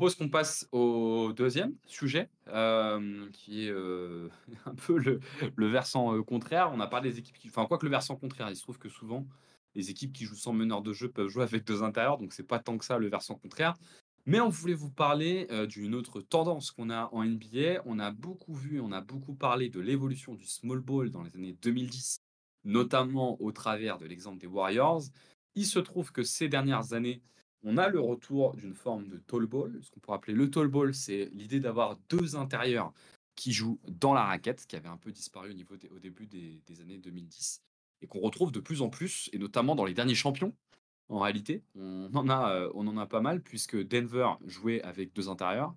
propose 0.00 0.14
qu'on 0.14 0.30
passe 0.30 0.66
au 0.72 1.34
deuxième 1.36 1.74
sujet, 1.86 2.30
qui 3.34 3.66
est 3.66 3.70
un 4.64 4.74
peu 4.86 4.96
le, 4.96 5.66
versant 5.68 6.22
contraire. 6.22 6.70
On 6.72 6.80
a 6.80 6.86
parlé 6.86 7.10
des 7.10 7.18
équipes 7.18 7.36
qui. 7.36 7.48
Enfin, 7.48 7.66
quoi 7.66 7.76
que 7.76 7.84
le 7.84 7.90
versant 7.90 8.16
contraire, 8.16 8.48
il 8.48 8.56
se 8.56 8.62
trouve 8.62 8.78
que 8.78 8.88
souvent, 8.88 9.26
les 9.74 9.90
équipes 9.90 10.14
qui 10.14 10.24
jouent 10.24 10.36
sans 10.36 10.54
meneur 10.54 10.80
de 10.80 10.94
jeu 10.94 11.10
peuvent 11.10 11.28
jouer 11.28 11.42
avec 11.42 11.64
deux 11.64 11.82
intérieurs, 11.82 12.16
donc 12.16 12.32
c'est 12.32 12.46
pas 12.46 12.58
tant 12.58 12.78
que 12.78 12.84
ça 12.86 12.96
le 12.96 13.08
versant 13.08 13.34
contraire. 13.34 13.74
Mais 14.24 14.40
on 14.40 14.48
voulait 14.48 14.72
vous 14.72 14.90
parler 14.90 15.46
d'une 15.68 15.94
autre 15.94 16.22
tendance 16.22 16.70
qu'on 16.70 16.88
a 16.88 17.10
en 17.12 17.22
NBA. 17.22 17.82
On 17.84 17.98
a 17.98 18.10
beaucoup 18.10 18.54
vu, 18.54 18.80
on 18.80 18.92
a 18.92 19.02
beaucoup 19.02 19.34
parlé 19.34 19.68
de 19.68 19.80
l'évolution 19.80 20.34
du 20.34 20.46
small 20.46 20.80
ball 20.80 21.10
dans 21.10 21.22
les 21.22 21.36
années 21.36 21.58
2010, 21.60 22.22
notamment 22.64 23.38
au 23.42 23.52
travers 23.52 23.98
de 23.98 24.06
l'exemple 24.06 24.38
des 24.38 24.46
Warriors. 24.46 25.02
Il 25.56 25.66
se 25.66 25.78
trouve 25.78 26.10
que 26.10 26.22
ces 26.22 26.48
dernières 26.48 26.94
années, 26.94 27.20
on 27.62 27.76
a 27.76 27.88
le 27.88 28.00
retour 28.00 28.56
d'une 28.56 28.74
forme 28.74 29.08
de 29.08 29.18
tall 29.18 29.46
ball. 29.46 29.78
Ce 29.82 29.90
qu'on 29.90 30.00
pourrait 30.00 30.16
appeler 30.16 30.34
le 30.34 30.50
tall 30.50 30.68
ball, 30.68 30.94
c'est 30.94 31.30
l'idée 31.32 31.60
d'avoir 31.60 31.98
deux 32.08 32.36
intérieurs 32.36 32.92
qui 33.34 33.52
jouent 33.52 33.78
dans 33.88 34.12
la 34.12 34.24
raquette, 34.24 34.66
qui 34.66 34.76
avait 34.76 34.88
un 34.88 34.96
peu 34.96 35.12
disparu 35.12 35.50
au, 35.90 35.98
début 35.98 36.26
des, 36.26 36.80
années 36.80 36.98
2010, 36.98 37.62
et 38.02 38.06
qu'on 38.06 38.20
retrouve 38.20 38.52
de 38.52 38.60
plus 38.60 38.82
en 38.82 38.88
plus, 38.88 39.30
et 39.32 39.38
notamment 39.38 39.74
dans 39.74 39.84
les 39.84 39.94
derniers 39.94 40.14
champions. 40.14 40.54
En 41.08 41.18
réalité, 41.18 41.62
on 41.74 42.14
en 42.14 42.28
euh, 42.28 42.68
on 42.74 42.86
en 42.86 42.96
a 42.96 43.06
pas 43.06 43.20
mal, 43.20 43.40
puisque 43.40 43.76
Denver 43.76 44.28
jouait 44.46 44.80
avec 44.82 45.12
deux 45.12 45.28
intérieurs, 45.28 45.74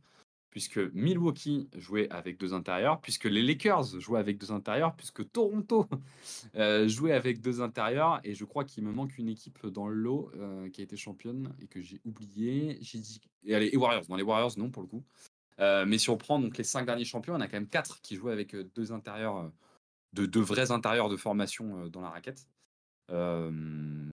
puisque 0.53 0.77
Milwaukee 0.93 1.67
jouait 1.75 2.07
avec 2.11 2.37
deux 2.37 2.53
intérieurs, 2.53 3.01
puisque 3.01 3.25
les 3.25 3.41
Lakers 3.41 3.99
jouaient 3.99 4.19
avec 4.19 4.37
deux 4.37 4.51
intérieurs, 4.51 4.95
puisque 4.95 5.27
Toronto 5.31 5.87
euh, 6.55 6.87
jouait 6.87 7.13
avec 7.13 7.41
deux 7.41 7.59
intérieurs, 7.59 8.21
et 8.23 8.35
je 8.35 8.45
crois 8.45 8.63
qu'il 8.63 8.83
me 8.83 8.91
manque 8.91 9.17
une 9.17 9.29
équipe 9.29 9.65
dans 9.65 9.87
le 9.87 9.95
lot 9.95 10.29
euh, 10.35 10.69
qui 10.69 10.81
a 10.81 10.83
été 10.83 10.95
championne 10.95 11.51
et 11.59 11.65
que 11.65 11.81
j'ai 11.81 11.99
oublié. 12.05 12.77
J'ai 12.81 12.99
dit 12.99 13.19
et 13.45 13.55
allez, 13.55 13.75
Warriors. 13.75 14.05
Dans 14.07 14.15
les 14.15 14.21
Warriors, 14.21 14.53
non 14.57 14.69
pour 14.69 14.83
le 14.83 14.87
coup. 14.87 15.03
Euh, 15.59 15.85
mais 15.87 15.97
si 15.97 16.11
on 16.11 16.17
prend 16.17 16.37
donc 16.37 16.55
les 16.55 16.63
cinq 16.63 16.85
derniers 16.85 17.03
champions, 17.03 17.33
on 17.33 17.41
a 17.41 17.47
quand 17.47 17.57
même 17.57 17.67
quatre 17.67 17.99
qui 18.01 18.15
jouaient 18.15 18.31
avec 18.31 18.55
deux 18.75 18.91
intérieurs, 18.91 19.51
de 20.13 20.27
deux 20.27 20.41
vrais 20.41 20.69
intérieurs 20.69 21.09
de 21.09 21.17
formation 21.17 21.87
dans 21.87 22.01
la 22.01 22.11
raquette. 22.11 22.47
que 23.07 24.11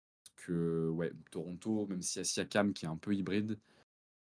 Toronto, 1.31 1.87
même 1.87 2.01
si 2.01 2.19
y 2.19 2.23
a 2.23 2.25
Siakam 2.25 2.73
qui 2.73 2.87
est 2.87 2.89
un 2.89 2.97
peu 2.97 3.15
hybride, 3.15 3.59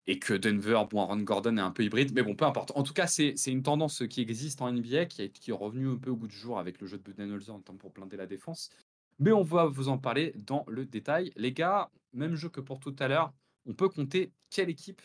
et 0.06 0.18
que 0.18 0.34
Denver, 0.34 0.82
bon, 0.90 1.00
Aaron 1.00 1.20
Gordon 1.20 1.56
est 1.56 1.62
un 1.62 1.70
peu 1.70 1.82
hybride, 1.82 2.12
mais 2.14 2.22
bon, 2.22 2.34
peu 2.34 2.44
importe. 2.44 2.72
En 2.74 2.82
tout 2.82 2.92
cas, 2.92 3.06
c'est 3.06 3.34
une 3.46 3.62
tendance 3.62 4.06
qui 4.08 4.20
existe 4.20 4.60
en 4.60 4.70
NBA, 4.70 5.06
qui 5.06 5.22
est, 5.22 5.30
qui 5.30 5.50
est 5.50 5.54
revenue 5.54 5.88
un 5.88 5.96
peu 5.96 6.10
au 6.10 6.16
goût 6.16 6.28
du 6.28 6.36
jour 6.36 6.58
avec 6.58 6.80
le 6.80 6.86
jeu 6.86 6.98
de 6.98 7.02
Budenholzer 7.02 7.54
en 7.54 7.60
temps 7.60 7.76
pour 7.76 7.92
planter 7.92 8.16
la 8.16 8.26
défense. 8.26 8.70
Mais 9.18 9.32
on 9.32 9.42
va 9.42 9.66
vous 9.66 9.88
en 9.88 9.98
parler 9.98 10.32
dans 10.36 10.64
le 10.68 10.84
détail. 10.84 11.32
Les 11.36 11.52
gars, 11.52 11.90
même 12.12 12.34
jeu 12.34 12.48
que 12.48 12.60
pour 12.60 12.80
tout 12.80 12.94
à 12.98 13.08
l'heure, 13.08 13.32
on 13.66 13.72
peut 13.72 13.88
compter 13.88 14.32
quelle 14.50 14.68
équipe 14.68 15.00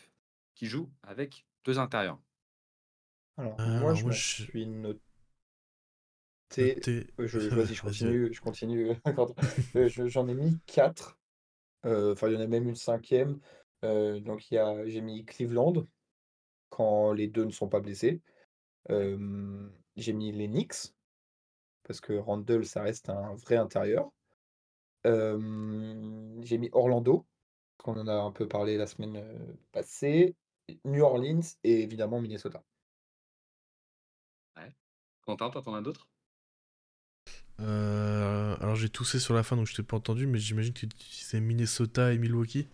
qui 0.54 0.66
joue 0.66 0.90
avec 1.02 1.46
deux 1.64 1.78
intérieurs. 1.78 2.18
Alors, 3.36 3.58
euh, 3.60 3.80
moi, 3.80 3.94
je 3.94 4.04
me 4.04 4.12
suis 4.12 4.66
noté. 4.66 5.00
Euh, 6.58 7.26
je, 7.26 7.38
vas-y, 7.38 7.74
je 7.74 7.82
continue. 7.82 8.32
Je 8.32 8.40
continue. 8.40 8.90
Euh, 9.76 9.88
j'en 9.88 10.26
ai 10.26 10.34
mis 10.34 10.58
quatre. 10.66 11.16
Enfin, 11.84 12.28
il 12.28 12.34
y 12.34 12.36
en 12.36 12.40
a 12.40 12.46
même 12.46 12.68
une 12.68 12.76
cinquième. 12.76 13.38
Euh, 13.84 14.20
donc 14.20 14.50
il 14.50 14.54
y 14.54 14.58
a 14.58 14.86
j'ai 14.86 15.00
mis 15.00 15.24
Cleveland, 15.24 15.86
quand 16.68 17.12
les 17.12 17.28
deux 17.28 17.44
ne 17.44 17.50
sont 17.50 17.68
pas 17.68 17.80
blessés. 17.80 18.20
j'ai 18.88 20.12
mis 20.12 20.32
les 20.32 20.48
Knicks, 20.48 20.94
parce 21.84 22.00
que 22.00 22.12
Randle, 22.14 22.64
ça 22.64 22.82
reste 22.82 23.08
un 23.08 23.34
vrai 23.36 23.56
intérieur. 23.56 24.10
j'ai 25.04 26.58
mis 26.58 26.70
Orlando, 26.72 27.26
qu'on 27.78 27.98
en 27.98 28.06
a 28.08 28.14
un 28.14 28.32
peu 28.32 28.48
parlé 28.48 28.76
la 28.76 28.86
semaine, 28.86 29.22
passée, 29.72 30.36
New 30.84 31.02
Orleans 31.02 31.40
et 31.64 31.82
évidemment 31.82 32.20
Minnesota. 32.20 32.62
Ouais. 34.56 34.74
Quentin, 35.22 35.50
tu 35.50 35.58
en 35.58 35.74
as 35.74 35.82
d'autres? 35.82 36.08
Euh, 37.60 38.56
alors 38.60 38.74
j'ai 38.74 38.88
toussé 38.88 39.18
sur 39.18 39.34
la 39.34 39.42
fin 39.42 39.56
donc 39.56 39.66
je 39.66 39.74
t'ai 39.74 39.82
pas 39.82 39.96
entendu, 39.96 40.26
mais 40.26 40.38
j'imagine 40.38 40.72
que 40.72 40.80
tu 40.80 40.86
disais 40.86 41.40
Minnesota 41.40 42.12
et 42.12 42.18
Milwaukee? 42.18 42.68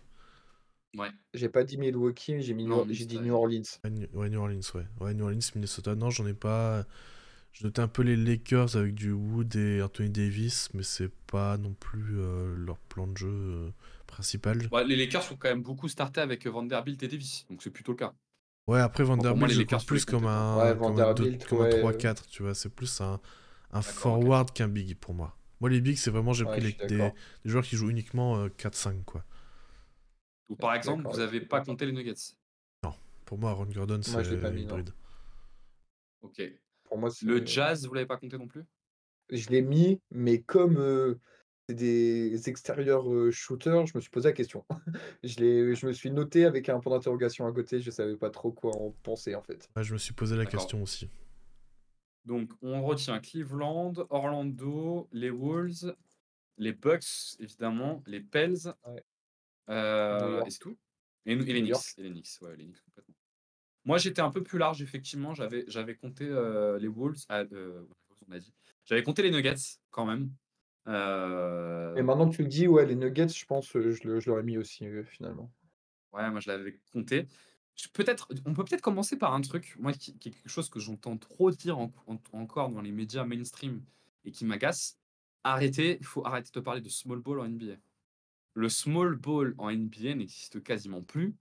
Ouais. 0.95 1.09
J'ai 1.33 1.49
pas 1.49 1.63
dit 1.63 1.77
Milwaukee, 1.77 2.41
j'ai 2.41 2.53
mis 2.53 2.67
j'ai 2.89 3.05
dit 3.05 3.19
New 3.19 3.33
Orleans. 3.33 3.61
Ouais, 3.83 4.29
New 4.29 4.39
Orleans, 4.39 4.59
ouais. 4.75 4.85
Ouais, 4.99 5.13
New 5.13 5.23
Orleans, 5.23 5.39
Minnesota. 5.55 5.95
Non, 5.95 6.09
j'en 6.09 6.25
ai 6.25 6.33
pas. 6.33 6.85
Je 7.51 7.63
notais 7.65 7.81
un 7.81 7.87
peu 7.87 8.03
les 8.03 8.15
Lakers 8.15 8.75
avec 8.75 8.93
du 8.93 9.11
Wood 9.11 9.55
et 9.55 9.81
Anthony 9.81 10.09
Davis, 10.09 10.69
mais 10.73 10.83
c'est 10.83 11.11
pas 11.25 11.57
non 11.57 11.73
plus 11.73 12.19
euh, 12.19 12.55
leur 12.55 12.77
plan 12.77 13.07
de 13.07 13.17
jeu 13.17 13.27
euh, 13.29 13.69
principal. 14.05 14.69
les 14.85 14.95
Lakers 14.95 15.23
sont 15.23 15.37
quand 15.37 15.49
même 15.49 15.63
beaucoup 15.63 15.87
startés 15.87 16.21
avec 16.21 16.45
Vanderbilt 16.45 17.01
et 17.01 17.07
Davis, 17.07 17.47
donc 17.49 17.63
c'est 17.63 17.71
plutôt 17.71 17.93
le 17.93 17.97
cas. 17.97 18.13
Ouais, 18.67 18.79
après 18.79 19.03
Vanderbilt, 19.03 19.51
je 19.51 19.59
Lakers 19.59 19.85
plus 19.85 20.05
comme 20.05 20.27
un, 20.27 20.57
ouais, 20.57 20.77
comme 20.77 20.99
un, 20.99 21.13
3-4, 21.13 22.27
tu 22.29 22.43
vois. 22.43 22.53
C'est 22.53 22.69
plus 22.69 23.01
un, 23.01 23.19
un 23.71 23.81
forward 23.81 24.51
qu'un 24.51 24.67
big 24.67 24.95
pour 24.95 25.15
moi. 25.15 25.35
Moi, 25.59 25.71
les 25.71 25.81
bigs, 25.81 25.97
c'est 25.97 26.11
vraiment, 26.11 26.33
j'ai 26.33 26.45
pris 26.45 26.61
des, 26.61 26.87
des, 26.87 27.11
joueurs 27.45 27.63
qui 27.63 27.75
jouent 27.75 27.89
uniquement 27.89 28.45
4-5, 28.47 28.89
euh, 28.89 28.93
quoi. 29.05 29.23
Ou 30.49 30.55
par 30.55 30.73
exemple, 30.73 31.03
vous 31.09 31.17
n'avez 31.17 31.41
pas 31.41 31.61
compté 31.61 31.85
les 31.85 31.91
Nuggets 31.91 32.35
Non, 32.83 32.93
pour 33.25 33.37
moi, 33.37 33.51
Aaron 33.51 33.65
Gordon, 33.65 33.99
c'est 34.01 34.25
hybride. 34.25 34.93
Ok. 36.21 36.41
Pour 36.83 36.97
moi, 36.97 37.09
le 37.21 37.45
Jazz, 37.45 37.85
vous 37.85 37.93
l'avez 37.93 38.07
pas 38.07 38.17
compté 38.17 38.37
non 38.37 38.47
plus? 38.47 38.65
Je 39.29 39.49
l'ai 39.49 39.61
mis, 39.61 39.99
mais 40.09 40.41
comme 40.41 40.77
euh, 40.77 41.15
c'est 41.67 41.75
des 41.75 42.47
extérieurs 42.47 43.11
euh, 43.11 43.29
shooters, 43.29 43.85
je 43.87 43.91
me 43.95 44.01
suis 44.01 44.09
posé 44.09 44.29
la 44.29 44.33
question. 44.33 44.65
je, 45.23 45.73
je 45.73 45.85
me 45.85 45.91
suis 45.91 46.11
noté 46.11 46.45
avec 46.45 46.69
un 46.69 46.79
point 46.79 46.95
d'interrogation 46.95 47.45
à 47.45 47.51
côté, 47.51 47.81
je 47.81 47.91
savais 47.91 48.15
pas 48.15 48.29
trop 48.29 48.51
quoi 48.53 48.71
en 48.77 48.91
penser 49.03 49.35
en 49.35 49.41
fait. 49.41 49.69
je 49.81 49.93
me 49.93 49.97
suis 49.97 50.13
posé 50.13 50.37
la 50.37 50.45
question 50.45 50.81
aussi. 50.81 51.09
Donc, 52.23 52.51
on 52.61 52.83
retient 52.83 53.19
Cleveland, 53.19 53.93
Orlando, 54.09 55.07
les 55.11 55.29
Wolves, 55.29 55.95
les 56.57 56.73
Bucks, 56.73 57.37
évidemment, 57.39 58.01
les 58.05 58.19
Pels, 58.19 58.73
ouais. 58.85 59.03
Euh, 59.69 60.43
et 60.43 60.49
c'est 60.49 60.59
tout 60.59 60.77
et, 61.25 61.35
les 61.35 61.61
Knicks, 61.61 61.75
et 61.97 62.09
Knicks, 62.09 62.41
ouais, 62.41 62.55
Knicks 62.55 62.81
complètement. 62.85 63.15
Moi, 63.83 63.97
j'étais 63.97 64.21
un 64.21 64.31
peu 64.31 64.43
plus 64.43 64.57
large, 64.57 64.81
effectivement. 64.81 65.33
J'avais, 65.33 65.65
j'avais 65.67 65.95
compté 65.95 66.25
euh, 66.25 66.79
les 66.79 66.87
Wolves, 66.87 67.25
ah, 67.27 67.43
euh, 67.51 67.83
on 68.27 68.31
a 68.31 68.39
dit. 68.39 68.53
J'avais 68.85 69.03
compté 69.03 69.23
les 69.23 69.31
Nuggets, 69.31 69.79
quand 69.91 70.05
même. 70.05 70.31
Et 70.87 72.01
maintenant 72.01 72.29
que 72.29 72.35
tu 72.35 72.43
le 72.43 72.47
dis, 72.47 72.67
ouais, 72.67 72.85
les 72.85 72.95
Nuggets, 72.95 73.27
je 73.27 73.45
pense, 73.45 73.69
je, 73.73 73.91
je 73.91 74.29
l'aurais 74.29 74.43
mis 74.43 74.57
aussi, 74.57 74.85
finalement. 75.05 75.51
Ouais, 76.13 76.29
moi, 76.31 76.39
je 76.39 76.49
l'avais 76.49 76.79
compté. 76.93 77.27
Peut-être, 77.93 78.29
on 78.45 78.53
peut 78.53 78.63
peut-être 78.63 78.81
commencer 78.81 79.17
par 79.17 79.33
un 79.33 79.41
truc, 79.41 79.75
moi, 79.79 79.91
qui, 79.91 80.11
est 80.11 80.31
quelque 80.31 80.49
chose 80.49 80.69
que 80.69 80.79
j'entends 80.79 81.17
trop 81.17 81.51
dire 81.51 81.77
encore 82.31 82.69
dans 82.69 82.81
les 82.81 82.91
médias 82.91 83.25
mainstream 83.25 83.83
et 84.23 84.31
qui 84.31 84.45
m'agace. 84.45 84.97
Arrêtez, 85.43 85.97
il 85.99 86.05
faut 86.05 86.25
arrêter 86.25 86.51
de 86.53 86.59
parler 86.61 86.81
de 86.81 86.89
small 86.89 87.19
ball 87.19 87.41
en 87.41 87.47
NBA 87.47 87.75
le 88.57 88.69
small 88.69 89.15
ball 89.15 89.53
en 89.59 89.71
NBA 89.71 90.15
n'existe 90.15 90.63
quasiment 90.63 91.03
plus. 91.03 91.35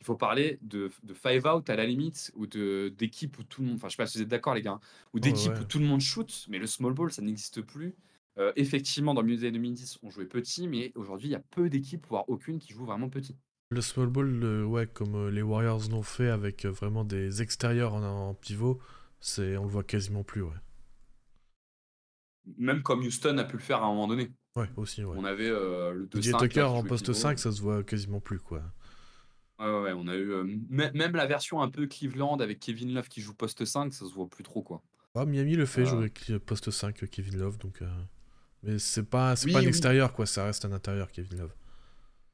Il 0.00 0.06
faut 0.06 0.16
parler 0.16 0.58
de, 0.62 0.90
five 1.14 1.46
out 1.46 1.68
à 1.68 1.76
la 1.76 1.84
limite, 1.84 2.32
ou 2.34 2.46
d'équipe 2.46 3.38
où 3.38 3.44
tout 3.44 3.60
le 3.60 3.68
monde. 3.68 3.76
Enfin, 3.76 3.88
je 3.88 3.92
sais 3.92 4.02
pas 4.02 4.06
si 4.06 4.18
vous 4.18 4.22
êtes 4.22 4.28
d'accord, 4.28 4.54
les 4.54 4.62
gars, 4.62 4.80
ou 5.12 5.20
d'équipe 5.20 5.52
où 5.60 5.64
tout 5.64 5.78
le 5.78 5.84
monde 5.84 6.00
shoot, 6.00 6.46
mais 6.48 6.58
le 6.58 6.66
small 6.66 6.94
ball, 6.94 7.12
ça 7.12 7.22
n'existe 7.22 7.60
plus. 7.60 7.94
Euh, 8.38 8.52
effectivement, 8.56 9.14
dans 9.14 9.20
le 9.20 9.28
milieu 9.28 9.40
des 9.40 9.50
2010, 9.52 9.98
on 10.02 10.10
jouait 10.10 10.24
petit, 10.24 10.66
mais 10.66 10.90
aujourd'hui, 10.94 11.28
il 11.28 11.32
y 11.32 11.36
a 11.36 11.42
peu 11.50 11.68
d'équipes, 11.68 12.06
voire 12.08 12.28
aucune, 12.28 12.58
qui 12.58 12.72
joue 12.72 12.84
vraiment 12.84 13.08
petit. 13.10 13.36
Le 13.70 13.80
small 13.80 14.08
ball, 14.08 14.64
ouais, 14.64 14.86
comme 14.86 15.14
euh, 15.14 15.30
les 15.30 15.42
Warriors 15.42 15.88
l'ont 15.90 16.02
fait 16.02 16.28
avec 16.28 16.64
euh, 16.64 16.70
vraiment 16.70 17.04
des 17.04 17.42
extérieurs 17.42 17.94
en, 17.94 18.34
pivot, 18.34 18.80
c'est 19.20 19.56
on 19.56 19.64
le 19.64 19.70
voit 19.70 19.84
quasiment 19.84 20.24
plus, 20.24 20.42
ouais. 20.42 20.56
Même 22.58 22.82
comme 22.82 23.00
Houston 23.00 23.38
a 23.38 23.44
pu 23.44 23.56
le 23.56 23.62
faire 23.62 23.82
à 23.82 23.86
un 23.86 23.90
moment 23.90 24.08
donné. 24.08 24.30
Ouais, 24.56 24.68
aussi, 24.76 25.02
ouais. 25.02 25.16
On 25.18 25.24
avait 25.24 25.48
euh, 25.48 25.92
le 25.92 26.06
2 26.06 26.20
Tucker 26.20 26.62
en 26.62 26.84
poste 26.84 27.12
5, 27.12 27.38
ça 27.38 27.50
se 27.50 27.60
voit 27.60 27.82
quasiment 27.82 28.20
plus, 28.20 28.38
quoi. 28.38 28.62
Ouais, 29.58 29.66
ouais, 29.66 29.92
on 29.92 30.06
a 30.06 30.14
eu 30.14 30.30
euh, 30.30 30.44
même 30.68 31.16
la 31.16 31.26
version 31.26 31.60
un 31.60 31.68
peu 31.68 31.86
Cleveland 31.86 32.36
avec 32.36 32.60
Kevin 32.60 32.94
Love 32.94 33.08
qui 33.08 33.20
joue 33.20 33.34
poste 33.34 33.64
5, 33.64 33.92
ça 33.92 34.06
se 34.06 34.14
voit 34.14 34.28
plus 34.28 34.44
trop, 34.44 34.62
quoi. 34.62 34.82
Ah, 35.16 35.24
Miami 35.24 35.56
le 35.56 35.66
fait, 35.66 35.82
euh... 35.82 35.86
jouer 35.86 36.38
poste 36.38 36.70
5 36.70 37.08
Kevin 37.10 37.38
Love, 37.38 37.58
donc. 37.58 37.82
Euh, 37.82 37.88
mais 38.62 38.78
c'est 38.78 39.02
pas, 39.08 39.34
c'est 39.34 39.52
pas 39.52 39.58
un 39.58 39.62
extérieur, 39.62 40.12
quoi, 40.12 40.24
ça 40.24 40.44
reste 40.44 40.64
un 40.64 40.72
intérieur, 40.72 41.10
Kevin 41.10 41.38
Love. 41.38 41.54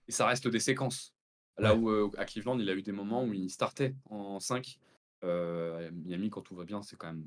Et 0.06 0.12
ça 0.12 0.27
reste 0.27 0.47
des 0.47 0.61
séquences. 0.61 1.15
Là 1.59 1.75
où 1.75 1.91
à 2.17 2.25
Cleveland, 2.25 2.59
il 2.59 2.69
a 2.69 2.75
eu 2.75 2.83
des 2.83 2.93
moments 2.93 3.25
où 3.25 3.33
il 3.33 3.50
startait 3.50 3.94
en 4.11 4.41
5. 4.41 4.79
Miami, 5.23 6.29
quand 6.31 6.43
tout 6.43 6.55
va 6.55 6.65
bien, 6.65 6.83
c'est 6.83 6.97
quand 6.97 7.09
même 7.09 7.27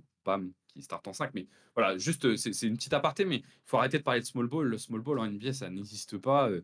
Qui 0.67 0.81
start 0.81 1.07
en 1.07 1.13
5. 1.13 1.33
Mais 1.35 1.47
voilà, 1.75 1.97
juste, 1.97 2.25
euh, 2.25 2.35
c'est 2.35 2.67
une 2.67 2.75
petite 2.75 2.93
aparté, 2.93 3.25
mais 3.25 3.37
il 3.37 3.43
faut 3.65 3.77
arrêter 3.77 3.99
de 3.99 4.03
parler 4.03 4.21
de 4.21 4.25
small 4.25 4.47
ball. 4.47 4.67
Le 4.67 4.77
small 4.77 5.01
ball 5.01 5.19
en 5.19 5.27
NBA, 5.27 5.53
ça 5.53 5.69
n'existe 5.69 6.17
pas. 6.17 6.49
Euh, 6.49 6.61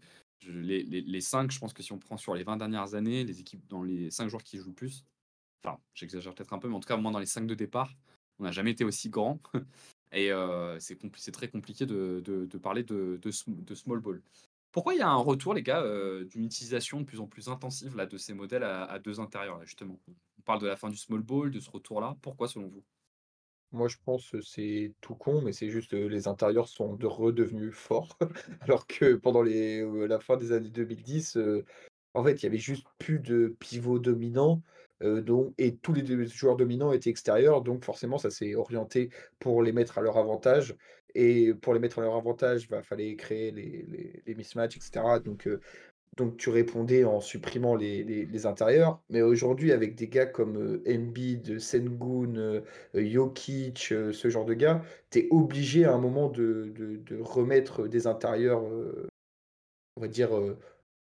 les, 0.48 0.84
les, 0.84 1.02
les, 1.02 1.22
5, 1.22 1.52
je 1.52 1.60
pense 1.60 1.74
que 1.74 1.84
si 1.84 1.92
on 1.92 2.00
prend 2.00 2.18
sur 2.18 2.34
les 2.34 2.44
20 2.44 2.58
dernières 2.58 2.96
années, 2.96 3.24
les 3.24 3.40
équipes 3.40 3.68
dans 3.68 3.84
les 3.84 4.10
5 4.10 4.30
joueurs 4.30 4.44
qui 4.44 4.58
jouent 4.58 4.70
le 4.70 4.74
plus, 4.74 5.04
enfin, 5.64 5.78
j'exagère 5.94 6.34
peut-être 6.34 6.54
un 6.54 6.60
peu, 6.60 6.70
mais 6.70 6.76
en 6.76 6.80
tout 6.80 6.88
cas, 6.88 6.98
moins 6.98 7.12
dans 7.12 7.20
les 7.20 7.26
5 7.26 7.46
de 7.46 7.56
départ, 7.56 7.94
on 8.40 8.46
n'a 8.46 8.52
jamais 8.52 8.72
été 8.72 8.84
aussi 8.84 9.10
grand. 9.10 9.40
Et 10.12 10.32
euh, 10.32 10.80
c'est 10.80 11.32
très 11.32 11.50
compliqué 11.50 11.86
de, 11.86 12.24
de, 12.26 12.58
parler 12.58 12.84
de, 12.84 13.20
de, 13.22 13.76
small 13.76 14.00
ball. 14.00 14.24
Pourquoi 14.72 14.96
il 14.96 15.00
y 15.00 15.04
a 15.04 15.10
un 15.10 15.18
retour, 15.18 15.54
les 15.54 15.62
gars, 15.62 15.84
d'une 16.24 16.46
utilisation 16.46 17.02
de 17.02 17.06
plus 17.06 17.20
en 17.20 17.28
plus 17.28 17.48
intensive 17.48 17.96
là, 17.96 18.08
de 18.08 18.18
ces 18.18 18.34
modèles 18.34 18.64
à, 18.64 18.98
deux 18.98 19.20
intérieurs, 19.20 19.64
justement? 19.66 20.00
On 20.08 20.42
parle 20.42 20.62
de 20.62 20.68
la 20.68 20.78
fin 20.78 20.90
du 20.90 20.98
small 20.98 21.22
ball, 21.22 21.52
de 21.52 21.60
ce 21.60 21.70
retour-là. 21.70 22.18
Pourquoi, 22.24 22.48
selon 22.48 22.70
vous? 22.70 22.84
Moi, 23.72 23.88
je 23.88 23.98
pense 24.04 24.32
que 24.32 24.42
c'est 24.42 24.94
tout 25.02 25.16
con, 25.16 25.42
mais 25.42 25.54
c'est 25.54 25.70
juste 25.70 25.94
les 25.94 26.28
intérieurs 26.28 26.68
sont 26.68 26.96
de 26.96 27.06
redevenus 27.06 27.76
forts. 27.76 28.18
Alors 28.62 28.88
que 28.88 29.16
pendant 29.16 29.44
les, 29.44 29.86
la 30.08 30.20
fin 30.20 30.38
des 30.38 30.52
années 30.52 30.70
2010, 30.70 31.38
en 32.14 32.24
fait, 32.24 32.42
il 32.42 32.44
y 32.44 32.46
avait 32.48 32.58
juste 32.58 32.88
plus 32.98 33.20
de 33.20 33.56
pivots 33.60 34.00
dominants. 34.00 34.62
donc, 35.02 35.54
et 35.58 35.76
tous 35.76 35.94
les 35.94 36.26
joueurs 36.28 36.58
dominants 36.58 36.92
étaient 36.94 37.10
extérieurs, 37.12 37.62
donc 37.62 37.86
forcément, 37.86 38.18
ça 38.18 38.32
s'est 38.32 38.56
orienté 38.56 39.10
pour 39.40 39.62
les 39.62 39.72
mettre 39.72 40.00
à 40.00 40.02
leur 40.02 40.18
avantage. 40.18 40.76
Et 41.16 41.54
pour 41.56 41.74
les 41.74 41.80
mettre 41.80 42.00
à 42.00 42.02
leur 42.04 42.16
avantage, 42.16 42.64
il 42.66 42.70
bah, 42.70 42.84
fallait 42.84 43.16
créer 43.16 43.52
les, 43.52 44.22
les, 44.26 44.36
mismatchs, 44.36 44.78
etc. 44.78 45.20
Donc, 45.24 45.48
donc 46.18 46.38
tu 46.38 46.50
répondais 46.50 47.04
en 47.04 47.22
supprimant 47.22 47.76
les, 47.76 48.04
les, 48.04 48.46
intérieurs. 48.46 49.02
Mais 49.10 49.22
aujourd'hui, 49.22 49.72
avec 49.72 49.96
des 49.96 50.08
gars 50.08 50.26
comme 50.26 50.82
Embiid, 50.88 51.60
Sengun, 51.60 52.62
Jokic, 52.94 53.78
ce 53.80 54.30
genre 54.30 54.46
de 54.46 54.54
gars, 54.54 54.84
tu 55.12 55.20
es 55.20 55.28
obligé 55.32 55.86
à 55.86 55.94
un 55.94 55.98
moment 55.98 56.28
de, 56.28 56.74
de, 56.76 56.98
de 56.98 57.22
remettre 57.22 57.88
des 57.88 58.06
intérieurs, 58.08 58.64
on 59.96 60.02
va 60.02 60.08
dire, 60.08 60.32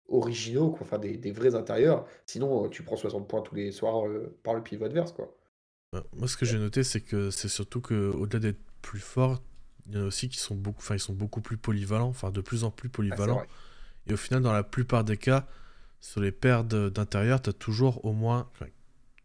originaux, 0.08 0.70
quoi, 0.70 0.80
enfin 0.82 0.98
des, 0.98 1.16
des, 1.16 1.30
vrais 1.30 1.54
intérieurs. 1.54 2.06
Sinon, 2.26 2.68
tu 2.68 2.82
prends 2.82 2.96
60 2.96 3.28
points 3.28 3.42
tous 3.42 3.54
les 3.54 3.70
soirs 3.70 4.04
par 4.42 4.54
le 4.54 4.62
pivot 4.62 4.86
adverse. 4.86 5.12
Quoi. 5.12 5.32
Bah, 5.94 6.02
moi, 6.16 6.26
ce 6.26 6.36
que 6.36 6.44
j'ai 6.44 6.58
noté, 6.58 6.82
c'est 6.82 7.00
que 7.00 7.30
c'est 7.30 7.48
surtout 7.48 7.80
qu'au-delà 7.80 8.40
d'être 8.40 8.58
plus 8.82 8.98
fort, 8.98 9.40
il 9.86 9.94
y 9.94 9.98
en 9.98 10.02
a 10.02 10.06
aussi 10.06 10.28
qui 10.28 10.38
sont 10.38 10.56
beaucoup, 10.56 10.80
enfin, 10.80 10.96
ils 10.96 11.00
sont 11.00 11.12
beaucoup 11.12 11.40
plus 11.40 11.56
polyvalents, 11.56 12.08
enfin 12.08 12.32
de 12.32 12.40
plus 12.40 12.64
en 12.64 12.72
plus 12.72 12.88
ah, 12.92 12.96
polyvalents. 12.96 13.42
Et 14.06 14.14
au 14.14 14.16
final, 14.16 14.42
dans 14.42 14.52
la 14.52 14.62
plupart 14.62 15.04
des 15.04 15.16
cas, 15.16 15.46
sur 16.00 16.20
les 16.20 16.32
paires 16.32 16.64
d'intérieur, 16.64 17.40
tu 17.40 17.50
as 17.50 17.54
toujours 17.54 18.04
au 18.04 18.12
moins, 18.12 18.50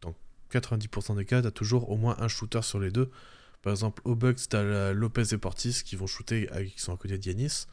dans 0.01 0.15
90% 0.51 1.17
des 1.17 1.25
cas, 1.25 1.41
tu 1.41 1.47
as 1.47 1.51
toujours 1.51 1.89
au 1.89 1.97
moins 1.97 2.15
un 2.19 2.27
shooter 2.27 2.61
sur 2.61 2.79
les 2.79 2.91
deux. 2.91 3.09
Par 3.61 3.71
exemple, 3.71 4.01
au 4.05 4.15
Bucks, 4.15 4.49
tu 4.49 4.55
as 4.55 4.93
Lopez 4.93 5.33
et 5.33 5.37
Portis 5.37 5.81
qui 5.83 5.95
vont 5.97 6.07
shooter, 6.07 6.49
qui 6.73 6.79
sont 6.79 6.93
à 6.93 6.97
côté 6.97 7.17
de 7.17 7.25
Yanis. 7.25 7.65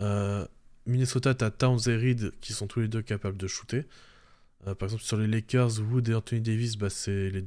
Euh, 0.00 0.44
Minnesota, 0.86 1.34
tu 1.34 1.44
as 1.44 1.50
Towns 1.52 1.78
et 1.86 1.96
Reed 1.96 2.32
qui 2.40 2.52
sont 2.52 2.66
tous 2.66 2.80
les 2.80 2.88
deux 2.88 3.02
capables 3.02 3.36
de 3.36 3.46
shooter. 3.46 3.86
Euh, 4.66 4.74
par 4.74 4.86
exemple, 4.86 5.04
sur 5.04 5.16
les 5.16 5.28
Lakers, 5.28 5.80
Wood 5.80 6.08
et 6.08 6.14
Anthony 6.14 6.40
Davis, 6.40 6.76
bah, 6.76 6.88
les... 7.06 7.44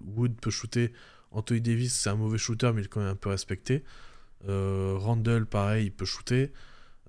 Wood 0.00 0.40
peut 0.40 0.50
shooter. 0.50 0.92
Anthony 1.30 1.60
Davis, 1.60 1.94
c'est 1.94 2.08
un 2.08 2.16
mauvais 2.16 2.38
shooter, 2.38 2.72
mais 2.74 2.80
il 2.80 2.84
est 2.86 2.88
quand 2.88 3.00
même 3.00 3.10
un 3.10 3.16
peu 3.16 3.28
respecté. 3.28 3.84
Euh, 4.48 4.94
Randall, 4.96 5.44
pareil, 5.44 5.86
il 5.86 5.92
peut 5.92 6.06
shooter. 6.06 6.52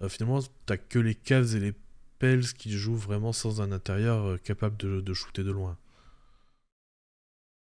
Euh, 0.02 0.10
finalement, 0.10 0.40
t'as 0.66 0.78
que 0.78 1.00
les 1.00 1.16
Cavs 1.16 1.56
et 1.56 1.60
les 1.60 1.74
Pels 2.20 2.54
qui 2.54 2.72
jouent 2.72 2.96
vraiment 2.96 3.32
sans 3.32 3.62
un 3.62 3.72
intérieur 3.72 4.26
euh, 4.26 4.38
capable 4.38 4.78
de, 4.78 5.14
shooter 5.14 5.44
de 5.44 5.52
loin. 5.52 5.78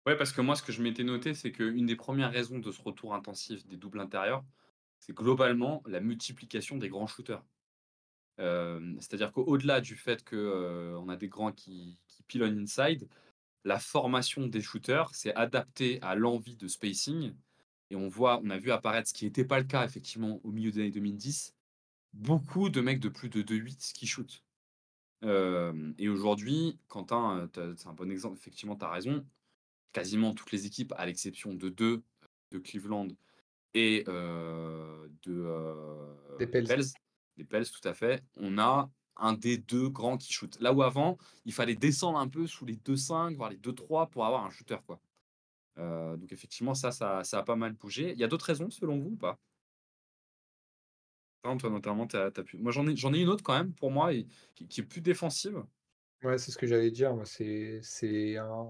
Ouais, 0.06 0.18
parce 0.18 0.34
que 0.34 0.42
moi, 0.42 0.56
ce 0.56 0.64
que 0.64 0.72
je 0.72 0.82
m'étais 0.82 1.04
noté, 1.04 1.34
c'est 1.34 1.52
qu'une 1.52 1.86
des 1.86 1.96
premières 1.96 2.32
raisons 2.32 2.60
de 2.60 2.72
ce 2.72 2.82
retour 2.82 3.14
intensif 3.14 3.66
des 3.68 3.78
doubles 3.78 4.02
intérieurs, 4.02 4.44
c'est 5.00 5.14
globalement 5.14 5.82
la 5.86 6.02
multiplication 6.02 6.78
des 6.78 6.90
grands 6.90 7.08
shooters. 7.08 7.44
C'est-à-dire 8.38 9.32
qu'au-delà 9.32 9.80
du 9.80 9.96
fait 9.96 10.28
qu'on 10.28 11.08
a 11.08 11.16
des 11.16 11.30
grands 11.30 11.52
qui, 11.52 12.00
qui 12.08 12.24
pilonnent 12.24 12.60
inside, 12.60 13.08
la 13.64 13.80
formation 13.80 14.48
des 14.48 14.62
shooters 14.62 15.14
s'est 15.14 15.34
adaptée 15.36 16.00
à 16.02 16.16
l'envie 16.16 16.56
de 16.56 16.68
spacing 16.68 17.34
et 17.90 17.96
on 17.96 18.08
voit, 18.08 18.42
on 18.44 18.50
a 18.50 18.58
vu 18.58 18.72
apparaître 18.72 19.10
ce 19.10 19.14
qui 19.14 19.26
n'était 19.26 19.46
pas 19.46 19.60
le 19.60 19.66
cas 19.66 19.86
effectivement 19.86 20.42
au 20.44 20.52
milieu 20.52 20.72
des 20.72 20.82
années 20.82 20.92
2010, 20.92 21.54
beaucoup 22.14 22.70
de 22.70 22.82
mecs 22.82 23.00
de 23.00 23.10
plus 23.10 23.30
de 23.30 23.42
2-8 23.42 23.94
qui 23.94 24.08
shootent. 24.08 24.44
et 25.24 26.10
aujourd'hui, 26.10 26.78
Quentin, 26.88 27.50
c'est 27.54 27.88
un 27.88 27.94
bon 27.94 28.12
exemple, 28.12 28.38
effectivement, 28.38 28.76
tu 28.76 28.86
as 28.86 28.90
raison. 28.90 29.26
Quasiment 29.92 30.34
toutes 30.34 30.52
les 30.52 30.66
équipes, 30.66 30.94
à 30.98 31.06
l'exception 31.06 31.54
de 31.54 31.70
deux, 31.70 32.02
de 32.52 32.58
Cleveland 32.60 33.08
et 33.74 34.04
de 34.06 35.18
des 36.40 36.48
Pels. 36.48 36.86
des 37.38 37.44
Pels, 37.44 37.70
tout 37.70 37.88
à 37.88 37.94
fait, 37.94 38.24
on 38.38 38.58
a 38.58 38.90
un 39.18 39.34
des 39.34 39.58
deux 39.58 39.90
grands 39.90 40.18
qui 40.18 40.34
shoot. 40.34 40.58
Là 40.60 40.74
où 40.74 40.82
avant, 40.82 41.18
il 41.46 41.54
fallait 41.54 41.76
descendre 41.76 42.18
un 42.18 42.28
peu 42.28 42.48
sous 42.48 42.66
les 42.66 42.76
2-5, 42.76 43.36
voire 43.36 43.50
les 43.50 43.58
2-3 43.58 44.10
pour 44.10 44.26
avoir 44.26 44.46
un 44.46 44.50
shooter. 44.50 44.78
quoi. 44.86 45.00
Donc 45.78 46.32
effectivement, 46.32 46.74
ça, 46.74 46.92
ça, 46.92 47.22
a 47.22 47.44
pas 47.44 47.56
mal 47.56 47.74
bougé. 47.74 48.12
Il 48.14 48.20
y 48.20 48.24
a 48.24 48.28
d'autres 48.28 48.46
raisons 48.46 48.70
selon 48.70 49.00
vous 49.00 49.12
ou 49.12 49.16
pas? 49.16 49.40
Toi 51.58 51.70
notamment, 51.70 52.08
as, 52.14 52.32
pu... 52.32 52.58
Moi 52.58 52.72
j'en 52.72 52.88
ai, 52.88 52.94
ai 52.94 53.22
une 53.22 53.30
autre 53.30 53.44
quand 53.44 53.58
même 53.58 53.74
pour 53.74 53.92
moi 53.92 54.12
qui, 54.56 54.82
est 54.82 54.84
plus 54.84 55.02
défensive. 55.02 55.64
Ouais, 56.24 56.38
c'est 56.38 56.52
ce 56.52 56.58
que 56.58 56.68
j'allais 56.68 56.92
dire. 56.92 57.16
C'est, 57.26 58.38
un... 58.38 58.68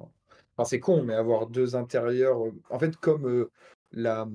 c'est 0.65 0.79
con, 0.79 1.03
mais 1.03 1.13
avoir 1.13 1.47
deux 1.47 1.75
intérieurs. 1.75 2.45
Euh, 2.45 2.51
en 2.69 2.79
fait, 2.79 2.97
comme 2.97 3.27
euh, 3.27 3.51
la, 3.91 4.27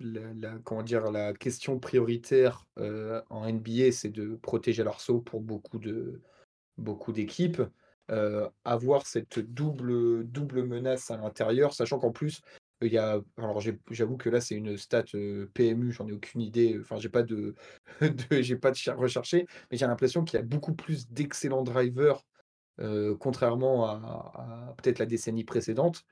la, 0.00 0.58
comment 0.64 0.82
dire, 0.82 1.10
la 1.10 1.32
question 1.32 1.78
prioritaire 1.78 2.66
en 2.76 3.50
NBA, 3.50 3.92
c'est 3.92 4.10
de 4.10 4.36
protéger 4.36 4.84
l'arceau 4.84 5.20
pour 5.20 5.40
beaucoup 5.40 5.78
de 5.78 6.20
beaucoup 6.78 7.12
d'équipes 7.12 7.62
avoir 8.64 9.06
cette 9.06 9.40
double, 9.40 10.24
double 10.24 10.62
menace 10.64 11.10
à 11.10 11.16
l'intérieur, 11.16 11.74
sachant 11.74 11.98
qu'en 11.98 12.12
plus, 12.12 12.42
il 12.82 12.92
y 12.92 12.98
a. 12.98 13.20
Alors, 13.38 13.60
j'avoue 13.90 14.16
que 14.16 14.28
là, 14.28 14.40
c'est 14.40 14.54
une 14.54 14.76
stat 14.76 15.04
PMU, 15.54 15.92
j'en 15.92 16.08
ai 16.08 16.12
aucune 16.12 16.40
idée. 16.40 16.78
Enfin, 16.80 16.98
j'ai 16.98 17.08
pas 17.08 17.22
de, 17.22 17.54
j'ai 18.30 18.56
pas 18.56 18.70
de 18.70 18.90
recherché, 18.92 19.46
mais 19.70 19.76
j'ai 19.76 19.86
l'impression 19.86 20.24
qu'il 20.24 20.38
y 20.38 20.42
a 20.42 20.44
beaucoup 20.44 20.74
plus 20.74 21.08
d'excellents 21.10 21.62
drivers, 21.62 22.24
contrairement 23.20 23.86
à, 23.86 24.74
peut-être 24.78 24.98
la 24.98 25.06
décennie 25.06 25.44
précédente. 25.44 26.04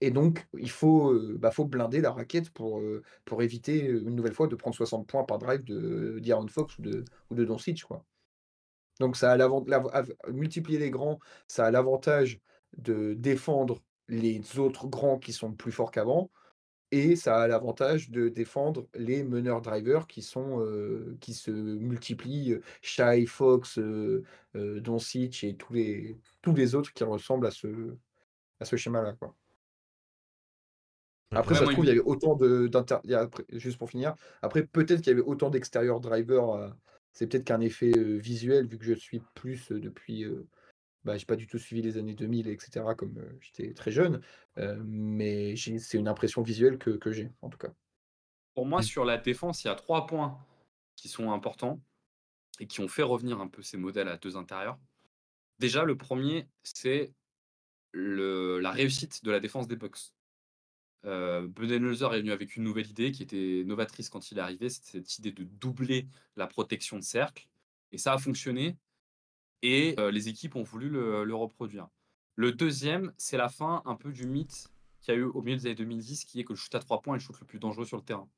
et 0.00 0.10
donc, 0.10 0.46
il 0.58 0.70
faut, 0.70 1.14
bah, 1.38 1.50
faut 1.50 1.64
blinder 1.64 2.00
la 2.00 2.12
raquette 2.12 2.50
pour, 2.50 2.82
pour 3.24 3.42
éviter 3.42 3.86
une 3.86 4.16
nouvelle 4.16 4.34
fois 4.34 4.48
de 4.48 4.56
prendre 4.56 4.76
60 4.76 5.06
points 5.06 5.24
par 5.24 5.38
drive 5.38 5.64
de 5.64 6.20
Fox 6.48 6.78
ou 6.78 6.82
de, 6.82 7.04
ou 7.30 7.34
de 7.34 7.44
Doncic, 7.44 7.84
quoi. 7.84 8.04
Donc 9.00 9.16
ça 9.16 9.32
a 9.32 10.04
multiplier 10.30 10.78
les 10.78 10.90
grands, 10.90 11.18
ça 11.48 11.66
a 11.66 11.70
l'avantage 11.70 12.38
de 12.76 13.14
défendre 13.14 13.82
les 14.10 14.58
autres 14.58 14.88
grands 14.88 15.18
qui 15.18 15.32
sont 15.32 15.52
plus 15.52 15.72
forts 15.72 15.90
qu'avant, 15.90 16.30
et 16.92 17.14
ça 17.14 17.40
a 17.40 17.46
l'avantage 17.46 18.10
de 18.10 18.28
défendre 18.28 18.88
les 18.94 19.22
meneurs 19.22 19.62
drivers 19.62 20.06
qui 20.06 20.22
sont 20.22 20.66
qui 21.20 21.34
se 21.34 21.50
multiplient, 21.50 22.58
Shai, 22.82 23.26
Fox, 23.26 23.78
euh, 23.78 24.24
Doncic 24.54 25.44
et 25.44 25.54
tous 25.56 25.72
les 25.72 26.18
tous 26.42 26.54
les 26.54 26.74
autres 26.74 26.92
qui 26.92 27.04
ressemblent 27.04 27.46
à 27.46 27.52
ce 27.52 27.94
à 28.58 28.64
ce 28.64 28.76
schéma-là, 28.76 29.14
quoi. 29.14 29.34
Après, 31.32 31.54
ça 31.54 31.64
se 31.64 31.70
trouve, 31.70 31.84
il 31.84 31.88
y 31.88 31.92
avait 31.92 32.00
autant 32.00 32.34
de 32.34 32.68
juste 33.52 33.78
pour 33.78 33.88
finir, 33.88 34.16
après 34.42 34.66
peut-être 34.66 35.00
qu'il 35.00 35.12
y 35.12 35.14
avait 35.14 35.22
autant 35.22 35.48
d'extérieurs 35.48 36.00
drivers 36.00 36.74
c'est 37.12 37.26
peut-être 37.26 37.44
qu'un 37.44 37.60
effet 37.60 37.92
visuel, 38.18 38.66
vu 38.66 38.78
que 38.78 38.84
je 38.84 38.94
suis 38.94 39.20
plus 39.34 39.70
depuis. 39.70 40.26
Bah, 41.04 41.16
j'ai 41.16 41.26
pas 41.26 41.36
du 41.36 41.46
tout 41.46 41.58
suivi 41.58 41.82
les 41.82 41.96
années 41.96 42.14
2000, 42.14 42.48
etc., 42.48 42.84
comme 42.96 43.18
j'étais 43.40 43.72
très 43.74 43.90
jeune. 43.90 44.20
mais 44.84 45.56
c'est 45.56 45.98
une 45.98 46.08
impression 46.08 46.42
visuelle 46.42 46.78
que, 46.78 46.90
que 46.90 47.12
j'ai, 47.12 47.30
en 47.42 47.50
tout 47.50 47.58
cas. 47.58 47.72
Pour 48.54 48.66
moi, 48.66 48.82
sur 48.82 49.04
la 49.04 49.16
défense, 49.16 49.64
il 49.64 49.68
y 49.68 49.70
a 49.70 49.74
trois 49.74 50.06
points 50.06 50.38
qui 50.96 51.08
sont 51.08 51.32
importants 51.32 51.80
et 52.58 52.66
qui 52.66 52.80
ont 52.80 52.88
fait 52.88 53.02
revenir 53.02 53.40
un 53.40 53.48
peu 53.48 53.62
ces 53.62 53.78
modèles 53.78 54.08
à 54.08 54.18
deux 54.18 54.36
intérieurs. 54.36 54.78
Déjà, 55.58 55.84
le 55.84 55.96
premier, 55.96 56.48
c'est 56.62 57.12
la 57.92 58.70
réussite 58.70 59.24
de 59.24 59.30
la 59.30 59.40
défense 59.40 59.66
des 59.66 59.76
Bucks. 59.76 60.12
Euh, 61.06 61.46
Budenholzer 61.48 62.14
est 62.14 62.20
venu 62.20 62.32
avec 62.32 62.56
une 62.56 62.64
nouvelle 62.64 62.88
idée 62.88 63.10
qui 63.10 63.22
était 63.22 63.62
novatrice 63.64 64.10
quand 64.10 64.30
il 64.30 64.38
est 64.38 64.42
arrivé, 64.42 64.68
c'était 64.68 64.98
cette 64.98 65.18
idée 65.18 65.32
de 65.32 65.44
doubler 65.44 66.06
la 66.36 66.46
protection 66.46 66.98
de 66.98 67.02
cercle. 67.02 67.48
Et 67.92 67.98
ça 67.98 68.12
a 68.12 68.18
fonctionné. 68.18 68.76
Et 69.62 69.94
euh, 69.98 70.10
les 70.10 70.28
équipes 70.28 70.56
ont 70.56 70.62
voulu 70.62 70.88
le, 70.88 71.34
reproduire. 71.34 71.88
Le 72.36 72.52
deuxième, 72.52 73.12
c'est 73.18 73.36
la 73.36 73.48
fin 73.48 73.82
un 73.84 73.94
peu 73.94 74.12
du 74.12 74.26
mythe 74.26 74.68
qu'il 75.00 75.14
y 75.14 75.16
a 75.16 75.20
eu 75.20 75.24
au 75.24 75.42
milieu 75.42 75.56
des 75.56 75.66
années 75.66 75.74
2010, 75.74 76.24
qui 76.24 76.40
est 76.40 76.44
que 76.44 76.52
le 76.52 76.56
shoot 76.56 76.74
à 76.74 76.78
trois 76.80 77.00
points 77.02 77.16
est 77.16 77.18
le 77.18 77.24
shoot 77.24 77.38
le 77.40 77.46
plus 77.46 77.58
dangereux 77.58 77.84
sur 77.84 77.96
le 77.96 78.02
terrain. 78.02 78.28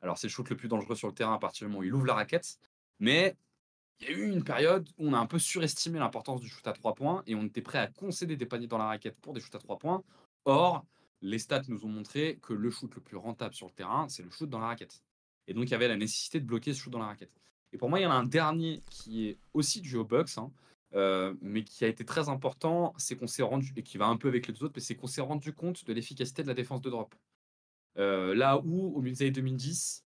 Alors, 0.00 0.18
c'est 0.18 0.26
le 0.26 0.32
shoot 0.32 0.48
le 0.50 0.56
plus 0.56 0.68
dangereux 0.68 0.96
sur 0.96 1.08
le 1.08 1.14
terrain 1.14 1.34
à 1.34 1.38
partir 1.38 1.66
du 1.66 1.72
moment 1.72 1.80
où 1.80 1.84
il 1.84 1.94
ouvre 1.94 2.06
la 2.06 2.14
raquette. 2.14 2.58
Mais 2.98 3.36
il 4.00 4.08
y 4.08 4.08
a 4.10 4.16
eu 4.16 4.30
une 4.30 4.42
période 4.42 4.88
où 4.98 5.08
on 5.08 5.12
a 5.14 5.18
un 5.18 5.26
peu 5.26 5.38
surestimé 5.38 6.00
l'importance 6.00 6.40
du 6.40 6.48
shoot 6.48 6.66
à 6.66 6.72
trois 6.72 6.94
points 6.94 7.22
et 7.26 7.34
on 7.36 7.44
était 7.44 7.62
prêt 7.62 7.78
à 7.78 7.86
concéder 7.86 8.36
des 8.36 8.46
paniers 8.46 8.66
dans 8.66 8.78
la 8.78 8.86
raquette 8.86 9.16
pour 9.20 9.32
des 9.32 9.40
shoots 9.40 9.54
à 9.54 9.58
trois 9.58 9.78
points. 9.78 10.02
Or, 10.44 10.84
les 11.20 11.38
stats 11.38 11.62
nous 11.68 11.84
ont 11.84 11.88
montré 11.88 12.40
que 12.42 12.52
le 12.52 12.70
shoot 12.70 12.92
le 12.94 13.00
plus 13.00 13.16
rentable 13.16 13.54
sur 13.54 13.66
le 13.66 13.72
terrain, 13.72 14.08
c'est 14.08 14.24
le 14.24 14.30
shoot 14.30 14.50
dans 14.50 14.58
la 14.58 14.66
raquette. 14.66 15.04
Et 15.46 15.54
donc, 15.54 15.64
il 15.66 15.70
y 15.70 15.74
avait 15.74 15.88
la 15.88 15.96
nécessité 15.96 16.40
de 16.40 16.46
bloquer 16.46 16.74
ce 16.74 16.80
shoot 16.80 16.92
dans 16.92 16.98
la 16.98 17.06
raquette. 17.06 17.32
Et 17.72 17.78
pour 17.78 17.88
moi, 17.88 17.98
il 17.98 18.02
y 18.02 18.06
en 18.06 18.10
a 18.10 18.14
un 18.14 18.24
dernier 18.24 18.82
qui 18.90 19.28
est 19.28 19.38
aussi 19.54 19.80
du 19.80 19.96
au 19.96 20.04
Bucks, 20.04 20.36
hein, 20.36 20.50
euh, 20.94 21.34
mais 21.40 21.64
qui 21.64 21.84
a 21.84 21.88
été 21.88 22.04
très 22.04 22.28
important, 22.28 22.92
c'est 22.98 23.16
qu'on 23.16 23.26
s'est 23.26 23.42
rendu, 23.42 23.72
et 23.76 23.82
qui 23.82 23.96
va 23.96 24.06
un 24.06 24.16
peu 24.16 24.28
avec 24.28 24.46
les 24.46 24.52
deux 24.52 24.64
autres, 24.64 24.74
mais 24.76 24.82
c'est 24.82 24.94
qu'on 24.94 25.06
s'est 25.06 25.22
rendu 25.22 25.52
compte 25.54 25.84
de 25.86 25.92
l'efficacité 25.92 26.42
de 26.42 26.48
la 26.48 26.54
défense 26.54 26.82
de 26.82 26.90
drop. 26.90 27.14
Euh, 27.98 28.34
là 28.34 28.58
où, 28.58 28.94
au 28.94 29.00
milieu 29.00 29.16
des 29.16 29.22
années 29.22 29.30
2010, 29.32 30.04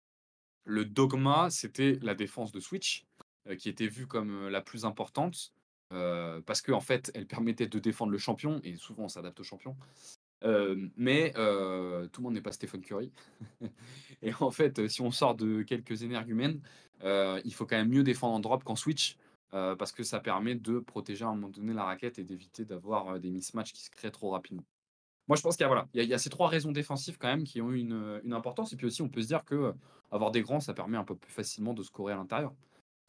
le 0.65 0.85
dogma, 0.85 1.51
c'était 1.51 1.99
la 2.03 2.15
défense 2.15 2.53
de 2.53 2.61
Switch, 2.61 3.05
qui 3.59 3.69
était 3.69 3.87
vue 3.89 4.07
comme 4.07 4.49
la 4.49 4.61
plus 4.61 4.85
importante, 4.85 5.53
parce 5.89 6.63
qu'en 6.63 6.77
en 6.77 6.81
fait, 6.81 7.11
elle 7.15 7.27
permettait 7.27 7.67
de 7.67 7.79
défendre 7.79 8.13
le 8.13 8.19
champion, 8.19 8.61
et 8.63 8.77
souvent 8.77 9.05
on 9.05 9.09
s'adapte 9.09 9.41
au 9.41 9.45
champion. 9.45 9.77
mais 10.97 11.33
tout 11.33 12.21
le 12.21 12.23
monde 12.23 12.35
n'est 12.35 12.43
pas 12.43 12.53
Stephen 12.53 12.83
Curry. 12.83 13.11
et 14.23 14.33
en 14.41 14.51
fait, 14.51 14.87
si 14.89 15.01
on 15.01 15.11
sort 15.11 15.35
de 15.35 15.63
quelques 15.63 16.03
énergumènes, 16.03 16.61
il 17.03 17.55
faut 17.55 17.67
quand 17.67 17.77
même 17.77 17.89
mieux 17.89 18.03
défendre 18.03 18.35
en 18.35 18.41
drop 18.41 18.65
qu'en 18.65 18.77
switch. 18.77 19.17
parce 19.51 19.93
que 19.93 20.03
ça 20.03 20.21
permet 20.21 20.55
de 20.55 20.79
protéger 20.81 21.25
à 21.25 21.29
un 21.29 21.35
moment 21.35 21.49
donné 21.49 21.73
la 21.73 21.85
raquette 21.85 22.19
et 22.19 22.25
d'éviter 22.25 22.65
d'avoir 22.65 23.19
des 23.19 23.31
mismatchs 23.31 23.73
qui 23.73 23.83
se 23.83 23.91
créent 23.91 24.11
trop 24.11 24.31
rapidement. 24.31 24.65
Moi, 25.29 25.37
je 25.37 25.43
pense 25.43 25.57
qu'il 25.57 25.63
y, 25.63 25.67
a, 25.67 25.69
voilà, 25.69 25.89
il 25.95 26.03
y, 26.03 26.13
a, 26.13 26.19
ces 26.19 26.29
trois 26.29 26.49
raisons 26.49 26.73
défensives 26.73 27.17
quand 27.17 27.29
même 27.29 27.45
qui 27.45 27.61
ont 27.61 27.71
une, 27.71 28.33
importance. 28.33 28.73
Et 28.73 28.77
puis 28.77 28.87
aussi, 28.87 29.01
on 29.01 29.09
peut 29.09 29.23
se 29.23 29.29
dire 29.29 29.45
que 29.45 29.73
avoir 30.11 30.33
des 30.33 30.43
grands, 30.43 30.59
ça 30.59 30.75
permet 30.75 30.97
un 30.97 31.05
peu 31.05 31.15
plus 31.15 31.31
facilement 31.31 31.73
de 31.73 31.85
scorer 31.85 32.13
à 32.13 32.17
l'intérieur. 32.17 32.53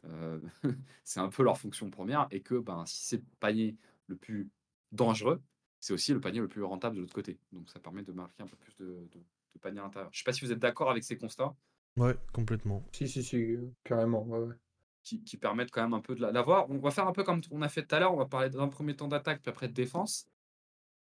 c'est 1.03 1.19
un 1.19 1.29
peu 1.29 1.41
leur 1.43 1.57
fonction 1.57 1.89
première. 1.89 2.27
Et 2.29 2.41
que 2.41 2.59
ben, 2.59 2.85
si 2.85 3.05
c'est 3.05 3.17
le 3.17 3.23
panier 3.39 3.75
le 4.05 4.15
plus 4.15 4.49
dangereux, 4.91 5.41
c'est 5.79 5.93
aussi 5.93 6.13
le 6.13 6.19
panier 6.19 6.39
le 6.39 6.47
plus 6.47 6.63
rentable 6.63 6.95
de 6.95 7.01
l'autre 7.01 7.13
côté. 7.13 7.39
Donc 7.51 7.69
ça 7.69 7.79
permet 7.79 8.03
de 8.03 8.11
marquer 8.11 8.43
un 8.43 8.47
peu 8.47 8.57
plus 8.57 8.75
de, 8.77 9.09
de, 9.11 9.59
panier 9.59 9.79
à 9.79 9.83
l'intérieur. 9.83 10.11
Je 10.11 10.17
ne 10.17 10.19
sais 10.19 10.23
pas 10.23 10.33
si 10.33 10.45
vous 10.45 10.51
êtes 10.51 10.59
d'accord 10.59 10.91
avec 10.91 11.03
ces 11.03 11.17
constats. 11.17 11.55
Ouais, 11.97 12.15
complètement. 12.33 12.83
Si, 12.93 13.07
si, 13.07 13.23
si, 13.23 13.57
carrément. 13.83 14.23
Ouais, 14.23 14.55
Qui, 15.03 15.23
qui, 15.23 15.37
permettent 15.37 15.71
quand 15.71 15.81
même 15.81 15.93
un 15.93 16.01
peu 16.01 16.15
de 16.15 16.21
l'avoir. 16.21 16.69
On 16.69 16.77
va 16.79 16.91
faire 16.91 17.07
un 17.07 17.11
peu 17.11 17.23
comme 17.23 17.41
on 17.51 17.61
a 17.61 17.69
fait 17.69 17.85
tout 17.85 17.95
à 17.95 17.99
l'heure. 17.99 18.13
On 18.13 18.17
va 18.17 18.25
parler 18.25 18.49
d'un 18.49 18.67
premier 18.67 18.95
temps 18.95 19.07
d'attaque, 19.07 19.41
puis 19.41 19.49
après 19.49 19.67
de 19.67 19.73
défense. 19.73 20.27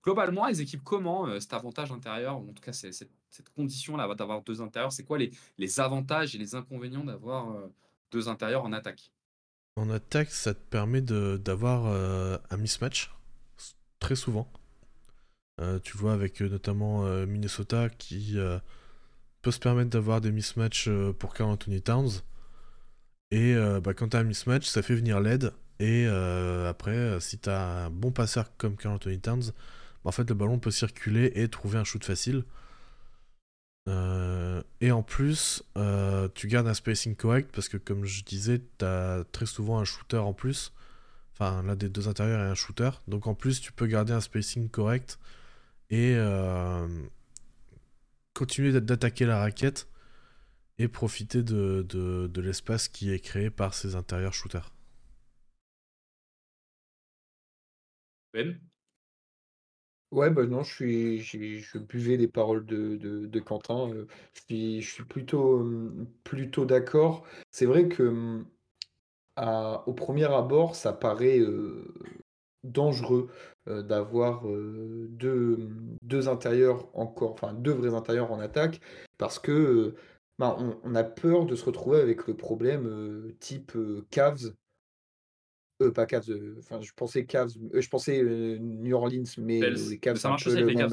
Globalement, 0.04 0.46
les 0.46 0.60
équipes 0.60 0.82
comment 0.82 1.28
euh, 1.28 1.38
cet 1.38 1.52
avantage 1.52 1.92
intérieur, 1.92 2.40
ou 2.40 2.50
en 2.50 2.52
tout 2.52 2.62
cas 2.62 2.72
cette, 2.72 3.08
cette 3.30 3.48
condition-là 3.50 4.12
d'avoir 4.16 4.42
deux 4.42 4.60
intérieurs, 4.60 4.90
c'est 4.90 5.04
quoi 5.04 5.16
les, 5.16 5.30
les, 5.58 5.78
avantages 5.78 6.34
et 6.34 6.38
les 6.38 6.56
inconvénients 6.56 7.04
d'avoir 7.04 7.52
euh, 7.52 7.72
deux 8.10 8.28
intérieurs 8.28 8.64
en 8.64 8.72
attaque? 8.72 9.12
En 9.76 9.88
attaque, 9.90 10.30
ça 10.30 10.54
te 10.54 10.60
permet 10.60 11.00
d'avoir 11.00 11.86
euh, 11.86 12.36
un 12.50 12.56
mismatch, 12.56 13.14
très 14.00 14.16
souvent. 14.16 14.50
tu 15.84 15.96
vois, 15.96 16.12
avec 16.12 16.40
notamment 16.40 17.04
Minnesota 17.24 17.88
qui 17.88 18.36
peut 19.42 19.50
se 19.50 19.58
permettre 19.58 19.90
d'avoir 19.90 20.20
des 20.20 20.32
mismatchs 20.32 20.88
pour 21.18 21.34
Carl 21.34 21.50
Anthony 21.50 21.82
Towns. 21.82 22.22
Et 23.30 23.54
bah, 23.82 23.94
quand 23.94 24.10
tu 24.10 24.16
as 24.16 24.20
un 24.20 24.24
mismatch, 24.24 24.66
ça 24.66 24.82
fait 24.82 24.94
venir 24.94 25.20
l'aide. 25.20 25.52
Et 25.80 26.06
après, 26.06 27.18
si 27.20 27.38
tu 27.38 27.50
as 27.50 27.86
un 27.86 27.90
bon 27.90 28.12
passeur 28.12 28.56
comme 28.56 28.76
Carl 28.76 28.94
Anthony 28.94 29.20
Towns, 29.20 29.52
en 30.04 30.12
fait 30.12 30.28
le 30.28 30.34
ballon 30.34 30.58
peut 30.58 30.70
circuler 30.70 31.32
et 31.34 31.48
trouver 31.48 31.78
un 31.78 31.84
shoot 31.84 32.04
facile. 32.04 32.44
Euh, 33.88 34.62
et 34.80 34.92
en 34.92 35.02
plus, 35.02 35.64
euh, 35.76 36.28
tu 36.34 36.46
gardes 36.46 36.68
un 36.68 36.74
spacing 36.74 37.16
correct 37.16 37.50
parce 37.52 37.68
que, 37.68 37.76
comme 37.76 38.04
je 38.04 38.22
disais, 38.24 38.60
tu 38.78 38.84
as 38.84 39.24
très 39.32 39.46
souvent 39.46 39.78
un 39.78 39.84
shooter 39.84 40.18
en 40.18 40.32
plus. 40.32 40.72
Enfin, 41.34 41.62
l'un 41.62 41.76
des 41.76 41.88
deux 41.88 42.08
intérieurs 42.08 42.40
est 42.40 42.50
un 42.50 42.54
shooter. 42.54 42.90
Donc 43.08 43.26
en 43.26 43.34
plus, 43.34 43.60
tu 43.60 43.72
peux 43.72 43.86
garder 43.86 44.12
un 44.12 44.20
spacing 44.20 44.68
correct 44.68 45.18
et 45.90 46.14
euh, 46.16 46.86
continuer 48.34 48.72
d'attaquer 48.80 49.26
la 49.26 49.38
raquette 49.38 49.88
et 50.78 50.88
profiter 50.88 51.42
de, 51.42 51.82
de 51.82 52.40
l'espace 52.40 52.88
qui 52.88 53.12
est 53.12 53.20
créé 53.20 53.50
par 53.50 53.74
ces 53.74 53.94
intérieurs 53.94 54.34
shooters. 54.34 54.72
Ben? 58.32 58.58
Ouais, 60.12 60.28
bah 60.30 60.44
non, 60.44 60.62
je 60.62 60.74
suis, 60.74 61.20
je 61.20 61.78
buvais 61.78 62.18
les 62.18 62.28
paroles 62.28 62.66
de, 62.66 62.96
de, 62.96 63.40
Quentin. 63.40 63.88
Euh, 63.90 64.06
je 64.34 64.40
suis, 64.42 64.82
je 64.82 64.90
suis 64.90 65.04
plutôt, 65.04 65.66
plutôt 66.22 66.66
d'accord. 66.66 67.24
C'est 67.50 67.64
vrai 67.64 67.88
que 67.88 68.44
au 69.86 69.92
premier 69.94 70.24
abord, 70.32 70.74
ça 70.76 70.92
paraît 70.92 71.40
dangereux 72.64 73.28
d'avoir 73.66 74.44
deux, 75.08 75.68
deux 76.02 76.28
intérieurs 76.28 76.88
encore, 76.94 77.32
enfin 77.32 77.52
deux 77.52 77.72
vrais 77.72 77.94
intérieurs 77.94 78.32
en 78.32 78.40
attaque, 78.40 78.80
parce 79.18 79.38
que 79.38 79.94
bah, 80.38 80.56
on, 80.58 80.76
on 80.84 80.94
a 80.94 81.04
peur 81.04 81.46
de 81.46 81.54
se 81.54 81.64
retrouver 81.64 82.00
avec 82.00 82.26
le 82.26 82.34
problème 82.34 83.32
type 83.40 83.76
Cavs 84.10 84.52
euh, 85.82 85.90
pas 85.90 86.06
Cavs, 86.06 86.30
euh, 86.30 86.56
enfin, 86.58 86.80
je 86.80 86.92
pensais 86.94 87.24
Cavs, 87.24 87.50
euh, 87.74 87.80
je 87.80 87.88
pensais 87.88 88.22
New 88.22 88.94
Orleans, 88.94 89.24
mais 89.38 89.60
les 89.60 89.98
Cavs, 89.98 90.20
Cavs. 90.20 90.32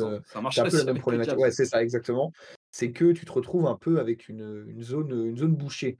Hein. 0.03 0.21
Ça 0.25 0.41
marche 0.41 0.59
un 0.59 0.65
peu 0.65 0.77
la 0.77 0.83
même 0.85 0.99
problématique. 0.99 1.38
Ouais, 1.38 1.51
c'est 1.51 1.65
ça, 1.65 1.81
exactement. 1.81 2.31
C'est 2.71 2.91
que 2.91 3.11
tu 3.11 3.25
te 3.25 3.31
retrouves 3.31 3.67
un 3.67 3.75
peu 3.75 3.99
avec 3.99 4.29
une, 4.29 4.65
une 4.67 4.83
zone, 4.83 5.11
une 5.11 5.38
zone 5.38 5.55
bouchée. 5.55 5.97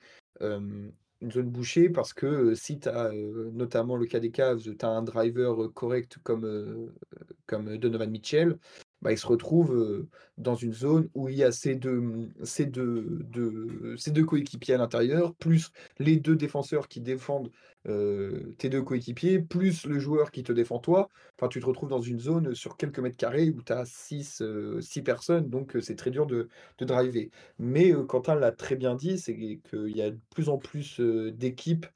Une 1.22 1.32
zone 1.32 1.50
bouchée 1.50 1.90
parce 1.90 2.14
que 2.14 2.56
si 2.56 2.80
tu 2.80 2.90
as 2.90 3.12
notamment 3.54 3.96
le 3.96 4.06
cas 4.06 4.20
des 4.20 4.32
Cavs, 4.32 4.62
tu 4.62 4.86
as 4.86 4.90
un 4.90 5.02
driver 5.04 5.72
correct 5.74 6.18
comme, 6.24 6.92
comme 7.46 7.78
Donovan 7.78 8.10
Mitchell, 8.10 8.58
bah, 9.02 9.12
il 9.12 9.18
se 9.18 9.28
retrouve 9.28 10.08
dans 10.38 10.56
une 10.56 10.74
zone 10.74 11.10
où 11.14 11.30
il 11.30 11.36
y 11.36 11.44
a 11.44 11.52
ces 11.52 11.76
deux, 11.76 12.30
ces 12.44 12.66
deux, 12.66 13.20
deux 13.34 14.26
coéquipiers 14.26 14.76
à 14.76 14.78
l'intérieur, 14.78 15.34
plus 15.36 15.72
les 16.00 16.18
deux 16.18 16.36
défenseurs 16.36 16.88
qui 16.88 17.02
défendent 17.02 17.52
tes 17.86 18.70
deux 18.70 18.82
coéquipiers, 18.82 19.40
plus 19.40 19.86
le 19.86 20.00
joueur 20.00 20.32
qui 20.32 20.44
te 20.44 20.52
défend 20.52 20.80
toi. 20.80 21.10
Enfin, 21.38 21.48
tu 21.48 21.60
te 21.60 21.66
retrouves 21.66 21.90
dans 21.90 22.02
une 22.02 22.20
zone 22.20 22.54
sur 22.54 22.78
quelques 22.78 23.00
mètres 23.00 23.18
carrés 23.18 23.50
où 23.50 23.62
tu 23.62 23.72
as 23.72 23.86
six, 23.86 24.44
six 24.82 25.02
personnes, 25.02 25.50
donc 25.50 25.78
c'est 25.82 25.96
très 25.96 26.12
dur 26.12 26.26
de, 26.26 26.50
de 26.78 26.86
driver. 26.86 27.30
Mais 27.58 27.94
Quentin 28.08 28.36
l'a 28.36 28.52
très 28.52 28.76
bien 28.76 28.96
dit, 28.96 29.18
c'est 29.18 29.36
qu'il 29.36 29.96
y 29.96 30.02
a 30.02 30.12
de 30.12 30.20
plus 30.34 30.50
en 30.50 30.58
plus 30.58 31.00
d'équipes 31.00 31.88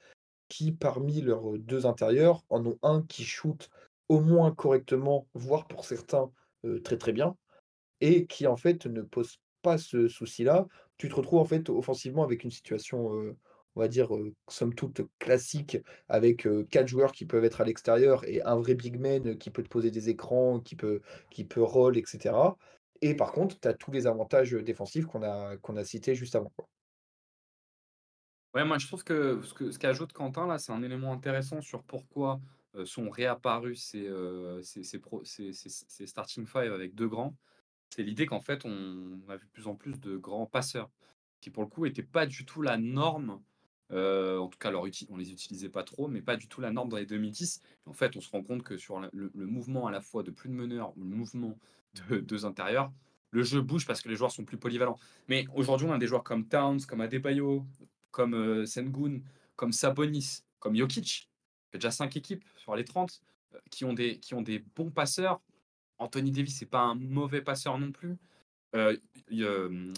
qui, 0.47 0.71
parmi 0.71 1.21
leurs 1.21 1.57
deux 1.57 1.85
intérieurs, 1.85 2.43
en 2.49 2.65
ont 2.65 2.77
un 2.83 3.01
qui 3.01 3.23
shoot 3.23 3.69
au 4.07 4.19
moins 4.19 4.51
correctement, 4.51 5.27
voire 5.33 5.67
pour 5.67 5.85
certains 5.85 6.29
très 6.83 6.97
très 6.97 7.11
bien, 7.11 7.35
et 8.01 8.25
qui 8.25 8.47
en 8.47 8.57
fait 8.57 8.85
ne 8.85 9.01
pose 9.01 9.39
pas 9.61 9.77
ce 9.77 10.07
souci-là. 10.07 10.67
Tu 10.97 11.09
te 11.09 11.15
retrouves 11.15 11.39
en 11.39 11.45
fait 11.45 11.69
offensivement 11.69 12.23
avec 12.23 12.43
une 12.43 12.51
situation, 12.51 13.07
on 13.75 13.79
va 13.79 13.87
dire, 13.87 14.09
somme 14.47 14.73
toute 14.75 15.01
classique, 15.19 15.77
avec 16.07 16.47
quatre 16.69 16.87
joueurs 16.87 17.11
qui 17.11 17.25
peuvent 17.25 17.45
être 17.45 17.61
à 17.61 17.65
l'extérieur 17.65 18.23
et 18.27 18.41
un 18.43 18.55
vrai 18.55 18.75
big 18.75 18.99
man 18.99 19.37
qui 19.37 19.49
peut 19.49 19.63
te 19.63 19.69
poser 19.69 19.89
des 19.89 20.09
écrans, 20.09 20.59
qui 20.59 20.75
peut, 20.75 21.01
qui 21.29 21.45
peut 21.45 21.63
roll, 21.63 21.97
etc. 21.97 22.35
Et 23.01 23.15
par 23.15 23.31
contre, 23.31 23.59
tu 23.59 23.67
as 23.67 23.73
tous 23.73 23.91
les 23.91 24.07
avantages 24.07 24.51
défensifs 24.51 25.05
qu'on 25.05 25.23
a, 25.23 25.57
qu'on 25.57 25.75
a 25.75 25.83
cités 25.83 26.15
juste 26.15 26.35
avant. 26.35 26.51
Quoi. 26.55 26.67
Ouais, 28.53 28.63
moi 28.63 28.77
je 28.77 28.85
trouve 28.85 29.03
que 29.03 29.41
ce 29.41 29.79
qu'ajoute 29.79 30.13
Quentin 30.13 30.45
là, 30.45 30.59
c'est 30.59 30.71
un 30.71 30.83
élément 30.83 31.11
intéressant 31.11 31.59
sur 31.59 31.83
pourquoi 31.83 32.39
sont 32.85 33.09
réapparus 33.09 33.83
ces, 33.83 34.09
ces, 34.63 36.07
starting 36.07 36.45
five 36.45 36.73
avec 36.73 36.95
deux 36.95 37.07
grands. 37.07 37.35
C'est 37.89 38.03
l'idée 38.03 38.25
qu'en 38.25 38.41
fait, 38.41 38.65
on 38.65 39.19
a 39.29 39.37
vu 39.37 39.45
de 39.45 39.51
plus 39.51 39.67
en 39.67 39.75
plus 39.75 39.99
de 39.99 40.17
grands 40.17 40.47
passeurs 40.47 40.89
qui, 41.41 41.49
pour 41.49 41.63
le 41.63 41.69
coup, 41.69 41.85
n'étaient 41.85 42.01
pas 42.01 42.25
du 42.25 42.45
tout 42.45 42.61
la 42.61 42.77
norme. 42.77 43.39
en 43.91 44.47
tout 44.47 44.57
cas, 44.59 44.71
leur 44.71 44.83
on 45.09 45.17
les 45.17 45.31
utilisait 45.31 45.69
pas 45.69 45.83
trop, 45.83 46.07
mais 46.07 46.21
pas 46.21 46.35
du 46.35 46.47
tout 46.47 46.61
la 46.61 46.71
norme 46.71 46.89
dans 46.89 46.97
les 46.97 47.05
2010. 47.05 47.61
en 47.85 47.93
fait, 47.93 48.15
on 48.15 48.21
se 48.21 48.29
rend 48.31 48.41
compte 48.43 48.63
que 48.63 48.77
sur 48.77 48.99
le, 48.99 49.31
mouvement 49.35 49.87
à 49.87 49.91
la 49.91 50.01
fois 50.01 50.23
de 50.23 50.31
plus 50.31 50.49
de 50.49 50.55
meneurs 50.55 50.97
ou 50.97 51.03
le 51.03 51.15
mouvement 51.15 51.57
de 52.09 52.19
deux 52.19 52.45
intérieurs, 52.45 52.91
le 53.29 53.43
jeu 53.43 53.61
bouge 53.61 53.85
parce 53.85 54.01
que 54.01 54.09
les 54.09 54.15
joueurs 54.15 54.31
sont 54.31 54.45
plus 54.45 54.57
polyvalents. 54.57 54.97
Mais 55.27 55.45
aujourd'hui, 55.53 55.87
on 55.87 55.91
a 55.91 55.97
des 55.97 56.07
joueurs 56.07 56.23
comme 56.23 56.47
Towns, 56.47 56.81
comme 56.87 57.01
Adebayo, 57.01 57.65
comme 58.11 58.65
Sengun, 58.65 59.21
comme 59.55 59.71
Sabonis, 59.71 60.43
comme 60.59 60.75
Jokic, 60.75 61.29
y 61.73 61.77
a 61.77 61.79
déjà 61.79 61.91
5 61.91 62.15
équipes 62.17 62.43
sur 62.55 62.75
les 62.75 62.85
30 62.85 63.21
euh, 63.53 63.59
qui 63.69 63.85
ont 63.85 63.93
des, 63.93 64.19
qui 64.19 64.33
ont 64.33 64.41
des 64.41 64.59
bons 64.75 64.91
passeurs. 64.91 65.41
Anthony 65.99 66.31
Davis, 66.31 66.57
c'est 66.57 66.65
pas 66.65 66.81
un 66.81 66.95
mauvais 66.95 67.41
passeur 67.41 67.77
non 67.77 67.91
plus. 67.91 68.17
Euh, 68.75 68.97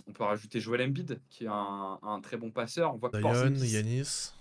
on 0.08 0.12
peut 0.12 0.24
rajouter 0.24 0.60
Joel 0.60 0.82
Embiid, 0.82 1.20
qui 1.30 1.46
est 1.46 1.50
un, 1.50 2.00
un 2.02 2.22
très 2.22 2.38
bon 2.38 2.52
passeur. 2.52 2.94
On 2.94 2.98
voit 2.98 3.10
que 3.10 3.20
Zion, 3.20 3.54
Yanis. 3.54 4.34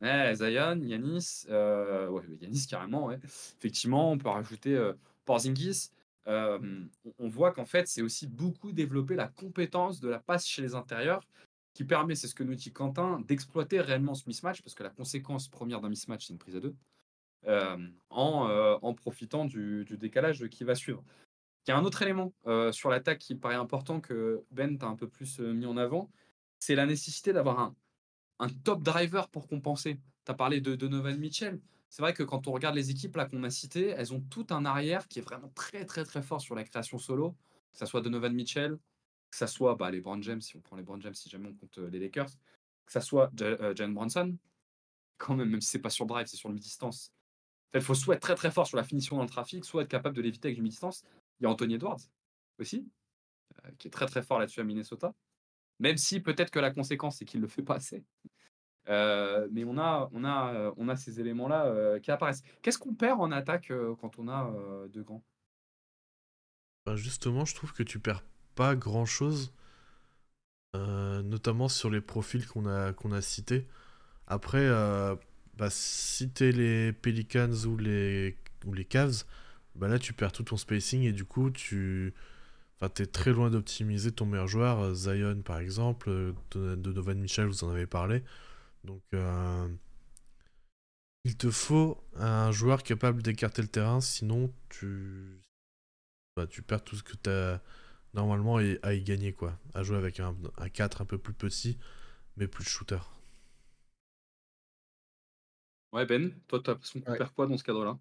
Ouais, 0.00 0.34
Zion, 0.34 0.80
Yanis. 0.82 1.46
Euh, 1.48 2.08
ouais, 2.08 2.22
Yanis 2.40 2.66
carrément, 2.68 3.06
ouais. 3.06 3.18
Effectivement, 3.24 4.12
on 4.12 4.18
peut 4.18 4.28
rajouter 4.28 4.74
euh, 4.74 4.92
Porzingis. 5.24 5.90
on 6.26 7.28
voit 7.28 7.52
qu'en 7.52 7.64
fait, 7.64 7.88
c'est 7.88 8.02
aussi 8.02 8.26
beaucoup 8.26 8.72
développer 8.72 9.14
la 9.14 9.28
compétence 9.28 10.00
de 10.00 10.08
la 10.08 10.18
passe 10.18 10.46
chez 10.46 10.62
les 10.62 10.74
intérieurs 10.74 11.26
qui 11.74 11.84
permet, 11.84 12.14
c'est 12.14 12.28
ce 12.28 12.34
que 12.34 12.44
nous 12.44 12.54
dit 12.54 12.72
Quentin, 12.72 13.20
d'exploiter 13.26 13.80
réellement 13.80 14.14
ce 14.14 14.24
mismatch, 14.26 14.62
parce 14.62 14.74
que 14.74 14.84
la 14.84 14.90
conséquence 14.90 15.48
première 15.48 15.80
d'un 15.80 15.88
mismatch, 15.88 16.26
c'est 16.26 16.32
une 16.32 16.38
prise 16.38 16.56
à 16.56 16.60
deux, 16.60 16.74
euh, 17.46 17.76
en, 18.10 18.48
euh, 18.48 18.78
en, 18.80 18.94
profitant 18.94 19.44
du, 19.44 19.84
décalage 19.90 20.46
qui 20.48 20.64
va 20.64 20.76
suivre. 20.76 21.02
Il 21.66 21.70
y 21.70 21.74
a 21.74 21.76
un 21.76 21.84
autre 21.84 22.00
élément 22.02 22.32
euh, 22.46 22.70
sur 22.72 22.90
l'attaque 22.90 23.18
qui 23.18 23.34
paraît 23.34 23.56
important 23.56 24.00
que 24.00 24.44
Ben 24.52 24.78
t'a 24.78 24.86
un 24.86 24.96
peu 24.96 25.08
plus 25.08 25.40
mis 25.40 25.66
en 25.66 25.76
avant, 25.76 26.10
c'est 26.60 26.76
la 26.76 26.86
nécessité 26.86 27.32
d'avoir 27.32 27.58
un, 27.58 27.76
un, 28.38 28.48
top 28.48 28.82
driver 28.82 29.28
pour 29.28 29.48
compenser. 29.48 29.98
Tu 30.24 30.32
as 30.32 30.34
parlé 30.34 30.60
de 30.60 30.76
Donovan 30.76 31.18
Mitchell. 31.18 31.60
C'est 31.88 32.02
vrai 32.02 32.14
que 32.14 32.22
quand 32.22 32.46
on 32.46 32.52
regarde 32.52 32.76
les 32.76 32.90
équipes 32.90 33.16
là 33.16 33.26
qu'on 33.26 33.42
a 33.44 33.50
citées, 33.50 33.88
elles 33.88 34.12
ont 34.14 34.20
tout 34.20 34.46
un 34.50 34.64
arrière 34.64 35.08
qui 35.08 35.18
est 35.18 35.22
vraiment 35.22 35.50
très 35.54 35.84
très 35.84 36.04
très 36.04 36.22
fort 36.22 36.40
sur 36.40 36.54
la 36.54 36.64
création 36.64 36.98
solo, 36.98 37.36
que 37.72 37.78
ce 37.78 37.86
soit 37.86 38.00
Donovan 38.00 38.32
Mitchell, 38.32 38.78
que 39.34 39.38
ça 39.38 39.46
soit 39.48 39.74
bah, 39.74 39.90
les 39.90 40.00
Brown 40.00 40.22
James, 40.22 40.40
si 40.40 40.56
on 40.56 40.60
prend 40.60 40.76
les 40.76 40.84
Brown 40.84 41.02
James, 41.02 41.14
si 41.14 41.28
jamais 41.28 41.48
on 41.48 41.54
compte 41.54 41.78
les 41.78 41.98
Lakers, 41.98 42.30
que 42.86 42.92
ça 42.92 43.00
soit 43.00 43.32
Jalen 43.36 43.92
Bronson, 43.92 44.36
quand 45.18 45.34
même, 45.34 45.50
même 45.50 45.60
si 45.60 45.70
c'est 45.70 45.80
pas 45.80 45.90
sur 45.90 46.06
drive, 46.06 46.26
c'est 46.26 46.36
sur 46.36 46.48
le 46.48 46.54
mi-distance. 46.54 47.12
Il 47.74 47.80
faut 47.80 47.94
soit 47.94 48.14
être 48.14 48.22
très 48.22 48.36
très 48.36 48.52
fort 48.52 48.68
sur 48.68 48.76
la 48.76 48.84
finition 48.84 49.16
dans 49.16 49.22
le 49.22 49.28
trafic, 49.28 49.64
soit 49.64 49.82
être 49.82 49.88
capable 49.88 50.14
de 50.14 50.22
l'éviter 50.22 50.48
avec 50.48 50.56
du 50.56 50.62
mi-distance. 50.62 51.02
Il 51.40 51.44
y 51.44 51.46
a 51.46 51.50
Anthony 51.50 51.74
Edwards 51.74 51.98
aussi, 52.60 52.88
qui 53.78 53.88
est 53.88 53.90
très 53.90 54.06
très 54.06 54.22
fort 54.22 54.38
là-dessus 54.38 54.60
à 54.60 54.64
Minnesota. 54.64 55.12
Même 55.80 55.96
si 55.96 56.20
peut-être 56.20 56.52
que 56.52 56.60
la 56.60 56.70
conséquence, 56.70 57.16
c'est 57.18 57.24
qu'il 57.24 57.40
ne 57.40 57.46
le 57.46 57.48
fait 57.48 57.62
pas 57.62 57.74
assez. 57.74 58.04
Euh, 58.88 59.48
mais 59.50 59.64
on 59.64 59.76
a, 59.78 60.08
on 60.12 60.22
a, 60.22 60.54
euh, 60.54 60.72
on 60.76 60.88
a 60.88 60.94
ces 60.94 61.18
éléments-là 61.18 61.66
euh, 61.66 61.98
qui 61.98 62.12
apparaissent. 62.12 62.42
Qu'est-ce 62.62 62.78
qu'on 62.78 62.94
perd 62.94 63.20
en 63.20 63.32
attaque 63.32 63.72
quand 64.00 64.16
on 64.20 64.28
a 64.28 64.52
deux 64.90 65.02
grands 65.02 65.24
bah, 66.86 66.94
Justement, 66.94 67.44
je 67.44 67.56
trouve 67.56 67.72
que 67.72 67.82
tu 67.82 67.98
perds 67.98 68.22
pas 68.54 68.76
grand-chose, 68.76 69.52
notamment 70.74 71.68
sur 71.68 71.90
les 71.90 72.00
profils 72.00 72.46
qu'on 72.46 72.66
a, 72.66 72.92
qu'on 72.92 73.12
a 73.12 73.20
cités. 73.20 73.66
Après, 74.26 74.68
bah, 75.56 75.68
si 75.70 76.30
les 76.40 76.92
Pelicans 76.92 77.52
ou 77.66 77.76
les, 77.76 78.36
ou 78.66 78.74
les 78.74 78.84
Cavs, 78.84 79.24
bah 79.76 79.88
là 79.88 79.98
tu 79.98 80.12
perds 80.12 80.32
tout 80.32 80.44
ton 80.44 80.56
spacing 80.56 81.02
et 81.02 81.12
du 81.12 81.24
coup 81.24 81.50
tu 81.50 82.14
Enfin, 82.80 82.88
t'es 82.88 83.06
très 83.06 83.32
loin 83.32 83.50
d'optimiser 83.50 84.12
ton 84.12 84.26
meilleur 84.26 84.48
joueur. 84.48 84.94
Zion, 84.94 85.42
par 85.42 85.58
exemple, 85.58 86.34
de 86.50 86.74
Donovan 86.74 87.18
Michel, 87.18 87.46
vous 87.46 87.64
en 87.64 87.70
avez 87.70 87.86
parlé. 87.86 88.22
Donc, 88.84 89.02
euh, 89.14 89.68
il 91.24 91.36
te 91.36 91.50
faut 91.50 92.02
un 92.16 92.50
joueur 92.52 92.82
capable 92.82 93.22
d'écarter 93.22 93.62
le 93.62 93.68
terrain, 93.68 94.00
sinon 94.00 94.52
tu, 94.68 95.40
bah, 96.36 96.46
tu 96.46 96.62
perds 96.62 96.84
tout 96.84 96.96
ce 96.96 97.02
que 97.02 97.16
tu 97.16 97.30
as 97.30 97.62
normalement 98.14 98.56
à 98.56 98.94
y 98.94 99.02
gagner, 99.02 99.32
quoi. 99.32 99.58
À 99.74 99.82
jouer 99.82 99.96
avec 99.96 100.20
un, 100.20 100.34
4 100.72 101.02
un 101.02 101.04
peu 101.04 101.18
plus 101.18 101.34
petit, 101.34 101.78
mais 102.36 102.46
plus 102.46 102.64
shooter. 102.64 102.98
Ouais, 105.92 106.06
Ben, 106.06 106.32
toi, 106.48 106.60
tu 106.62 106.70
as 106.70 106.72
l'impression 106.72 107.00
qu'on 107.00 107.14
perd 107.14 107.32
quoi 107.34 107.46
dans 107.46 107.56
ce 107.56 107.64
cadre-là? 107.64 107.98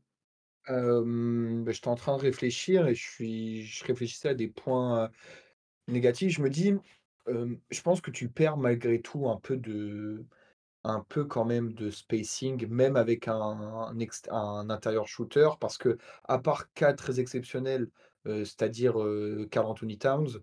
Bah, 0.67 1.72
J'étais 1.72 1.88
en 1.88 1.96
train 1.96 2.17
de 2.17 2.22
réfléchir 2.22 2.88
et 2.88 2.96
je, 2.96 3.03
suis, 3.03 3.65
je 3.65 3.86
réfléchissais 3.86 4.29
à 4.29 4.34
des 4.34 4.48
points 4.48 5.12
négatifs. 5.88 6.34
Je 6.34 6.41
me 6.41 6.50
dis, 6.50 6.74
je 7.27 7.82
pense 7.82 8.01
que 8.01 8.12
tu 8.12 8.29
perds 8.29 8.58
malgré 8.58 9.01
tout 9.01 9.29
un 9.29 9.38
peu 9.38 9.58
de 9.58 10.25
un 10.84 11.01
peu 11.01 11.25
quand 11.25 11.46
même 11.46 11.74
de 11.74 11.89
spacing, 11.91 12.67
même 12.67 12.96
avec 12.98 13.27
un, 13.27 13.91
un, 14.29 14.70
intérieur 14.70 15.08
shooter, 15.08 15.50
parce 15.60 15.77
que 15.77 15.98
à 16.25 16.39
part 16.39 16.72
cas 16.74 16.93
très 16.93 17.20
exceptionnels, 17.20 17.89
c'est-à-dire 18.25 19.01
euh, 19.01 19.48
Carl 19.51 19.68
Anthony 19.68 19.98
Towns, 19.98 20.39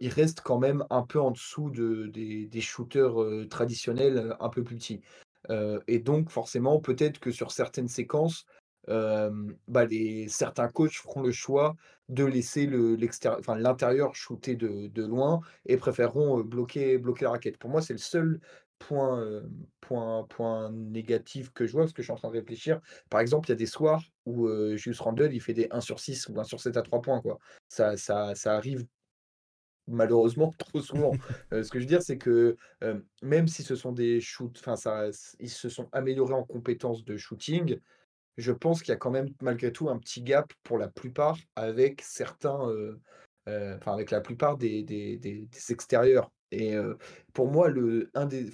il 0.00 0.08
reste 0.08 0.40
quand 0.40 0.58
même 0.58 0.84
un 0.90 1.02
peu 1.02 1.20
en 1.20 1.30
dessous 1.30 1.70
de, 1.70 2.06
des, 2.06 2.46
des 2.46 2.60
shooters 2.60 3.14
traditionnels 3.48 4.34
un 4.40 4.48
peu 4.48 4.64
plus 4.64 4.76
petits. 4.76 5.00
et 5.86 6.00
donc 6.00 6.30
forcément, 6.30 6.80
peut-être 6.80 7.20
que 7.20 7.30
sur 7.30 7.52
certaines 7.52 7.86
séquences, 7.86 8.46
bah 8.88 9.86
certains 10.26 10.68
coachs 10.68 10.94
feront 10.94 11.22
le 11.22 11.30
choix 11.30 11.76
de 12.08 12.24
laisser 12.24 12.66
l'intérieur 12.66 14.16
shooter 14.16 14.56
de, 14.56 14.88
de, 14.88 15.06
loin 15.06 15.40
et 15.66 15.76
préféreront 15.76 16.40
bloquer, 16.40 16.98
bloquer 16.98 17.26
la 17.26 17.30
raquette. 17.32 17.56
Pour 17.56 17.70
moi, 17.70 17.80
c'est 17.80 17.94
le 17.94 18.00
seul 18.00 18.40
point, 18.80 19.42
point, 19.80 20.24
point 20.24 20.70
négatif 20.72 21.52
que 21.52 21.66
je 21.66 21.72
vois, 21.72 21.82
parce 21.82 21.92
que 21.92 22.02
je 22.02 22.06
suis 22.06 22.12
en 22.12 22.16
train 22.16 22.28
de 22.28 22.34
réfléchir. 22.34 22.80
Par 23.08 23.20
exemple, 23.20 23.48
il 23.48 23.52
y 23.52 23.54
a 23.54 23.56
des 23.56 23.66
soirs 23.66 24.02
où 24.30 24.48
euh, 24.48 24.76
Julius 24.76 25.00
Randle, 25.00 25.32
il 25.32 25.40
fait 25.40 25.54
des 25.54 25.68
1 25.70 25.80
sur 25.80 26.00
6 26.00 26.28
ou 26.28 26.38
1 26.38 26.44
sur 26.44 26.60
7 26.60 26.76
à 26.76 26.82
3 26.82 27.02
points. 27.02 27.20
Quoi. 27.20 27.38
Ça, 27.68 27.96
ça, 27.96 28.34
ça 28.34 28.54
arrive 28.54 28.86
malheureusement 29.86 30.52
trop 30.58 30.80
souvent. 30.80 31.12
ce 31.52 31.68
que 31.70 31.78
je 31.78 31.84
veux 31.84 31.88
dire, 31.88 32.02
c'est 32.02 32.18
que 32.18 32.56
même 33.22 33.48
si 33.48 33.62
ce 33.62 33.74
sont 33.74 33.92
des 33.92 34.20
shoots, 34.20 34.58
enfin, 34.60 34.76
ça, 34.76 35.06
ils 35.38 35.50
se 35.50 35.68
sont 35.68 35.88
améliorés 35.92 36.34
en 36.34 36.44
compétences 36.44 37.04
de 37.04 37.16
shooting, 37.16 37.78
je 38.36 38.52
pense 38.52 38.82
qu'il 38.82 38.92
y 38.92 38.94
a 38.94 38.98
quand 38.98 39.10
même 39.10 39.28
malgré 39.42 39.72
tout 39.72 39.90
un 39.90 39.98
petit 39.98 40.22
gap 40.22 40.52
pour 40.62 40.78
la 40.78 40.88
plupart 40.88 41.36
avec 41.56 42.00
certains, 42.02 42.58
enfin 43.46 43.92
avec 43.92 44.10
la 44.10 44.20
plupart 44.20 44.56
des, 44.56 44.82
des, 44.82 45.18
des, 45.18 45.48
extérieurs. 45.68 46.30
Et 46.52 46.74
pour 47.34 47.48
moi, 47.48 47.68
le, 47.68 48.10
un, 48.14 48.26
des, 48.26 48.50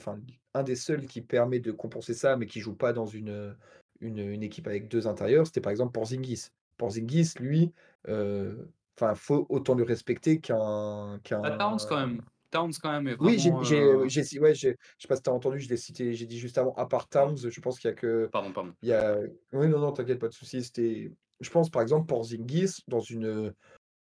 un 0.55 0.63
des 0.63 0.77
seuls 0.77 1.07
qui 1.07 1.21
permet 1.21 1.61
de 1.61 1.71
compenser 1.71 2.15
ça, 2.15 2.37
mais 2.37 2.47
qui 2.47 2.61
joue 2.61 2.75
pas 2.75 2.93
dans 2.93 3.07
une, 3.07 3.55
une, 4.01 4.19
une 4.19 4.43
équipe 4.43 4.67
avec 4.67 4.89
deux 4.89 5.07
intérieurs, 5.07 5.47
c'était 5.47 5.61
par 5.61 5.71
exemple 5.71 5.93
Porzingis. 5.93 6.49
Porzingis, 6.77 7.35
lui, 7.41 7.73
enfin, 8.05 9.15
faut 9.15 9.47
autant 9.49 9.75
le 9.75 9.85
respecter 9.85 10.41
qu'un. 10.41 11.21
qu'un 11.25 11.43
ah, 11.45 11.53
Towns 11.53 11.79
quand 11.89 11.99
même. 11.99 12.23
Towns 12.51 12.73
quand 12.81 12.93
même 12.93 13.09
est 13.09 13.17
Oui, 13.21 13.39
j'ai, 13.39 13.53
j'ai, 13.63 14.39
ouais, 14.39 14.55
je 14.55 14.71
sais 14.99 15.09
pas 15.09 15.17
si 15.17 15.23
tu 15.23 15.31
as 15.31 15.33
entendu, 15.33 15.59
je 15.59 15.69
l'ai 15.69 15.77
cité, 15.77 16.15
j'ai 16.15 16.27
dit 16.27 16.39
juste 16.39 16.59
avant, 16.59 16.73
à 16.75 16.87
part 16.87 17.09
Towns, 17.09 17.37
je 17.37 17.61
pense 17.61 17.79
qu'il 17.79 17.89
y 17.89 17.93
a 17.93 17.97
que. 17.97 18.29
Pardon, 18.33 18.53
pardon. 18.53 18.73
Il 18.83 18.89
y 18.89 18.93
a... 18.93 19.19
Oui, 19.53 19.69
non, 19.69 19.79
non, 19.79 19.93
t'inquiète, 19.93 20.19
pas 20.19 20.29
de 20.29 20.35
souci. 20.35 20.63
C'était. 20.63 21.13
Je 21.41 21.51
pense 21.51 21.69
par 21.69 21.83
exemple 21.83 22.07
Porzingis 22.07 22.83
dans 22.89 23.01
une 23.01 23.53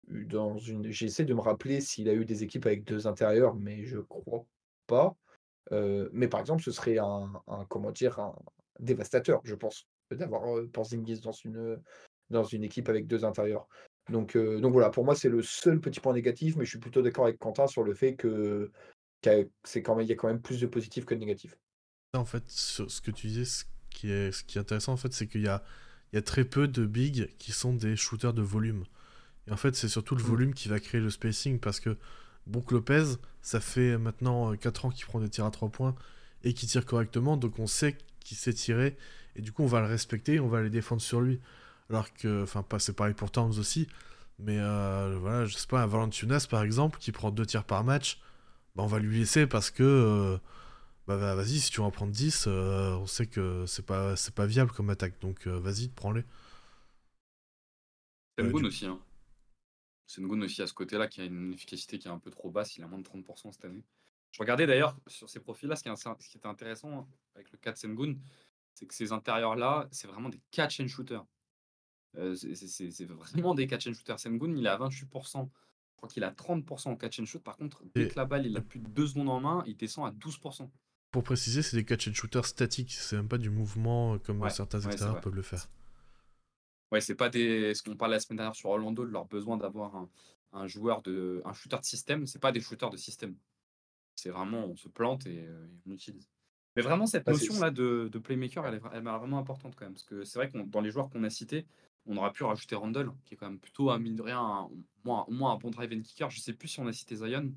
dans 0.09 0.59
une. 0.59 0.91
J'essaie 0.91 1.25
de 1.25 1.35
me 1.35 1.41
rappeler 1.41 1.81
s'il 1.81 2.09
a 2.09 2.15
eu 2.15 2.25
des 2.25 2.45
équipes 2.45 2.67
avec 2.67 2.85
deux 2.85 3.07
intérieurs, 3.07 3.57
mais 3.57 3.85
je 3.85 3.99
crois 3.99 4.45
pas. 4.87 5.17
mais 6.13 6.29
par 6.29 6.41
exemple, 6.41 6.63
ce 6.63 6.71
serait 6.71 6.99
un, 6.99 7.33
comment 7.69 7.91
dire 7.91 8.21
un 8.21 8.35
dévastateur, 8.81 9.41
je 9.45 9.55
pense, 9.55 9.87
d'avoir 10.11 10.43
Porzingis 10.73 11.21
dans 11.21 11.33
une 11.33 11.81
dans 12.31 12.45
une 12.45 12.65
équipe 12.65 12.89
avec 12.89 13.07
deux 13.07 13.25
intérieurs. 13.25 13.69
Donc, 14.11 14.37
donc 14.37 14.73
voilà, 14.73 14.91
pour 14.91 15.05
moi, 15.05 15.15
c'est 15.15 15.29
le 15.29 15.43
seul 15.43 15.81
petit 15.81 16.01
point 16.01 16.13
négatif, 16.13 16.57
mais 16.57 16.65
je 16.65 16.71
suis 16.71 16.79
plutôt 16.79 17.03
d'accord 17.03 17.27
avec 17.27 17.39
Quentin 17.39 17.67
sur 17.67 17.85
le 17.85 17.95
fait 17.95 18.17
que 18.17 18.71
c'est 19.65 19.83
quand 19.83 19.97
même, 19.97 20.05
il 20.05 20.09
y 20.09 20.13
a 20.13 20.17
quand 20.17 20.29
même 20.29 20.41
plus 20.41 20.61
de 20.61 20.67
positifs 20.67 21.05
que 21.05 21.15
de 21.15 21.21
négatifs. 21.21 21.57
En 22.15 22.25
fait, 22.25 22.49
sur 22.49 22.91
ce 22.91 23.01
que 23.01 23.11
tu 23.11 23.27
disais, 23.29 23.45
ce 23.45 23.65
qui 23.91 24.11
est, 24.11 24.33
ce 24.33 24.45
qui 24.45 24.59
est 24.59 24.61
intéressant, 24.61 24.93
en 24.93 24.97
fait, 24.97 25.13
c'est 25.13 25.27
qu'il 25.27 25.43
y 25.43 25.49
a, 25.49 25.63
il 26.13 26.17
y 26.17 26.19
a 26.19 26.23
très 26.23 26.45
peu 26.45 26.69
de 26.69 26.87
bigs 26.87 27.29
qui 27.39 27.53
sont 27.53 27.73
des 27.73 27.97
shooters 27.97 28.33
de 28.33 28.43
volume. 28.43 28.85
Et 29.49 29.53
en 29.53 29.57
fait, 29.57 29.75
c'est 29.77 29.89
surtout 29.89 30.15
le 30.15 30.23
mmh. 30.23 30.27
volume 30.27 30.55
qui 30.55 30.69
va 30.69 30.81
créer 30.81 31.01
le 31.01 31.11
spacing 31.11 31.61
parce 31.61 31.81
que 31.81 31.97
Brook 32.47 32.73
Lopez, 32.73 33.05
ça 33.43 33.61
fait 33.61 33.99
maintenant 33.99 34.55
4 34.57 34.85
euh, 34.85 34.89
ans 34.89 34.91
qu'il 34.91 35.07
prend 35.07 35.21
des 35.21 35.29
tirs 35.29 35.45
à 35.45 35.51
3 35.51 35.69
points 35.69 35.95
et 36.45 36.53
qu'il 36.55 36.69
tire 36.69 36.85
correctement, 36.85 37.37
donc 37.37 37.59
on 37.59 37.67
sait 37.67 37.97
qu'il 38.27 38.37
sait 38.37 38.53
tirer 38.53 38.97
et 39.37 39.43
du 39.43 39.53
coup 39.53 39.63
on 39.63 39.67
va 39.67 39.81
le 39.81 39.87
respecter, 39.87 40.41
on 40.41 40.49
va 40.49 40.63
les 40.63 40.71
défendre 40.71 41.03
sur 41.03 41.21
lui. 41.21 41.41
Alors 41.89 42.13
que, 42.13 42.43
enfin, 42.43 42.65
c'est 42.79 42.97
pareil 42.97 43.15
pour 43.15 43.31
Towns 43.31 43.59
aussi, 43.59 43.87
mais 44.39 44.59
euh, 44.59 45.17
voilà, 45.21 45.45
je 45.45 45.57
sais 45.57 45.69
pas, 45.69 45.83
un 45.83 45.87
Valanciunas 45.87 46.47
par 46.51 46.63
exemple 46.63 46.99
qui 46.99 47.13
prend 47.13 47.31
2 47.31 47.47
tirs 47.47 47.65
par 47.65 47.85
match, 47.85 48.21
bah, 48.75 48.83
on 48.83 48.89
va 48.89 48.99
lui 48.99 49.19
laisser 49.19 49.47
parce 49.47 49.71
que. 49.71 49.83
Euh, 49.83 50.39
bah, 51.07 51.37
vas-y, 51.37 51.61
si 51.61 51.71
tu 51.71 51.79
en 51.81 51.93
prends 51.93 52.09
10, 52.09 52.49
on 52.49 53.07
sait 53.07 53.27
que 53.27 53.65
c'est 53.67 53.87
pas, 53.87 54.17
pas 54.35 54.47
viable 54.47 54.73
comme 54.73 54.91
attaque, 54.91 55.21
donc 55.21 55.47
vas-y, 55.47 55.87
prends-les. 55.87 56.25
C'est 58.37 58.53
aussi, 58.53 58.87
hein. 58.87 58.99
Sengun 60.07 60.43
aussi 60.43 60.63
à 60.63 60.67
ce 60.67 60.73
côté-là 60.73 61.09
qui 61.09 61.21
a 61.21 61.25
une 61.25 61.53
efficacité 61.53 61.99
qui 61.99 62.09
est 62.09 62.11
un 62.11 62.19
peu 62.19 62.31
trop 62.31 62.51
basse, 62.51 62.77
il 62.77 62.85
a 62.85 62.87
moins 62.87 62.99
de 62.99 63.05
30% 63.05 63.53
cette 63.53 63.65
année. 63.65 63.85
Je 64.37 64.43
regardais 64.43 64.67
d'ailleurs 64.67 64.95
sur 65.07 65.31
ces 65.31 65.41
profils-là, 65.41 65.77
ce, 65.77 65.83
qui 66.29 66.37
était 66.37 66.47
intéressant 66.47 67.09
avec 67.35 67.51
le 67.53 67.57
4 67.57 67.79
Sengun, 67.79 68.17
c'est 68.75 68.85
que 68.85 68.95
ces 68.95 69.11
intérieurs-là, 69.11 69.89
c'est 69.91 70.07
vraiment 70.07 70.29
des 70.29 70.43
catch 70.51 70.79
and 70.79 70.89
shooters. 70.89 71.25
Euh, 72.19 72.35
c'est 72.35 73.07
vraiment 73.07 73.55
des 73.55 73.67
catch 73.67 73.87
and 73.87 73.95
shooters. 73.95 74.21
Sengun, 74.21 74.55
il 74.55 74.67
est 74.67 74.69
à 74.69 74.77
28%. 74.77 75.49
Je 75.89 75.97
crois 75.97 76.09
qu'il 76.11 76.23
a 76.23 76.31
30% 76.31 76.89
en 76.89 76.97
catch 76.97 77.19
and 77.19 77.25
shoot. 77.25 77.43
Par 77.43 77.57
contre, 77.57 77.83
dès 77.95 78.09
que 78.09 78.17
la 78.17 78.27
balle, 78.27 78.45
il 78.45 78.55
a 78.59 78.61
plus 78.61 78.79
de 78.79 78.89
2 78.89 79.07
secondes 79.07 79.31
en 79.31 79.41
main, 79.41 79.65
il 79.67 79.75
descend 79.75 80.07
à 80.07 80.11
12%. 80.11 80.69
Pour 81.13 81.23
préciser, 81.23 81.63
c'est 81.63 81.79
des 81.79 81.87
catch 81.87 82.07
and 82.09 82.13
shooters 82.13 82.45
statiques. 82.45 82.93
C'est 82.93 83.17
même 83.17 83.29
pas 83.29 83.39
du 83.39 83.49
mouvement 83.49 84.19
comme 84.19 84.47
certains 84.51 84.81
extérieurs 84.81 85.23
peuvent 85.23 85.35
le 85.35 85.41
faire. 85.41 85.67
Ouais, 86.93 87.01
c'est 87.01 87.15
pas 87.15 87.31
des. 87.31 87.73
Ce 87.73 87.83
qu'on 87.83 87.97
parlait 87.97 88.17
la 88.17 88.21
semaine 88.21 88.37
dernière 88.37 88.55
sur 88.55 88.69
Orlando, 88.69 89.07
de 89.07 89.11
leur 89.11 89.25
besoin 89.25 89.57
d'avoir 89.57 90.07
un, 90.53 90.67
joueur 90.67 91.01
de. 91.01 91.41
un 91.47 91.55
shooter 91.55 91.79
de 91.79 91.87
système, 91.87 92.27
c'est 92.27 92.39
pas 92.39 92.53
des 92.53 92.61
shooters 92.61 92.91
de 92.91 92.99
système. 92.99 93.35
C'est 94.17 94.31
vraiment, 94.31 94.67
on 94.67 94.77
se 94.77 94.89
plante 94.89 95.27
et, 95.27 95.47
euh, 95.47 95.67
on 95.87 95.93
utilise. 95.93 96.29
Mais 96.75 96.83
vraiment, 96.83 97.07
cette 97.07 97.27
notion-là 97.27 97.71
de, 97.71 98.19
playmaker, 98.23 98.67
elle 98.67 98.75
est, 98.75 98.83
elle 98.93 99.03
vraiment 99.03 99.39
importante 99.39 99.75
quand 99.77 99.87
même. 99.87 99.95
Parce 99.95 100.05
que 100.05 100.25
c'est 100.25 100.39
vrai 100.39 100.51
que 100.51 100.59
dans 100.59 100.81
les 100.81 100.91
joueurs 100.91 101.09
qu'on 101.09 101.25
a 101.25 101.31
cités, 101.31 101.67
on 102.07 102.17
aurait 102.17 102.33
pu 102.33 102.45
rajouter 102.45 102.75
Randall, 102.75 103.13
qui 103.25 103.35
est 103.35 103.37
quand 103.37 103.49
même 103.49 103.59
plutôt, 103.59 103.91
à 103.91 103.99
mine 103.99 104.17
de 104.17 104.23
rien, 104.23 104.41
un, 104.41 104.71
moins, 105.05 105.25
moins 105.29 105.53
un 105.53 105.57
bon 105.57 105.71
drive 105.71 105.93
and 105.93 106.03
kicker. 106.03 106.31
Je 106.31 106.41
sais 106.41 106.53
plus 106.53 106.69
si 106.69 106.81
on 106.81 106.87
a 106.87 106.93
cité 106.93 107.17
Zion 107.17 107.53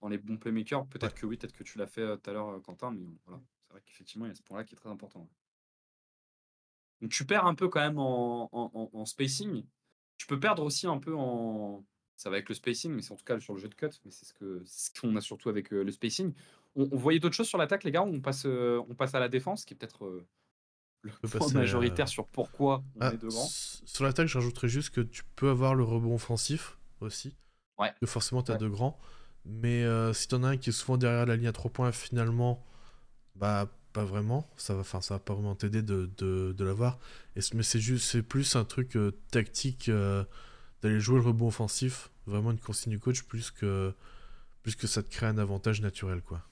dans 0.00 0.08
les 0.08 0.18
bons 0.18 0.36
playmakers. 0.36 0.86
Peut-être 0.86 1.14
que 1.14 1.26
oui, 1.26 1.36
peut-être 1.36 1.54
que 1.54 1.64
tu 1.64 1.78
l'as 1.78 1.86
fait 1.86 2.02
euh, 2.02 2.16
tout 2.16 2.30
à 2.30 2.32
l'heure, 2.32 2.48
euh, 2.48 2.60
Quentin, 2.60 2.92
mais 2.92 3.06
voilà. 3.24 3.42
C'est 3.66 3.72
vrai 3.72 3.82
qu'effectivement, 3.84 4.26
il 4.26 4.28
y 4.28 4.32
a 4.32 4.34
ce 4.34 4.42
point-là 4.42 4.64
qui 4.64 4.74
est 4.74 4.78
très 4.78 4.90
important. 4.90 5.28
Donc 7.00 7.10
tu 7.10 7.24
perds 7.26 7.46
un 7.46 7.54
peu 7.54 7.68
quand 7.68 7.80
même 7.80 7.98
en, 7.98 9.04
spacing. 9.04 9.64
Tu 10.16 10.26
peux 10.26 10.38
perdre 10.38 10.62
aussi 10.62 10.86
un 10.86 10.98
peu 10.98 11.14
en. 11.14 11.84
Ça 12.16 12.30
va 12.30 12.36
avec 12.36 12.48
le 12.48 12.54
spacing, 12.54 12.92
mais 12.92 13.02
c'est 13.02 13.12
en 13.12 13.16
tout 13.16 13.24
cas 13.24 13.40
sur 13.40 13.54
le 13.54 13.60
jeu 13.60 13.68
de 13.68 13.74
cut, 13.74 13.88
mais 14.04 14.10
c'est 14.10 14.24
ce 14.24 14.32
que 14.32 14.62
ce 14.64 14.90
qu'on 15.00 15.16
a 15.16 15.20
surtout 15.20 15.48
avec 15.48 15.72
euh, 15.72 15.82
le 15.82 15.90
spacing. 15.90 16.32
On, 16.76 16.96
voyait 16.96 17.18
d'autres 17.18 17.34
choses 17.34 17.48
sur 17.48 17.58
l'attaque, 17.58 17.84
les 17.84 17.90
gars, 17.90 18.02
on 18.02 18.20
passe, 18.20 18.44
euh, 18.46 18.82
on 18.88 18.94
passe 18.94 19.14
à 19.14 19.20
la 19.20 19.28
défense, 19.28 19.64
qui 19.64 19.74
est 19.74 19.76
peut-être 19.76 20.04
euh, 20.04 20.26
le 21.02 21.28
point 21.28 21.52
majoritaire 21.52 22.08
sur 22.08 22.26
pourquoi 22.26 22.84
on 22.96 23.00
ah, 23.00 23.12
est 23.12 23.16
de 23.16 23.28
grands. 23.28 23.48
Sur 23.48 24.04
l'attaque, 24.04 24.28
je 24.28 24.38
rajouterais 24.38 24.68
juste 24.68 24.90
que 24.90 25.00
tu 25.00 25.22
peux 25.36 25.50
avoir 25.50 25.74
le 25.74 25.82
rebond 25.82 26.14
offensif 26.14 26.78
aussi. 27.00 27.36
Ouais. 27.78 27.92
Que 28.00 28.06
forcément, 28.06 28.42
tu 28.42 28.52
as 28.52 28.56
de 28.56 28.68
grands. 28.68 28.98
Mais 29.44 29.84
si 30.14 30.28
t'en 30.28 30.42
as 30.44 30.48
un 30.48 30.56
qui 30.56 30.70
est 30.70 30.72
souvent 30.72 30.96
derrière 30.96 31.26
la 31.26 31.36
ligne 31.36 31.48
à 31.48 31.52
3 31.52 31.70
points, 31.70 31.92
finalement, 31.92 32.64
bah 33.34 33.68
pas 33.92 34.04
vraiment. 34.04 34.48
Ça 34.56 34.74
va, 34.74 34.80
enfin, 34.80 35.00
ça 35.00 35.14
va 35.14 35.20
pas 35.20 35.34
vraiment 35.34 35.54
t'aider 35.54 35.82
de, 35.82 36.10
de, 36.16 36.64
l'avoir. 36.64 36.98
mais 37.52 37.62
c'est 37.62 37.80
juste, 37.80 38.10
c'est 38.10 38.22
plus 38.22 38.56
un 38.56 38.64
truc 38.64 38.96
tactique 39.30 39.90
d'aller 40.84 41.00
jouer 41.00 41.16
le 41.16 41.22
rebond 41.22 41.46
offensif, 41.46 42.10
vraiment 42.26 42.50
une 42.50 42.58
consigne 42.58 42.92
du 42.92 42.98
coach, 42.98 43.22
plus 43.22 43.50
que, 43.50 43.94
plus 44.62 44.76
que 44.76 44.86
ça 44.86 45.02
te 45.02 45.08
crée 45.08 45.24
un 45.24 45.38
avantage 45.38 45.80
naturel, 45.80 46.20
quoi. 46.20 46.42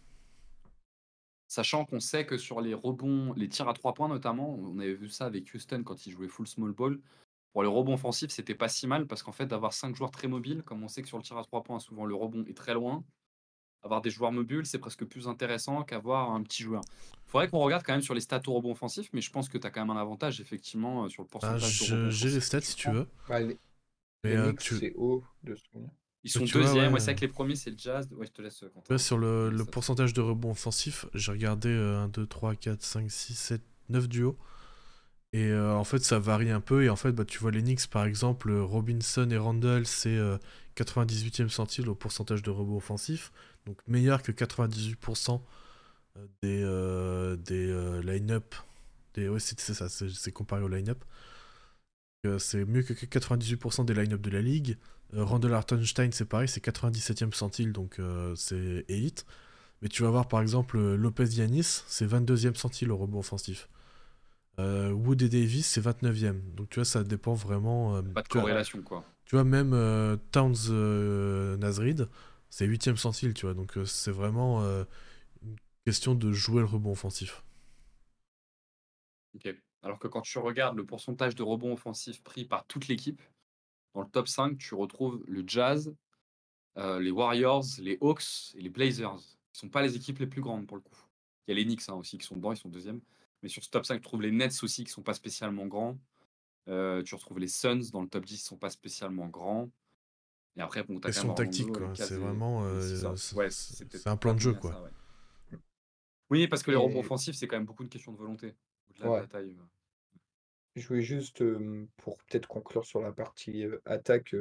Sachant 1.49 1.85
qu'on 1.85 2.01
sait 2.01 2.25
que 2.25 2.39
sur 2.39 2.63
les 2.63 2.73
rebonds, 2.73 3.35
les 3.35 3.47
tirs 3.51 3.69
à 3.69 3.75
trois 3.75 3.93
points 3.93 4.09
notamment, 4.09 4.55
on 4.55 4.79
avait 4.79 4.95
vu 4.95 5.11
ça 5.11 5.27
avec 5.27 5.53
Houston 5.53 5.83
quand 5.85 6.07
il 6.07 6.13
jouait 6.13 6.29
full 6.29 6.47
small 6.47 6.73
ball. 6.73 6.99
Pour 7.53 7.63
les 7.63 7.69
rebonds 7.69 7.93
offensifs, 7.93 8.31
c'était 8.31 8.55
pas 8.55 8.69
si 8.69 8.87
mal 8.87 9.07
parce 9.07 9.23
qu'en 9.23 9.33
fait, 9.33 9.45
d'avoir 9.45 9.75
cinq 9.75 9.95
joueurs 9.95 10.11
très 10.11 10.29
mobiles, 10.29 10.63
comme 10.63 10.83
on 10.83 10.89
sait 10.89 11.03
que 11.03 11.09
sur 11.09 11.19
le 11.19 11.23
tir 11.23 11.37
à 11.37 11.45
trois 11.45 11.63
points, 11.63 11.79
souvent 11.79 12.07
le 12.07 12.15
rebond 12.15 12.43
est 12.47 12.57
très 12.57 12.73
loin, 12.73 13.05
avoir 13.83 14.01
des 14.01 14.09
joueurs 14.09 14.33
mobiles, 14.33 14.65
c'est 14.65 14.79
presque 14.79 15.05
plus 15.05 15.29
intéressant 15.29 15.83
qu'avoir 15.83 16.31
un 16.31 16.43
petit 16.43 16.63
joueur. 16.63 16.81
Il 17.27 17.31
faudrait 17.31 17.49
qu'on 17.49 17.59
regarde 17.59 17.83
quand 17.85 17.93
même 17.93 18.01
sur 18.01 18.15
les 18.15 18.23
stats 18.23 18.41
au 18.47 18.55
rebond 18.55 18.73
offensif, 18.73 19.11
mais 19.13 19.21
je 19.21 19.31
pense 19.31 19.51
que 19.51 19.59
tu 19.59 19.67
as 19.67 19.71
quand 19.71 19.85
même 19.85 19.95
un 19.95 20.01
avantage 20.01 20.41
effectivement 20.41 21.05
euh, 21.05 21.09
sur 21.11 21.23
le 21.23 21.29
ah, 21.29 21.33
pourcentage. 21.33 22.09
J'ai 22.09 22.31
les 22.31 22.41
stats 22.41 22.63
si 22.63 22.77
tu 22.77 22.91
veux. 22.91 23.07
Les... 24.25 24.37
Euh, 24.37 24.53
c'est 24.59 24.93
haut 24.95 25.25
de 25.43 25.57
Ils 26.25 26.31
sont 26.31 26.45
deuxièmes, 26.45 26.93
ouais, 26.93 27.01
c'est 27.01 27.07
vrai 27.07 27.15
que 27.17 27.21
les 27.23 27.29
premiers 27.29 27.57
c'est 27.57 27.71
le 27.71 27.79
Jazz. 27.79 28.09
Ouais, 28.13 28.27
je 28.27 28.33
te 28.33 28.43
laisse. 28.43 28.65
Euh, 28.91 28.99
sur 28.99 29.19
le, 29.19 29.51
le 29.51 29.65
pourcentage 29.65 30.13
de 30.13 30.21
rebond 30.21 30.53
offensif, 30.53 31.07
j'ai 31.15 31.33
regardé 31.33 31.71
1, 31.71 32.09
2, 32.09 32.27
3, 32.27 32.55
4, 32.55 32.83
5, 32.83 33.11
6, 33.11 33.35
7, 33.35 33.63
9 33.89 34.09
duos. 34.09 34.37
Et 35.33 35.47
euh, 35.47 35.75
en 35.75 35.85
fait, 35.85 36.05
ça 36.05 36.19
varie 36.19 36.51
un 36.51 36.61
peu. 36.61 36.85
Et 36.85 36.91
en 36.91 36.97
fait, 36.97 37.13
bah, 37.13 37.25
tu 37.25 37.39
vois 37.39 37.51
les 37.51 37.63
Knicks, 37.63 37.87
par 37.89 38.05
exemple, 38.05 38.53
Robinson 38.53 39.29
et 39.31 39.39
Randall, 39.39 39.87
c'est 39.87 40.19
98e 40.77 41.49
centile 41.49 41.89
au 41.89 41.95
pourcentage 41.95 42.43
de 42.43 42.51
rebond 42.51 42.77
offensif. 42.77 43.33
Donc 43.67 43.79
meilleur 43.87 44.23
que 44.23 44.33
98% 44.33 45.41
des, 46.43 47.37
des 47.39 48.03
line-up. 48.03 48.55
Des... 49.15 49.29
Ouais, 49.29 49.41
c'est 49.41 49.59
ça, 49.59 49.89
c'est 49.89 50.33
comparé 50.33 50.63
au 50.63 50.69
line-up 50.69 51.03
c'est 52.39 52.65
mieux 52.65 52.83
que 52.83 52.93
98% 52.93 53.85
des 53.85 53.95
line-up 53.95 54.21
de 54.21 54.31
la 54.31 54.41
ligue. 54.41 54.77
Euh, 55.15 55.25
Randall 55.25 55.55
Hartenstein, 55.55 56.11
c'est 56.13 56.25
pareil, 56.25 56.49
c'est 56.49 56.65
97ème 56.65 57.33
centile, 57.33 57.73
donc 57.73 57.99
euh, 57.99 58.35
c'est 58.37 58.85
élite. 58.89 59.27
Mais 59.81 59.89
tu 59.89 60.03
vas 60.03 60.11
voir 60.11 60.29
par 60.29 60.41
exemple 60.41 60.77
euh, 60.79 60.97
Lopez 60.97 61.25
Yanis, 61.25 61.83
c'est 61.87 62.07
22ème 62.07 62.55
centile 62.55 62.93
au 62.93 62.97
rebond 62.97 63.19
offensif. 63.19 63.69
Wood 64.59 65.21
et 65.23 65.29
Davis, 65.29 65.67
c'est 65.67 65.81
29ème. 65.81 66.55
Donc 66.55 66.69
tu 66.69 66.77
vois, 66.77 66.85
ça 66.85 67.03
dépend 67.03 67.35
vraiment. 67.35 68.01
Pas 68.15 68.23
de 68.23 68.29
corrélation, 68.29 68.81
quoi. 68.83 69.05
Tu 69.25 69.35
vois, 69.35 69.43
même 69.43 69.71
Towns 70.31 71.57
Nazrid, 71.59 72.09
c'est 72.49 72.69
8ème 72.69 72.97
centile, 72.97 73.35
tu 73.35 73.47
vois. 73.47 73.55
Donc 73.55 73.77
c'est 73.87 74.13
vraiment 74.13 74.63
une 74.63 75.57
question 75.85 76.15
de 76.15 76.31
jouer 76.31 76.61
le 76.61 76.67
rebond 76.67 76.93
offensif. 76.93 77.43
Ok. 79.35 79.53
Alors 79.83 79.99
que 79.99 80.09
quand 80.09 80.21
tu 80.23 80.39
regardes 80.39 80.77
le 80.77 80.85
pourcentage 80.85 81.35
de 81.35 81.43
rebonds 81.43 81.73
offensifs 81.73 82.23
pris 82.23 82.45
par 82.45 82.67
toute 82.67 82.89
l'équipe, 82.89 83.21
dans 83.95 84.03
le 84.03 84.09
top 84.09 84.29
5, 84.29 84.59
tu 84.59 84.75
retrouves 84.75 85.23
le 85.27 85.43
Jazz, 85.47 85.95
euh, 86.79 87.01
les 87.01 87.11
Warriors, 87.11 87.65
les 87.79 87.99
Hawks 88.01 88.55
et 88.55 88.61
les 88.61 88.71
Blazers. 88.71 89.19
Ils 89.19 89.57
ne 89.57 89.59
sont 89.59 89.69
pas 89.69 89.83
les 89.83 89.97
équipes 89.97 90.19
les 90.19 90.27
plus 90.27 90.41
grandes 90.41 90.67
pour 90.67 90.77
le 90.77 90.83
coup. 90.83 90.97
Il 91.47 91.51
y 91.51 91.53
a 91.53 91.57
les 91.57 91.65
Knicks 91.65 91.89
hein, 91.89 91.95
aussi 91.95 92.17
qui 92.17 92.27
sont 92.27 92.37
dedans, 92.37 92.53
ils 92.53 92.57
sont 92.57 92.69
deuxièmes. 92.69 93.01
Mais 93.43 93.49
sur 93.49 93.63
ce 93.63 93.69
top 93.71 93.85
5, 93.85 93.97
tu 93.97 94.03
trouves 94.03 94.23
les 94.23 94.31
Nets 94.31 94.63
aussi 94.63 94.85
qui 94.85 94.91
ne 94.91 94.95
sont 94.95 95.03
pas 95.03 95.15
spécialement 95.15 95.67
grands. 95.67 95.99
Euh, 96.69 97.03
tu 97.03 97.15
retrouves 97.17 97.41
les 97.41 97.49
Suns 97.49 97.91
dans 97.93 98.03
le 98.03 98.09
top 98.09 98.25
10 98.25 98.37
qui 98.37 98.45
ne 98.45 98.47
sont 98.47 98.57
pas 98.57 98.71
spécialement 98.71 99.27
grands. 99.27 99.69
Et 100.57 100.61
après, 100.61 100.85
bon, 100.85 101.01
as 101.01 101.09
Ils 101.09 101.15
sont 101.15 101.35
tactiques. 101.35 101.69
C'est 101.95 102.17
vraiment. 102.17 102.65
Euh, 102.65 103.17
c'est 103.17 104.07
un 104.07 104.17
plan 104.17 104.35
de 104.35 104.39
jeu, 104.41 104.53
quoi. 104.53 104.89
Oui, 106.31 106.47
parce 106.47 106.63
que 106.63 106.71
les 106.71 106.77
rebonds 106.77 107.01
offensifs, 107.01 107.35
c'est 107.35 107.47
quand 107.47 107.57
même 107.57 107.67
beaucoup 107.67 107.85
de 107.85 107.89
questions 107.89 108.13
de 108.13 108.17
volonté. 108.17 108.55
Ouais. 109.05 109.23
Je 110.75 110.89
voulais 110.89 111.03
juste, 111.03 111.45
pour 111.99 112.17
peut-être 112.19 112.47
conclure 112.47 112.85
sur 112.85 113.01
la 113.03 113.13
partie, 113.13 113.67
attaque, 113.85 114.35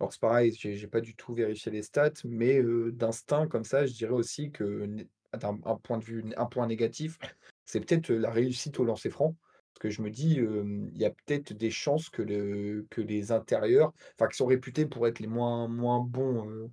alors 0.00 0.12
c'est 0.12 0.20
pareil, 0.20 0.52
j'ai 0.52 0.86
pas 0.88 1.00
du 1.00 1.14
tout 1.14 1.32
vérifié 1.32 1.70
les 1.70 1.82
stats, 1.82 2.10
mais 2.24 2.60
d'instinct 2.90 3.46
comme 3.46 3.64
ça, 3.64 3.86
je 3.86 3.92
dirais 3.92 4.12
aussi 4.12 4.50
que 4.50 4.84
d'un 5.32 5.56
point 5.82 5.98
de 5.98 6.04
vue 6.04 6.24
un 6.36 6.46
point 6.46 6.66
négatif, 6.66 7.18
c'est 7.64 7.80
peut-être, 7.80 8.10
la 8.10 8.30
réussite 8.30 8.80
au 8.80 8.84
lancer 8.84 9.10
franc. 9.10 9.36
Parce 9.74 9.82
que 9.82 9.90
je 9.90 10.00
me 10.00 10.10
dis, 10.10 10.40
il 10.40 10.96
y 10.98 11.04
a 11.04 11.10
peut-être 11.10 11.52
des 11.52 11.70
chances 11.70 12.08
que 12.08 12.22
le 12.22 12.86
que 12.88 13.02
les 13.02 13.30
intérieurs, 13.30 13.92
enfin 14.14 14.26
qui 14.26 14.38
sont 14.38 14.46
réputés 14.46 14.86
pour 14.86 15.06
être 15.06 15.20
les 15.20 15.26
moins 15.26 15.68
bons, 16.00 16.72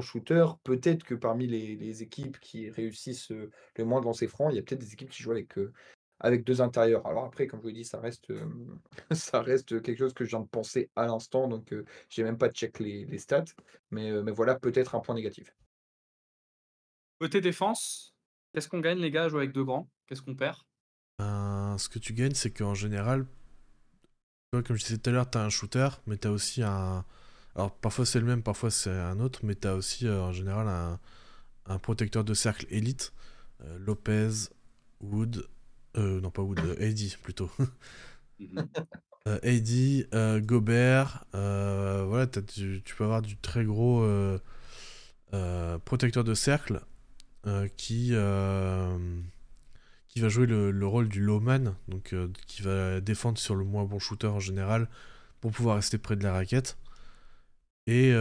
shooters, 0.00 0.56
peut-être 0.58 1.02
que 1.02 1.16
parmi 1.16 1.48
les 1.48 2.02
équipes 2.02 2.38
qui 2.38 2.70
réussissent, 2.70 3.30
le 3.30 3.84
moins 3.84 4.00
de 4.00 4.06
lancers 4.06 4.30
francs, 4.30 4.52
il 4.52 4.56
y 4.56 4.58
a 4.60 4.62
peut-être 4.62 4.80
des 4.80 4.92
équipes 4.92 5.10
qui 5.10 5.24
jouent 5.24 5.32
avec, 5.32 5.54
avec 6.20 6.44
deux 6.44 6.60
intérieurs. 6.60 7.06
Alors 7.06 7.24
après, 7.24 7.46
comme 7.46 7.60
je 7.60 7.66
vous 7.66 7.72
dis, 7.72 7.84
ça 7.84 8.00
reste, 8.00 8.32
ça 9.12 9.40
reste 9.42 9.82
quelque 9.82 9.98
chose 9.98 10.14
que 10.14 10.24
je 10.24 10.30
viens 10.30 10.40
de 10.40 10.48
penser 10.48 10.90
à 10.96 11.06
l'instant, 11.06 11.48
donc 11.48 11.68
je 11.70 11.82
j'ai 12.08 12.24
même 12.24 12.38
pas 12.38 12.48
check 12.48 12.78
les, 12.78 13.04
les 13.04 13.18
stats. 13.18 13.44
Mais, 13.90 14.10
mais 14.22 14.32
voilà, 14.32 14.54
peut-être 14.54 14.94
un 14.94 15.00
point 15.00 15.14
négatif. 15.14 15.54
Côté 17.20 17.40
défense, 17.40 18.14
qu'est-ce 18.52 18.68
qu'on 18.68 18.80
gagne 18.80 18.98
les 18.98 19.10
gars 19.10 19.24
à 19.24 19.28
jouer 19.28 19.42
avec 19.42 19.52
deux 19.52 19.64
grands? 19.64 19.88
Qu'est-ce 20.06 20.22
qu'on 20.22 20.34
perd? 20.34 20.58
Ben, 21.18 21.76
Ce 21.78 21.88
que 21.88 21.98
tu 21.98 22.12
gagnes, 22.12 22.34
c'est 22.34 22.50
qu'en 22.50 22.74
général, 22.74 23.26
comme 24.52 24.76
je 24.76 24.84
disais 24.84 24.98
tout 24.98 25.10
à 25.10 25.12
l'heure, 25.12 25.30
tu 25.30 25.38
as 25.38 25.42
un 25.42 25.48
shooter, 25.48 25.88
mais 26.06 26.16
tu 26.16 26.28
as 26.28 26.32
aussi 26.32 26.62
un... 26.62 27.04
Alors 27.56 27.72
parfois 27.76 28.04
c'est 28.04 28.18
le 28.18 28.26
même, 28.26 28.42
parfois 28.42 28.70
c'est 28.70 28.90
un 28.90 29.20
autre, 29.20 29.40
mais 29.44 29.54
tu 29.54 29.68
as 29.68 29.76
aussi 29.76 30.08
en 30.08 30.32
général 30.32 30.66
un, 30.66 30.98
un, 31.66 31.78
protecteur 31.78 32.24
de 32.24 32.34
cercle 32.34 32.66
élite. 32.68 33.12
Lopez, 33.78 34.50
Wood, 35.00 35.46
euh, 35.96 36.20
non, 36.20 36.30
pas 36.30 36.42
Wood, 36.42 36.60
euh, 36.60 36.94
plutôt. 37.22 37.50
Mhm. 38.40 38.66
euh, 39.28 39.38
euh 40.12 40.40
Gobert, 40.40 41.24
voilà, 41.32 42.26
tu, 42.26 42.82
tu, 42.84 42.94
peux 42.96 43.04
avoir 43.04 43.22
du 43.22 43.36
très 43.36 43.64
gros 43.64 44.04
protecteur 45.84 46.24
de 46.24 46.34
cercle 46.34 46.80
qui, 47.76 48.12
qui 50.08 50.20
va 50.20 50.28
jouer 50.28 50.46
le, 50.46 50.72
le 50.72 50.86
rôle 50.86 51.08
du 51.08 51.20
lowman, 51.20 51.76
donc 51.86 52.12
qui 52.48 52.62
va 52.62 53.00
défendre 53.00 53.38
sur 53.38 53.54
le 53.54 53.64
moins 53.64 53.84
bon 53.84 54.00
shooter 54.00 54.26
en 54.26 54.40
général 54.40 54.88
pour 55.40 55.52
pouvoir 55.52 55.76
rester 55.76 55.96
près 55.96 56.16
de 56.16 56.24
la 56.24 56.32
raquette. 56.32 56.76
Et 57.86 58.12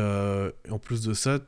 en 0.69 0.77
plus 0.77 1.01
de 1.01 1.15
ça, 1.15 1.39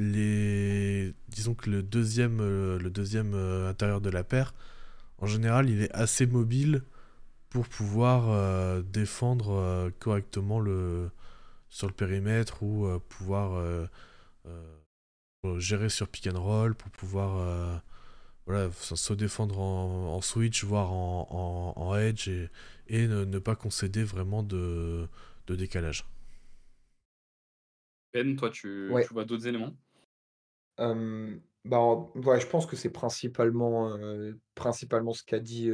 les 0.00 1.14
disons 1.28 1.54
que 1.54 1.68
le 1.68 1.82
deuxième 1.82 2.40
euh, 2.40 2.78
le 2.78 2.90
deuxième 2.90 3.34
euh, 3.34 3.68
intérieur 3.68 4.00
de 4.00 4.08
la 4.08 4.24
paire 4.24 4.54
en 5.18 5.26
général 5.26 5.68
il 5.68 5.82
est 5.82 5.92
assez 5.92 6.26
mobile 6.26 6.82
pour 7.50 7.68
pouvoir 7.68 8.30
euh, 8.30 8.80
défendre 8.80 9.90
correctement 9.98 10.58
le 10.58 11.10
sur 11.68 11.86
le 11.86 11.92
périmètre 11.92 12.62
ou 12.62 12.88
pouvoir 13.08 13.62
gérer 15.58 15.88
sur 15.88 16.08
pick 16.08 16.26
and 16.26 16.40
roll 16.40 16.74
pour 16.74 16.90
pouvoir 16.90 17.82
voilà 18.46 18.70
se 18.72 19.12
défendre 19.12 19.60
en, 19.60 20.20
switch 20.20 20.64
voire 20.64 20.92
en, 20.92 21.74
en, 21.76 21.96
edge 21.96 22.28
et, 22.28 22.48
et 22.88 23.06
ne, 23.06 23.38
pas 23.38 23.54
concéder 23.54 24.02
vraiment 24.02 24.42
de, 24.42 25.06
de 25.46 25.54
décalage. 25.54 26.04
Ben, 28.12 28.34
toi, 28.34 28.50
tu 28.50 28.88
vois 28.88 29.24
d'autres 29.24 29.46
éléments? 29.46 29.76
Bah, 31.64 32.38
je 32.38 32.46
pense 32.46 32.66
que 32.66 32.76
c'est 32.76 32.90
principalement, 32.90 33.96
principalement 34.54 35.12
ce 35.12 35.22
qu'a 35.24 35.38
dit, 35.40 35.70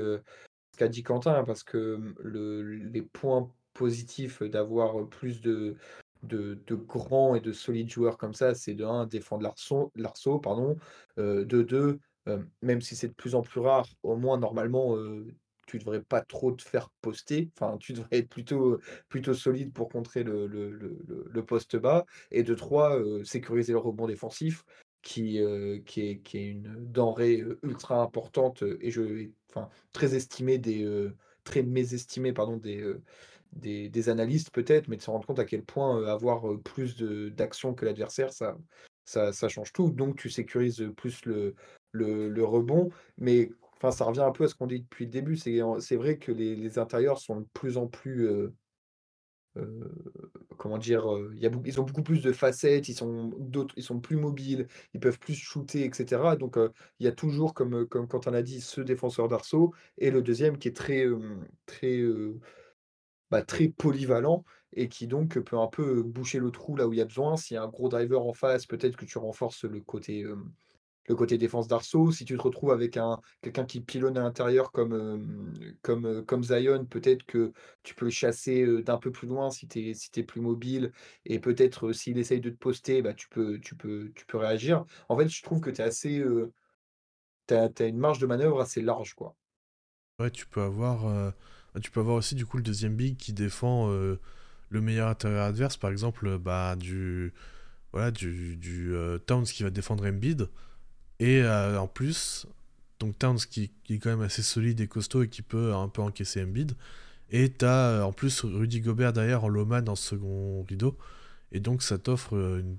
dit 0.88 1.02
Quentin, 1.02 1.44
parce 1.44 1.62
que, 1.62 2.14
le 2.18 2.62
les 2.62 3.02
points 3.02 3.50
positifs 3.74 4.42
d'avoir, 4.42 5.08
plus 5.08 5.40
de 5.40 5.76
de 6.22 6.58
de 6.66 6.74
grands 6.74 7.34
et 7.34 7.40
de 7.40 7.52
solides 7.52 7.90
joueurs 7.90 8.18
comme 8.18 8.34
ça, 8.34 8.54
c'est 8.54 8.74
de 8.74 8.84
1 8.84 9.06
défendre 9.06 9.42
l'arceau 9.96 10.38
pardon, 10.38 10.76
de 11.16 11.44
2, 11.62 11.98
même 12.62 12.80
si 12.80 12.96
c'est 12.96 13.08
de 13.08 13.14
plus 13.14 13.34
en 13.34 13.42
plus 13.42 13.60
rare, 13.60 13.86
au 14.02 14.16
moins 14.16 14.38
normalement, 14.38 14.96
tu 15.68 15.78
devrais 15.78 16.02
pas 16.02 16.20
trop 16.22 16.52
te 16.52 16.62
faire 16.62 16.90
poster. 17.00 17.50
Enfin, 17.58 17.76
tu 17.78 17.92
devrais 17.92 18.18
être 18.18 18.28
plutôt, 18.28 18.78
plutôt 19.08 19.34
solide 19.34 19.72
pour 19.72 19.88
contrer 19.88 20.24
le 20.24 20.46
le 20.46 20.70
le 20.70 21.24
le 21.28 21.44
poste 21.44 21.76
bas 21.76 22.06
et 22.30 22.42
de 22.42 22.54
3, 22.54 22.98
sécuriser 23.24 23.72
le 23.72 23.78
rebond 23.78 24.06
défensif 24.06 24.64
qui, 25.06 25.40
qui, 25.86 26.00
est, 26.00 26.18
qui 26.18 26.38
est 26.38 26.48
une 26.48 26.74
denrée 26.90 27.44
ultra 27.62 28.02
importante 28.02 28.64
et 28.80 28.90
je, 28.90 29.28
enfin, 29.50 29.68
très 29.92 30.16
estimée 30.16 30.58
des, 30.58 30.84
très 31.44 31.62
mésestimée 31.62 32.32
pardon, 32.32 32.56
des, 32.56 32.92
des, 33.52 33.88
des, 33.88 34.08
analystes 34.08 34.50
peut-être, 34.50 34.88
mais 34.88 34.96
de 34.96 35.02
se 35.02 35.10
rendre 35.10 35.24
compte 35.24 35.38
à 35.38 35.44
quel 35.44 35.62
point 35.62 36.04
avoir 36.08 36.58
plus 36.64 36.96
d'actions 36.96 37.72
que 37.72 37.84
l'adversaire, 37.84 38.32
ça, 38.32 38.58
ça, 39.04 39.32
ça, 39.32 39.48
change 39.48 39.72
tout. 39.72 39.90
Donc 39.90 40.16
tu 40.16 40.28
sécurises 40.28 40.84
plus 40.96 41.24
le, 41.24 41.54
le, 41.92 42.28
le 42.28 42.44
rebond, 42.44 42.90
mais 43.16 43.52
enfin, 43.76 43.92
ça 43.92 44.06
revient 44.06 44.22
un 44.22 44.32
peu 44.32 44.42
à 44.42 44.48
ce 44.48 44.56
qu'on 44.56 44.66
dit 44.66 44.80
depuis 44.80 45.04
le 45.04 45.12
début. 45.12 45.36
C'est 45.36 45.96
vrai 45.96 46.18
que 46.18 46.32
les, 46.32 46.80
intérieurs 46.80 47.20
sont 47.20 47.42
de 47.42 47.46
plus 47.52 47.76
en 47.76 47.86
plus 47.86 48.28
comment 50.66 50.78
dire, 50.78 51.06
a 51.06 51.48
ils 51.64 51.80
ont 51.80 51.84
beaucoup 51.84 52.02
plus 52.02 52.22
de 52.22 52.32
facettes, 52.32 52.88
ils 52.88 52.94
sont 52.94 53.30
ils 53.76 53.82
sont 53.82 54.00
plus 54.00 54.16
mobiles, 54.16 54.66
ils 54.94 55.00
peuvent 55.00 55.18
plus 55.18 55.34
shooter 55.34 55.84
et 55.84 55.90
cetera. 55.92 56.34
Donc, 56.34 56.58
il 56.98 57.04
y 57.04 57.08
a 57.08 57.12
toujours 57.12 57.54
comme, 57.54 57.86
comme 57.86 58.08
quand 58.08 58.26
on 58.26 58.34
a 58.34 58.42
dit, 58.42 58.60
ce 58.60 58.80
défenseur 58.80 59.28
d'arceau 59.28 59.72
et 59.98 60.10
le 60.10 60.22
deuxième 60.22 60.58
qui 60.58 60.68
est 60.68 60.76
très, 60.76 61.06
très, 61.66 62.02
bah, 63.30 63.42
très 63.42 63.68
polyvalent 63.68 64.44
et 64.72 64.88
qui 64.88 65.06
donc 65.06 65.38
peut 65.38 65.58
un 65.58 65.68
peu 65.68 66.02
boucher 66.02 66.40
le 66.40 66.50
trou 66.50 66.74
là 66.74 66.88
où 66.88 66.92
il 66.92 66.98
y 66.98 67.02
a 67.02 67.04
besoin. 67.04 67.36
S'il 67.36 67.54
y 67.54 67.58
a 67.58 67.62
un 67.62 67.68
gros 67.68 67.88
driver 67.88 68.26
en 68.26 68.32
face, 68.32 68.66
peut-être 68.66 68.96
que 68.96 69.04
tu 69.04 69.18
renforces 69.18 69.64
le 69.64 69.80
côté, 69.80 70.24
le 71.08 71.14
côté 71.14 71.38
défense 71.38 71.68
d'Arceau. 71.68 72.10
Si 72.10 72.24
tu 72.24 72.36
te 72.36 72.42
retrouves 72.42 72.70
avec 72.70 72.96
un 72.96 73.20
quelqu'un 73.42 73.64
qui 73.64 73.80
pilonne 73.80 74.16
à 74.18 74.22
l'intérieur 74.22 74.72
comme, 74.72 75.52
comme, 75.82 76.24
comme 76.24 76.44
Zion, 76.44 76.84
peut-être 76.84 77.24
que 77.24 77.52
tu 77.82 77.94
peux 77.94 78.06
le 78.06 78.10
chasser 78.10 78.82
d'un 78.82 78.98
peu 78.98 79.10
plus 79.10 79.28
loin 79.28 79.50
si 79.50 79.68
tu 79.68 79.90
es, 79.90 79.94
si 79.94 80.10
plus 80.22 80.40
mobile. 80.40 80.92
Et 81.24 81.38
peut-être 81.38 81.92
s'il 81.92 82.18
essaye 82.18 82.40
de 82.40 82.50
te 82.50 82.56
poster, 82.56 83.02
bah, 83.02 83.14
tu, 83.14 83.28
peux, 83.28 83.58
tu, 83.60 83.74
peux, 83.74 84.12
tu 84.14 84.26
peux 84.26 84.38
réagir. 84.38 84.84
En 85.08 85.16
fait, 85.16 85.28
je 85.28 85.42
trouve 85.42 85.60
que 85.60 85.70
tu 85.70 85.82
assez. 85.82 86.24
as, 87.50 87.84
une 87.84 87.98
marge 87.98 88.18
de 88.18 88.26
manœuvre 88.26 88.60
assez 88.60 88.82
large. 88.82 89.14
quoi. 89.14 89.36
Ouais, 90.18 90.30
tu 90.30 90.46
peux 90.46 90.62
avoir. 90.62 91.32
tu 91.82 91.90
peux 91.90 92.00
avoir 92.00 92.16
aussi 92.16 92.34
du 92.34 92.46
coup 92.46 92.56
le 92.56 92.62
deuxième 92.62 92.96
big 92.96 93.16
qui 93.16 93.32
défend 93.32 93.88
le 94.68 94.80
meilleur 94.80 95.08
intérieur 95.08 95.44
adverse, 95.44 95.76
par 95.76 95.90
exemple, 95.90 96.38
bah, 96.38 96.74
du, 96.76 97.32
voilà, 97.92 98.10
du, 98.10 98.56
du 98.56 98.94
Towns 99.26 99.44
qui 99.44 99.62
va 99.62 99.70
défendre 99.70 100.06
Embiid. 100.06 100.48
Et 101.18 101.42
euh, 101.42 101.80
en 101.80 101.86
plus, 101.86 102.46
donc 102.98 103.18
Towns 103.18 103.38
qui, 103.38 103.70
est 103.88 103.98
quand 103.98 104.10
même 104.10 104.22
assez 104.22 104.42
solide 104.42 104.80
et 104.80 104.88
costaud 104.88 105.22
et 105.22 105.28
qui 105.28 105.42
peut 105.42 105.74
un 105.74 105.88
peu 105.88 106.02
encaisser 106.02 106.42
Embiid. 106.42 106.76
Et 107.30 107.52
tu 107.52 107.64
as 107.64 107.88
euh, 107.88 108.02
en 108.02 108.12
plus 108.12 108.44
Rudy 108.44 108.80
Gobert 108.80 109.12
derrière 109.12 109.44
en 109.44 109.48
Loman 109.48 109.88
en 109.88 109.96
second 109.96 110.62
rideau. 110.68 110.96
Et 111.52 111.60
donc 111.60 111.82
ça 111.82 111.98
t'offre 111.98 112.34
une... 112.34 112.78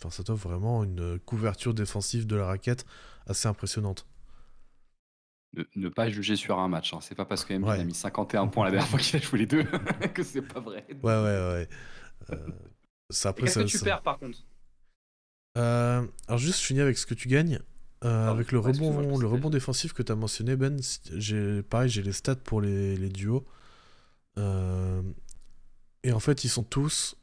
enfin, 0.00 0.10
ça 0.10 0.22
t'offre 0.22 0.48
vraiment 0.48 0.84
une 0.84 1.18
couverture 1.20 1.74
défensive 1.74 2.26
de 2.26 2.36
la 2.36 2.46
raquette 2.46 2.84
assez 3.26 3.48
impressionnante. 3.48 4.06
Ne, 5.76 5.90
pas 5.90 6.08
juger 6.08 6.34
sur 6.34 6.58
un 6.58 6.68
match. 6.68 6.94
Hein. 6.94 6.98
C'est 7.02 7.14
pas 7.14 7.26
parce 7.26 7.44
qu'Embiid 7.44 7.80
a 7.80 7.84
mis 7.84 7.94
51 7.94 8.46
points 8.46 8.64
la 8.64 8.70
dernière 8.70 8.88
fois 8.88 8.98
qu'il 8.98 9.18
a 9.18 9.22
joué 9.22 9.40
les 9.40 9.46
deux 9.46 9.64
que 10.14 10.22
c'est 10.22 10.40
pas 10.40 10.60
vrai. 10.60 10.86
Ouais, 10.88 10.96
ouais, 11.02 11.22
ouais. 11.22 11.68
Euh, 12.30 12.36
Qu'est-ce 13.10 13.58
que 13.58 13.64
tu 13.64 13.78
perds 13.78 14.00
par 14.00 14.18
contre? 14.18 14.38
Euh, 15.58 16.06
alors 16.28 16.38
juste 16.38 16.60
je 16.60 16.66
finis 16.66 16.80
avec 16.80 16.98
ce 16.98 17.06
que 17.06 17.14
tu 17.14 17.28
gagnes. 17.28 17.60
Euh, 18.04 18.28
avec 18.28 18.50
le 18.50 18.58
rebond, 18.58 19.16
le 19.16 19.26
rebond 19.28 19.48
défensif 19.48 19.92
que 19.92 20.02
tu 20.02 20.10
as 20.10 20.16
mentionné, 20.16 20.56
Ben, 20.56 20.80
j'ai 21.14 21.62
pareil, 21.62 21.88
j'ai 21.88 22.02
les 22.02 22.12
stats 22.12 22.34
pour 22.34 22.60
les, 22.60 22.96
les 22.96 23.08
duos. 23.08 23.44
Euh, 24.38 25.02
et 26.02 26.12
en 26.12 26.18
fait, 26.18 26.42
ils 26.42 26.48
sont 26.48 26.64
tous, 26.64 27.14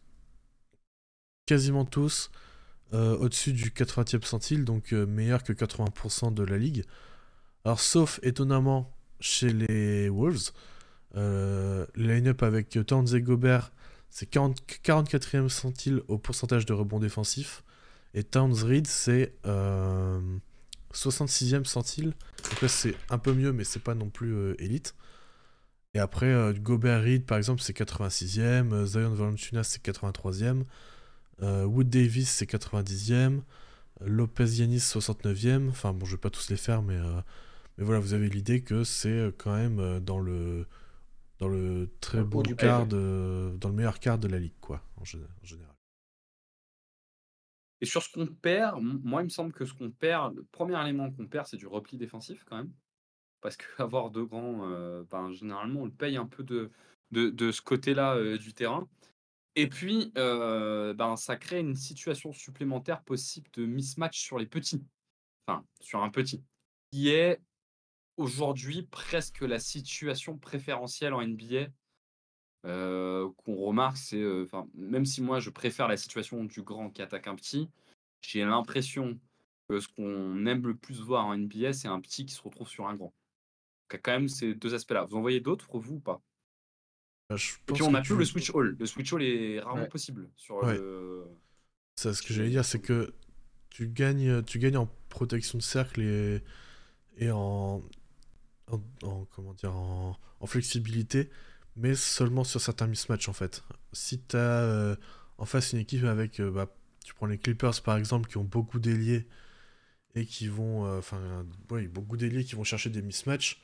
quasiment 1.45 1.83
tous, 1.83 2.31
au-dessus 2.93 3.51
du 3.51 3.71
80e 3.71 4.23
centile, 4.23 4.63
donc 4.63 4.93
meilleur 4.93 5.43
que 5.43 5.51
80% 5.51 6.33
de 6.33 6.43
la 6.43 6.57
ligue. 6.57 6.85
Alors, 7.65 7.81
sauf 7.81 8.21
étonnamment 8.23 8.89
chez 9.19 9.51
les 9.51 10.07
Wolves, 10.07 10.51
le 11.13 11.87
line-up 11.97 12.41
avec 12.41 12.79
Towns 12.87 13.13
et 13.13 13.21
Gobert, 13.21 13.73
c'est 14.09 14.31
44e 14.31 15.49
centile 15.49 16.03
au 16.07 16.17
pourcentage 16.17 16.65
de 16.65 16.71
rebond 16.71 16.99
défensif. 16.99 17.63
Et 18.13 18.23
Towns 18.23 18.63
Reed, 18.63 18.87
c'est 18.87 19.33
66e 19.45 21.55
euh, 21.55 21.63
centile. 21.63 22.13
Donc 22.49 22.61
là, 22.61 22.67
c'est 22.67 22.95
un 23.09 23.17
peu 23.17 23.33
mieux, 23.33 23.51
mais 23.51 23.63
c'est 23.63 23.81
pas 23.81 23.95
non 23.95 24.09
plus 24.09 24.33
euh, 24.33 24.55
élite. 24.59 24.95
Et 25.93 25.99
après, 25.99 26.27
euh, 26.27 26.53
Gobert 26.53 27.03
Reed, 27.03 27.25
par 27.25 27.37
exemple, 27.37 27.61
c'est 27.61 27.77
86e. 27.77 28.85
Zion 28.85 29.13
Valanciunas, 29.13 29.63
c'est 29.63 29.83
83e. 29.83 30.63
Wood 31.41 31.89
Davis, 31.89 32.29
c'est 32.29 32.49
90e. 32.49 33.41
Lopez 34.01 34.59
Yanis, 34.59 34.79
69e. 34.79 35.69
Enfin, 35.69 35.93
bon, 35.93 36.05
je 36.05 36.15
vais 36.15 36.21
pas 36.21 36.29
tous 36.29 36.49
les 36.49 36.57
faire, 36.57 36.81
mais, 36.81 36.97
mais 37.77 37.85
voilà, 37.85 38.01
vous 38.01 38.13
avez 38.13 38.29
l'idée 38.29 38.61
que 38.61 38.83
c'est 38.83 39.33
quand 39.37 39.55
même 39.55 40.01
dans 40.01 40.19
le 40.19 40.67
dans 41.39 41.47
le 41.47 41.89
très 42.01 42.21
bon 42.21 42.43
quart 42.43 42.85
de, 42.85 43.55
dans 43.57 43.69
le 43.69 43.75
meilleur 43.75 43.99
quart 43.99 44.19
de 44.19 44.27
la 44.27 44.39
ligue, 44.39 44.59
quoi, 44.59 44.83
en 44.97 45.05
général. 45.05 45.31
Et 47.81 47.85
sur 47.85 48.03
ce 48.03 48.11
qu'on 48.11 48.27
perd, 48.27 48.81
moi, 48.81 49.21
il 49.21 49.25
me 49.25 49.29
semble 49.29 49.53
que 49.53 49.65
ce 49.65 49.73
qu'on 49.73 49.91
perd, 49.91 50.35
le 50.35 50.43
premier 50.43 50.79
élément 50.81 51.11
qu'on 51.11 51.27
perd, 51.27 51.47
c'est 51.47 51.57
du 51.57 51.67
repli 51.67 51.97
défensif 51.97 52.43
quand 52.43 52.57
même. 52.57 52.73
Parce 53.41 53.55
qu'avoir 53.55 54.11
deux 54.11 54.25
grands, 54.25 54.69
euh, 54.69 55.03
ben, 55.09 55.31
généralement, 55.31 55.81
on 55.81 55.85
le 55.85 55.91
paye 55.91 56.17
un 56.17 56.25
peu 56.25 56.43
de, 56.43 56.71
de, 57.11 57.51
ce 57.51 57.61
côté-là 57.61 58.15
euh, 58.15 58.37
du 58.37 58.53
terrain. 58.53 58.87
Et 59.55 59.67
puis, 59.67 60.11
euh, 60.17 60.93
ben, 60.93 61.15
ça 61.15 61.37
crée 61.37 61.59
une 61.59 61.75
situation 61.75 62.33
supplémentaire 62.33 63.01
possible 63.03 63.49
de 63.53 63.65
mismatch 63.65 64.19
sur 64.19 64.37
les 64.37 64.45
petits. 64.45 64.83
Enfin, 65.47 65.65
sur 65.79 66.03
un 66.03 66.09
petit. 66.09 66.43
Qui 66.91 67.09
est 67.09 67.41
aujourd'hui 68.17 68.83
presque 68.83 69.41
la 69.41 69.59
situation 69.59 70.37
préférentielle 70.37 71.13
en 71.13 71.25
NBA 71.25 71.67
qu'on 72.63 73.55
remarque, 73.55 73.97
c'est, 73.97 74.23
enfin, 74.43 74.67
même 74.75 75.05
si 75.05 75.21
moi 75.21 75.39
je 75.39 75.49
préfère 75.49 75.87
la 75.87 75.97
situation 75.97 76.43
du 76.43 76.61
grand 76.61 76.89
qui 76.89 77.01
attaque 77.01 77.27
un 77.27 77.35
petit, 77.35 77.69
j'ai 78.21 78.43
l'impression 78.43 79.17
que 79.69 79.79
ce 79.79 79.87
qu'on 79.87 80.45
aime 80.45 80.67
le 80.67 80.75
plus 80.75 80.99
voir 80.99 81.25
en 81.25 81.37
NBA, 81.37 81.73
c'est 81.73 81.87
un 81.87 81.99
petit 82.01 82.25
qui 82.25 82.33
se 82.33 82.41
retrouve 82.41 82.67
sur 82.67 82.87
un 82.87 82.95
grand. 82.95 83.13
Il 83.89 83.93
y 83.93 83.95
a 83.95 83.99
quand 83.99 84.11
même 84.11 84.27
ces 84.27 84.53
deux 84.53 84.73
aspects-là. 84.73 85.05
Vous 85.05 85.15
en 85.15 85.21
voyez 85.21 85.39
d'autres, 85.39 85.67
vous 85.79 85.95
ou 85.95 85.99
pas? 85.99 86.21
Bah, 87.29 87.35
Et 87.37 87.73
puis 87.73 87.83
on 87.83 87.93
a 87.93 88.01
plus 88.01 88.15
le 88.15 88.25
switch 88.25 88.53
all. 88.55 88.75
Le 88.79 88.85
switch 88.85 89.13
all 89.13 89.23
est 89.23 89.59
rarement 89.59 89.85
possible 89.85 90.29
sur 90.35 90.65
le... 90.65 91.25
Ça, 91.95 92.13
ce 92.13 92.21
que 92.21 92.33
j'allais 92.33 92.49
dire, 92.49 92.65
c'est 92.65 92.79
que 92.79 93.13
tu 93.69 93.87
gagnes, 93.87 94.43
tu 94.43 94.57
gagnes 94.57 94.77
en 94.77 94.89
protection 95.09 95.57
de 95.57 95.63
cercle 95.63 96.01
et, 96.01 96.41
et 97.17 97.31
en, 97.31 97.83
en, 98.67 99.25
comment 99.25 99.53
dire, 99.53 99.75
en, 99.75 100.17
en 100.39 100.45
flexibilité 100.47 101.29
mais 101.79 101.95
seulement 101.95 102.43
sur 102.43 102.61
certains 102.61 102.87
mismatchs 102.87 103.29
en 103.29 103.33
fait. 103.33 103.63
Si 103.93 104.21
tu 104.21 104.35
as 104.35 104.39
euh, 104.39 104.95
en 105.37 105.45
face 105.45 105.73
une 105.73 105.79
équipe 105.79 106.03
avec, 106.03 106.39
euh, 106.39 106.51
bah, 106.51 106.67
tu 107.05 107.13
prends 107.13 107.25
les 107.25 107.37
Clippers 107.37 107.81
par 107.83 107.97
exemple, 107.97 108.29
qui 108.29 108.37
ont 108.37 108.43
beaucoup 108.43 108.79
d'ailiers 108.79 109.27
et 110.15 110.25
qui 110.25 110.47
vont, 110.47 110.85
euh, 110.85 110.99
enfin, 110.99 111.45
oui, 111.71 111.87
beaucoup 111.87 112.17
d'ailiers 112.17 112.43
qui 112.43 112.55
vont 112.55 112.63
chercher 112.63 112.89
des 112.89 113.01
mismatchs, 113.01 113.61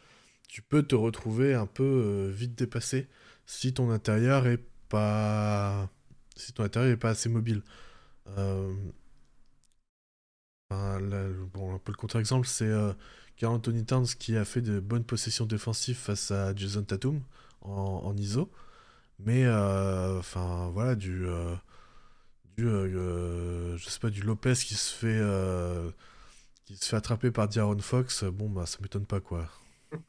tu 0.48 0.62
peux 0.62 0.84
te 0.84 0.96
retrouver 0.96 1.54
un 1.56 1.66
peu 1.66 2.30
vite 2.34 2.56
dépassé 2.56 3.08
si 3.46 3.74
ton 3.74 3.92
intérieur 3.92 4.48
est 4.48 4.64
pas, 4.90 5.90
si 6.36 6.54
ton 6.54 6.64
intérieur 6.64 6.92
est 6.94 6.98
pas 6.98 7.10
assez 7.10 7.30
mobile. 7.30 7.64
bon, 8.28 8.94
un 11.74 11.80
peu 11.80 11.92
le 11.92 11.98
contre-exemple, 11.98 12.48
c'est 12.48 12.72
Carl 13.38 13.56
Anthony 13.56 13.86
Towns 13.86 14.06
qui 14.20 14.38
a 14.38 14.46
fait 14.46 14.62
de 14.62 14.80
bonnes 14.80 15.04
possessions 15.04 15.46
défensives 15.46 15.98
face 15.98 16.32
à 16.32 16.56
Jason 16.56 16.84
Tatum 16.84 17.22
en, 17.70 18.16
ISO. 18.18 18.50
Mais, 19.20 19.46
euh, 19.46 20.20
enfin, 20.20 20.70
voilà, 20.72 20.96
du. 20.96 21.26
Euh, 21.28 21.56
du 22.58 22.68
euh, 22.68 23.78
je 23.78 23.90
sais 23.90 24.00
pas, 24.00 24.10
du 24.10 24.22
Lopez 24.22 24.54
qui 24.54 24.76
se 24.76 24.94
fait. 24.94 25.22
qui 26.66 26.78
se 26.78 26.90
fait 26.90 26.96
attraper 26.96 27.32
par 27.32 27.48
Diaron 27.48 27.80
Fox, 27.80 28.24
bon, 28.24 28.50
bah, 28.50 28.66
ça 28.66 28.80
m'étonne 28.82 29.06
pas, 29.06 29.20
quoi. 29.20 29.50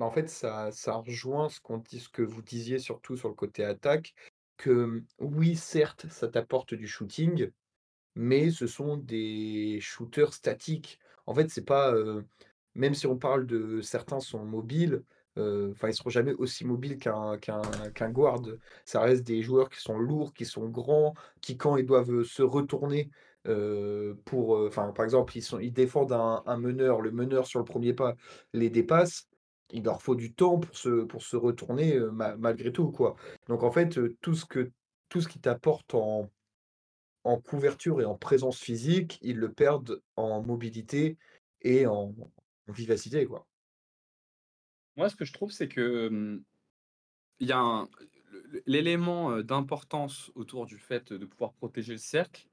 En 0.00 0.10
fait, 0.10 0.28
ça, 0.28 0.72
ça 0.72 0.94
rejoint 0.94 1.48
ce, 1.48 1.60
qu'on 1.60 1.78
dit, 1.78 2.00
ce 2.00 2.08
que 2.08 2.22
vous 2.22 2.42
disiez 2.42 2.80
surtout 2.80 3.16
sur 3.16 3.28
le 3.28 3.34
côté 3.36 3.64
attaque, 3.64 4.12
que 4.56 5.04
oui, 5.20 5.54
certes, 5.54 6.08
ça 6.10 6.26
t'apporte 6.26 6.74
du 6.74 6.88
shooting, 6.88 7.52
mais 8.16 8.50
ce 8.50 8.66
sont 8.66 8.96
des 8.96 9.78
shooters 9.80 10.34
statiques. 10.34 10.98
En 11.26 11.34
fait, 11.34 11.48
c'est 11.48 11.64
pas, 11.64 11.94
même 12.74 12.94
si 12.94 13.06
on 13.06 13.16
parle 13.16 13.46
de 13.46 13.80
certains 13.82 14.18
sont 14.18 14.44
mobiles, 14.44 15.04
Enfin, 15.36 15.88
ils 15.88 15.94
seront 15.94 16.10
jamais 16.10 16.32
aussi 16.34 16.64
mobiles 16.64 16.98
qu'un 16.98 18.10
guard. 18.10 18.42
Ça 18.84 19.00
reste 19.00 19.24
des 19.24 19.42
joueurs 19.42 19.68
qui 19.68 19.80
sont 19.80 19.98
lourds, 19.98 20.32
qui 20.32 20.44
sont 20.44 20.68
grands, 20.68 21.14
qui 21.40 21.56
quand 21.56 21.76
ils 21.76 21.86
doivent 21.86 22.22
se 22.22 22.42
retourner 22.42 23.10
pour, 24.24 24.58
enfin, 24.66 24.92
par 24.92 25.04
exemple, 25.04 25.36
ils 25.36 25.44
ils 25.60 25.72
défendent 25.72 26.12
un, 26.12 26.56
meneur, 26.56 27.00
le 27.00 27.10
meneur 27.10 27.46
sur 27.46 27.58
le 27.58 27.64
premier 27.64 27.92
pas 27.92 28.14
les 28.52 28.70
dépasse. 28.70 29.28
Il 29.70 29.84
leur 29.84 30.02
faut 30.02 30.14
du 30.14 30.32
temps 30.32 30.60
pour 30.60 30.76
se 30.76 31.04
pour 31.04 31.22
se 31.22 31.36
retourner 31.36 31.98
malgré 32.38 32.72
tout 32.72 32.90
quoi. 32.90 33.16
Donc 33.48 33.62
en 33.62 33.70
fait, 33.72 33.98
tout 34.20 34.34
ce 34.34 34.44
que 34.44 34.70
tout 35.08 35.20
ce 35.20 35.28
qui 35.28 35.40
t'apporte 35.40 35.94
en 35.94 36.30
en 37.24 37.40
couverture 37.40 38.00
et 38.00 38.04
en 38.04 38.14
présence 38.16 38.58
physique, 38.58 39.18
ils 39.22 39.38
le 39.38 39.50
perdent 39.52 40.00
en 40.16 40.42
mobilité 40.42 41.16
et 41.62 41.86
en, 41.86 42.14
en 42.68 42.72
vivacité 42.72 43.24
quoi. 43.26 43.46
Moi, 44.96 45.08
ce 45.08 45.16
que 45.16 45.24
je 45.24 45.32
trouve, 45.32 45.50
c'est 45.50 45.68
que 45.68 46.40
il 47.40 47.48
y 47.48 47.52
a 47.52 47.86
l'élément 48.66 49.40
d'importance 49.42 50.30
autour 50.34 50.66
du 50.66 50.78
fait 50.78 51.12
de 51.12 51.26
pouvoir 51.26 51.52
protéger 51.52 51.92
le 51.92 51.98
cercle 51.98 52.48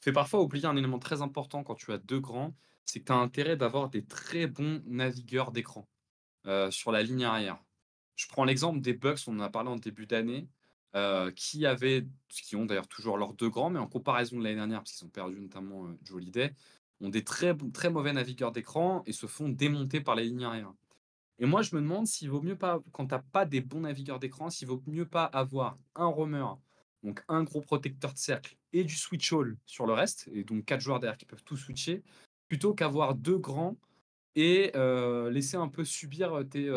fait 0.00 0.12
parfois 0.12 0.40
oublier 0.40 0.66
un 0.66 0.76
élément 0.76 1.00
très 1.00 1.20
important 1.22 1.64
quand 1.64 1.74
tu 1.74 1.92
as 1.92 1.98
deux 1.98 2.20
grands, 2.20 2.54
c'est 2.84 3.00
que 3.00 3.06
tu 3.06 3.12
as 3.12 3.16
intérêt 3.16 3.56
d'avoir 3.56 3.88
des 3.90 4.04
très 4.04 4.46
bons 4.46 4.82
navigueurs 4.86 5.52
d'écran 5.52 5.88
sur 6.70 6.92
la 6.92 7.02
ligne 7.02 7.24
arrière. 7.24 7.58
Je 8.14 8.28
prends 8.28 8.44
l'exemple 8.44 8.80
des 8.80 8.94
Bucks, 8.94 9.20
on 9.26 9.36
en 9.36 9.40
a 9.40 9.50
parlé 9.50 9.68
en 9.70 9.76
début 9.76 10.06
d'année. 10.06 10.48
qui 11.34 11.66
avaient, 11.66 12.06
qui 12.28 12.56
ont 12.56 12.66
d'ailleurs 12.66 12.88
toujours 12.88 13.18
leurs 13.18 13.34
deux 13.34 13.50
grands, 13.50 13.70
mais 13.70 13.80
en 13.80 13.88
comparaison 13.88 14.38
de 14.38 14.44
l'année 14.44 14.56
dernière, 14.56 14.80
parce 14.80 14.92
qu'ils 14.92 15.06
ont 15.06 15.10
perdu 15.10 15.40
notamment 15.40 15.88
Joe 16.04 16.24
Day, 16.26 16.54
ont 17.00 17.08
des 17.10 17.24
très, 17.24 17.54
très 17.74 17.90
mauvais 17.90 18.12
navigueurs 18.12 18.52
d'écran 18.52 19.02
et 19.06 19.12
se 19.12 19.26
font 19.26 19.48
démonter 19.48 20.00
par 20.00 20.14
les 20.14 20.24
lignes 20.24 20.44
arrière. 20.44 20.72
Et 21.38 21.46
moi, 21.46 21.62
je 21.62 21.74
me 21.74 21.80
demande 21.80 22.06
s'il 22.06 22.30
vaut 22.30 22.40
mieux 22.40 22.56
pas, 22.56 22.80
quand 22.92 23.06
tu 23.06 23.14
n'as 23.14 23.22
pas 23.32 23.44
des 23.44 23.60
bons 23.60 23.80
navigueurs 23.80 24.18
d'écran, 24.18 24.48
s'il 24.48 24.68
vaut 24.68 24.82
mieux 24.86 25.06
pas 25.06 25.24
avoir 25.24 25.78
un 25.94 26.06
roamer, 26.06 26.46
donc 27.02 27.22
un 27.28 27.42
gros 27.44 27.60
protecteur 27.60 28.12
de 28.12 28.18
cercle 28.18 28.56
et 28.72 28.84
du 28.84 28.94
switch 28.94 29.32
all 29.32 29.56
sur 29.66 29.86
le 29.86 29.92
reste, 29.92 30.28
et 30.32 30.44
donc 30.44 30.64
quatre 30.64 30.80
joueurs 30.80 30.98
derrière 30.98 31.18
qui 31.18 31.26
peuvent 31.26 31.44
tout 31.44 31.56
switcher, 31.56 32.02
plutôt 32.48 32.74
qu'avoir 32.74 33.14
deux 33.14 33.38
grands 33.38 33.76
et 34.34 34.72
laisser 35.30 35.56
un 35.56 35.68
peu 35.68 35.84
subir 35.84 36.42
tes, 36.50 36.70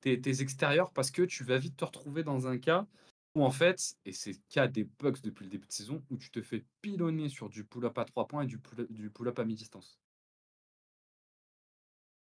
tes, 0.00 0.40
extérieurs 0.40 0.90
parce 0.92 1.10
que 1.10 1.22
tu 1.22 1.44
vas 1.44 1.58
vite 1.58 1.76
te 1.76 1.84
retrouver 1.84 2.22
dans 2.22 2.46
un 2.46 2.58
cas 2.58 2.86
où 3.34 3.44
en 3.44 3.50
fait, 3.50 3.96
et 4.04 4.12
c'est 4.12 4.32
le 4.32 4.38
cas 4.48 4.68
des 4.68 4.84
bugs 4.84 5.12
depuis 5.22 5.44
le 5.44 5.50
début 5.50 5.66
de 5.66 5.72
saison, 5.72 6.02
où 6.10 6.16
tu 6.16 6.30
te 6.30 6.40
fais 6.40 6.64
pilonner 6.82 7.28
sur 7.28 7.48
du 7.48 7.64
pull-up 7.64 7.98
à 7.98 8.04
3 8.04 8.28
points 8.28 8.42
et 8.42 8.46
du 8.46 8.58
pull-up 8.58 9.38
à 9.38 9.44
mi-distance. 9.44 9.98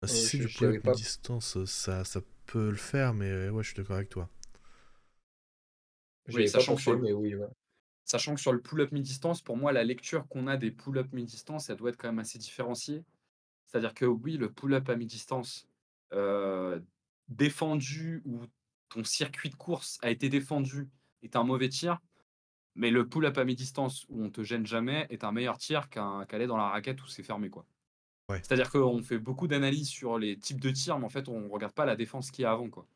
Bah, 0.01 0.07
si 0.07 0.25
c'est 0.25 0.37
du 0.39 0.47
pull-up 0.47 0.87
à 0.87 0.91
mi-distance, 0.91 1.63
ça, 1.65 2.03
ça 2.03 2.21
peut 2.47 2.69
le 2.69 2.75
faire, 2.75 3.13
mais 3.13 3.49
ouais, 3.49 3.63
je 3.63 3.67
suis 3.67 3.77
d'accord 3.77 3.97
avec 3.97 4.09
toi. 4.09 4.29
Oui, 6.33 6.47
sachant, 6.47 6.75
que 6.75 6.81
sur 6.81 6.93
le... 6.93 7.13
oui, 7.13 7.35
sachant 8.05 8.35
que 8.35 8.41
sur 8.41 8.53
le 8.53 8.61
pull-up 8.61 8.91
mi-distance, 8.91 9.41
pour 9.41 9.57
moi, 9.57 9.71
la 9.71 9.83
lecture 9.83 10.27
qu'on 10.27 10.47
a 10.47 10.57
des 10.57 10.71
pull-up 10.71 11.07
mi-distance, 11.13 11.65
ça 11.65 11.75
doit 11.75 11.89
être 11.89 11.97
quand 11.97 12.07
même 12.07 12.19
assez 12.19 12.39
différenciée. 12.39 13.03
C'est-à-dire 13.67 13.93
que 13.93 14.05
oui, 14.05 14.37
le 14.37 14.51
pull-up 14.51 14.89
à 14.89 14.95
mi-distance 14.95 15.67
défendu 17.29 18.21
ou 18.25 18.41
ton 18.89 19.03
circuit 19.03 19.49
de 19.49 19.55
course 19.55 19.97
a 20.01 20.09
été 20.09 20.27
défendu 20.27 20.89
est 21.23 21.35
un 21.35 21.43
mauvais 21.43 21.69
tir, 21.69 21.99
mais 22.75 22.91
le 22.91 23.07
pull-up 23.07 23.37
à 23.37 23.45
mi-distance 23.45 24.05
où 24.09 24.23
on 24.23 24.29
te 24.29 24.43
gêne 24.43 24.65
jamais 24.65 25.07
est 25.09 25.23
un 25.23 25.31
meilleur 25.31 25.57
tir 25.57 25.89
qu'un 25.89 26.25
qu'aller 26.25 26.47
dans 26.47 26.57
la 26.57 26.69
raquette 26.69 27.01
où 27.01 27.07
c'est 27.07 27.23
fermé. 27.23 27.49
quoi. 27.49 27.65
C'est-à-dire 28.39 28.69
qu'on 28.71 29.01
fait 29.03 29.19
beaucoup 29.19 29.47
d'analyses 29.47 29.89
sur 29.89 30.17
les 30.17 30.37
types 30.37 30.59
de 30.61 30.69
tirs, 30.71 30.99
mais 30.99 31.05
en 31.05 31.09
fait, 31.09 31.27
on 31.29 31.49
regarde 31.49 31.73
pas 31.73 31.85
la 31.85 31.95
défense 31.95 32.31
qu'il 32.31 32.43
y 32.43 32.45
a 32.45 32.51
avant. 32.51 32.69
quoi. 32.69 32.87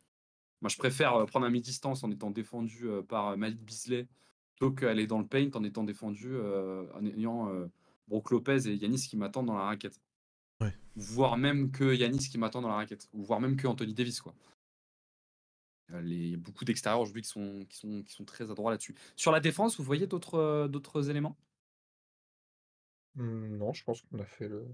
Moi, 0.61 0.69
je 0.69 0.77
préfère 0.77 1.25
prendre 1.25 1.45
un 1.45 1.49
mi-distance 1.49 2.03
en 2.03 2.11
étant 2.11 2.31
défendu 2.31 2.87
par 3.07 3.37
Malik 3.37 3.61
Bisley 3.61 4.07
plutôt 4.55 4.71
qu'aller 4.71 5.05
dans 5.05 5.19
le 5.19 5.27
paint 5.27 5.49
en 5.53 5.63
étant 5.63 5.83
défendu 5.83 6.35
en 6.37 7.05
ayant 7.05 7.51
Brook 8.07 8.31
Lopez 8.31 8.67
et 8.67 8.75
Yanis 8.75 9.07
qui 9.09 9.17
m'attendent 9.17 9.47
dans 9.47 9.57
la 9.57 9.65
raquette. 9.65 9.99
Voire 10.95 11.37
même 11.37 11.71
que 11.71 11.93
Yanis 11.93 12.29
qui 12.29 12.37
m'attend 12.37 12.61
dans 12.61 12.69
la 12.69 12.75
raquette. 12.75 13.09
Ou 13.13 13.23
voire 13.23 13.41
même 13.41 13.57
que 13.57 13.67
Anthony 13.67 13.93
Davis. 13.93 14.21
Quoi. 14.21 14.33
Il 15.89 16.31
y 16.31 16.33
a 16.33 16.37
beaucoup 16.37 16.65
d'extérieurs 16.65 17.01
aujourd'hui 17.01 17.21
qui 17.21 17.29
sont, 17.29 17.65
qui, 17.69 17.77
sont, 17.77 18.01
qui 18.03 18.13
sont 18.13 18.25
très 18.25 18.49
adroits 18.49 18.71
là-dessus. 18.71 18.95
Sur 19.15 19.31
la 19.31 19.39
défense, 19.39 19.77
vous 19.77 19.83
voyez 19.83 20.07
d'autres, 20.07 20.67
d'autres 20.67 21.09
éléments? 21.09 21.35
Mmh, 23.15 23.57
Non, 23.57 23.73
je 23.73 23.83
pense 23.83 24.01
qu'on 24.01 24.19
a 24.19 24.25
fait 24.25 24.47
le, 24.47 24.65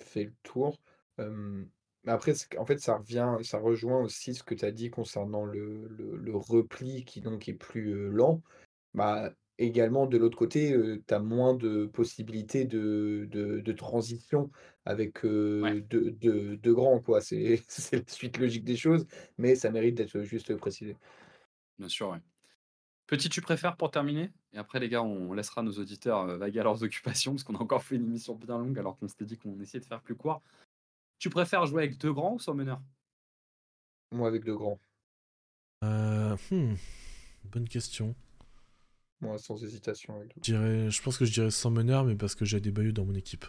fait 0.00 0.24
le 0.24 0.34
tour. 0.42 0.80
mais 1.18 2.12
après, 2.12 2.32
en 2.58 2.64
fait, 2.66 2.78
ça 2.78 2.96
revient, 2.96 3.36
ça 3.42 3.58
rejoint 3.58 4.02
aussi 4.02 4.34
ce 4.34 4.42
que 4.42 4.54
tu 4.54 4.64
as 4.64 4.70
dit 4.70 4.90
concernant 4.90 5.44
le, 5.44 5.88
le, 5.88 6.36
repli 6.36 7.04
qui 7.04 7.20
donc 7.20 7.48
est 7.48 7.54
plus 7.54 8.10
lent. 8.10 8.42
Bah, 8.94 9.32
également, 9.58 10.06
de 10.06 10.16
l'autre 10.16 10.38
côté, 10.38 10.74
tu 11.06 11.14
as 11.14 11.18
moins 11.18 11.54
de 11.54 11.86
possibilités 11.86 12.64
de, 12.64 13.28
de, 13.30 13.72
transition 13.72 14.50
avec 14.84 15.24
deux, 15.24 16.58
grands. 16.64 17.00
quoi. 17.00 17.20
C'est 17.20 17.60
la 17.92 18.02
suite 18.06 18.38
logique 18.38 18.64
des 18.64 18.76
choses, 18.76 19.06
mais 19.36 19.54
ça 19.54 19.70
mérite 19.70 19.96
d'être 19.96 20.22
juste 20.22 20.54
précisé. 20.56 20.96
Bien 21.78 21.88
sûr, 21.88 22.10
ouais. 22.10 22.18
Petit 23.06 23.28
tu 23.28 23.40
préfères 23.40 23.76
pour 23.76 23.90
terminer? 23.90 24.30
Et 24.52 24.58
après, 24.58 24.80
les 24.80 24.88
gars, 24.88 25.02
on 25.02 25.32
laissera 25.32 25.62
nos 25.62 25.72
auditeurs 25.72 26.26
vaguer 26.38 26.60
à 26.60 26.62
leurs 26.64 26.82
occupations, 26.82 27.32
parce 27.32 27.44
qu'on 27.44 27.54
a 27.56 27.62
encore 27.62 27.82
fait 27.82 27.96
une 27.96 28.06
émission 28.06 28.34
bien 28.34 28.58
longue, 28.58 28.78
alors 28.78 28.96
qu'on 28.98 29.08
s'était 29.08 29.24
dit 29.24 29.36
qu'on 29.36 29.58
essayait 29.60 29.80
de 29.80 29.86
faire 29.86 30.00
plus 30.00 30.14
court. 30.14 30.42
Tu 31.18 31.30
préfères 31.30 31.66
jouer 31.66 31.84
avec 31.84 31.98
deux 31.98 32.12
grands 32.12 32.34
ou 32.34 32.38
sans 32.38 32.54
meneur? 32.54 32.80
Moi, 34.12 34.28
avec 34.28 34.44
deux 34.44 34.56
grands. 34.56 34.78
Euh, 35.84 36.36
hmm, 36.50 36.74
bonne 37.44 37.68
question. 37.68 38.14
Moi, 39.20 39.36
sans 39.38 39.62
hésitation. 39.62 40.14
Je, 40.42 40.88
je 40.88 41.02
pense 41.02 41.18
que 41.18 41.24
je 41.24 41.32
dirais 41.32 41.50
sans 41.50 41.70
meneur, 41.70 42.04
mais 42.04 42.14
parce 42.14 42.34
que 42.34 42.44
j'ai 42.44 42.60
des 42.60 42.70
bayeux 42.70 42.92
dans 42.92 43.04
mon 43.04 43.14
équipe. 43.14 43.44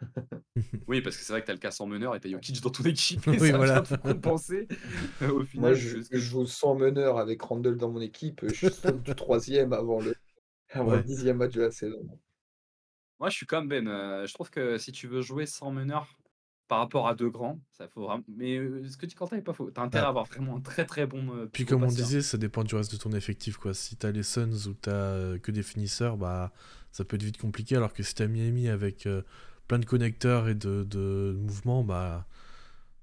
oui, 0.88 1.00
parce 1.00 1.16
que 1.16 1.22
c'est 1.22 1.32
vrai 1.32 1.42
que 1.42 1.46
t'as 1.46 1.52
le 1.52 1.58
cas 1.58 1.70
sans 1.70 1.86
meneur 1.86 2.14
et 2.14 2.20
t'as 2.20 2.28
Jokic 2.28 2.60
dans 2.60 2.70
ton 2.70 2.84
équipe. 2.84 3.26
Et 3.28 3.38
oui, 3.38 3.50
ça 3.50 3.56
voilà. 3.56 3.80
vient 3.80 3.96
compenser. 3.96 4.68
Au 5.22 5.42
final, 5.44 5.70
Moi, 5.70 5.74
je, 5.74 5.98
joue 6.12 6.46
sans 6.46 6.74
meneur 6.74 7.18
avec 7.18 7.42
Randall 7.42 7.76
dans 7.76 7.90
mon 7.90 8.00
équipe. 8.00 8.44
Je 8.46 8.68
suis 8.68 8.92
du 9.04 9.14
troisième 9.14 9.72
avant 9.72 10.00
le, 10.00 10.14
avant 10.70 10.92
le 10.92 11.02
dixième 11.02 11.38
match 11.38 11.52
de 11.52 11.62
la 11.62 11.70
saison. 11.70 11.98
Moi, 13.20 13.30
je 13.30 13.36
suis 13.36 13.46
comme 13.46 13.68
Ben. 13.68 13.88
Euh, 13.88 14.26
je 14.26 14.34
trouve 14.34 14.50
que 14.50 14.76
si 14.78 14.92
tu 14.92 15.06
veux 15.06 15.22
jouer 15.22 15.46
sans 15.46 15.70
meneur, 15.70 16.18
par 16.68 16.78
rapport 16.78 17.08
à 17.08 17.14
deux 17.14 17.30
grands. 17.30 17.60
Ça 17.72 17.88
faut 17.88 18.08
Mais 18.28 18.58
ce 18.88 18.96
que 18.96 19.06
tu 19.06 19.14
Quentin 19.14 19.36
est 19.36 19.42
pas 19.42 19.52
faux. 19.52 19.70
T'as 19.70 19.82
intérêt 19.82 20.06
à 20.06 20.08
avoir 20.08 20.24
vraiment 20.24 20.56
un 20.56 20.60
très 20.60 20.84
très 20.84 21.06
bon. 21.06 21.48
Puis 21.52 21.66
comme 21.66 21.82
on 21.84 21.88
disait, 21.88 22.22
ça 22.22 22.38
dépend 22.38 22.64
du 22.64 22.74
reste 22.74 22.92
de 22.92 22.96
ton 22.96 23.12
effectif 23.12 23.56
quoi. 23.56 23.74
Si 23.74 23.96
t'as 23.96 24.10
les 24.10 24.22
Suns 24.22 24.66
ou 24.66 24.74
t'as 24.74 25.38
que 25.38 25.52
des 25.52 25.62
finisseurs, 25.62 26.16
bah 26.16 26.52
ça 26.90 27.04
peut 27.04 27.16
être 27.16 27.22
vite 27.22 27.38
compliqué. 27.38 27.76
Alors 27.76 27.92
que 27.92 28.02
si 28.02 28.14
t'as 28.14 28.26
Miami 28.26 28.68
avec 28.68 29.06
plein 29.68 29.78
de 29.78 29.84
connecteurs 29.84 30.48
et 30.48 30.54
de, 30.54 30.84
de 30.84 31.36
mouvements, 31.38 31.84
bah 31.84 32.26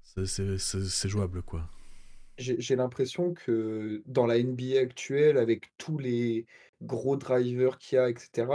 c'est 0.02 1.08
jouable 1.08 1.42
quoi. 1.42 1.68
J'ai 2.38 2.76
l'impression 2.76 3.34
que 3.34 4.02
dans 4.06 4.26
la 4.26 4.42
NBA 4.42 4.78
actuelle, 4.80 5.38
avec 5.38 5.72
tous 5.78 5.98
les 5.98 6.46
gros 6.80 7.16
drivers 7.16 7.78
qu'il 7.78 7.96
y 7.96 7.98
a, 7.98 8.08
etc., 8.08 8.48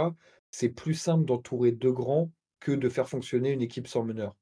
c'est 0.50 0.68
plus 0.68 0.94
simple 0.94 1.24
d'entourer 1.24 1.72
deux 1.72 1.92
grands 1.92 2.30
que 2.60 2.72
de 2.72 2.88
faire 2.88 3.08
fonctionner 3.08 3.52
une 3.52 3.62
équipe 3.62 3.86
sans 3.86 4.04
meneur 4.04 4.34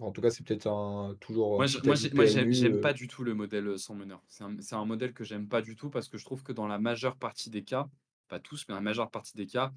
en 0.00 0.12
tout 0.12 0.20
cas, 0.20 0.30
c'est 0.30 0.44
peut-être 0.44 0.66
un 0.66 1.16
toujours. 1.20 1.56
Moi, 1.56 1.66
j'aime 1.66 2.76
euh. 2.76 2.80
pas 2.80 2.92
du 2.92 3.08
tout 3.08 3.24
le 3.24 3.34
modèle 3.34 3.78
sans 3.78 3.94
meneur. 3.94 4.22
C'est 4.28 4.74
un, 4.74 4.84
modèle 4.84 5.12
que 5.12 5.24
j'aime 5.24 5.48
pas 5.48 5.62
du 5.62 5.76
tout 5.76 5.90
parce 5.90 6.08
que 6.08 6.18
je 6.18 6.24
trouve 6.24 6.42
que 6.42 6.52
dans 6.52 6.66
la 6.66 6.78
majeure 6.78 7.16
partie 7.16 7.50
des 7.50 7.64
cas, 7.64 7.88
pas 8.28 8.40
tous, 8.40 8.64
mais 8.68 8.74
la 8.74 8.80
majeure 8.80 9.10
partie 9.10 9.36
des 9.36 9.46
cas, 9.46 9.72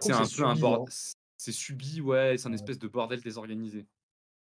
c'est 0.00 0.12
un 0.12 0.24
peu 0.24 0.44
un 0.44 0.54
bordel. 0.54 0.88
Hein. 0.88 1.16
C'est 1.38 1.52
subi, 1.52 2.00
ouais, 2.00 2.36
c'est 2.38 2.48
un 2.48 2.52
espèce 2.52 2.78
de 2.78 2.88
bordel 2.88 3.20
désorganisé. 3.20 3.86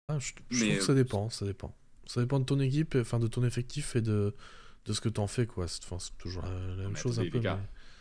Ah, 0.09 0.19
je, 0.19 0.33
trouve 0.33 0.49
que 0.49 0.81
ça 0.81 0.95
dépend, 0.95 1.29
ça 1.29 1.45
dépend. 1.45 1.75
Ça 2.07 2.23
dépend 2.23 2.41
de 2.41 2.45
ton 2.45 2.59
équipe, 2.61 2.97
enfin 2.99 3.19
de 3.19 3.27
ton 3.27 3.45
effectif 3.45 3.95
et 3.95 4.01
de, 4.01 4.35
de 4.87 4.93
ce 4.95 5.01
que 5.01 5.11
tu 5.11 5.21
en 5.21 5.27
fais, 5.27 5.47
quoi. 5.47 5.69
C'est 5.69 5.81
toujours 6.17 6.43
la, 6.43 6.83
même 6.83 6.97
chose 6.97 7.21
un 7.21 7.29
peu. 7.29 7.41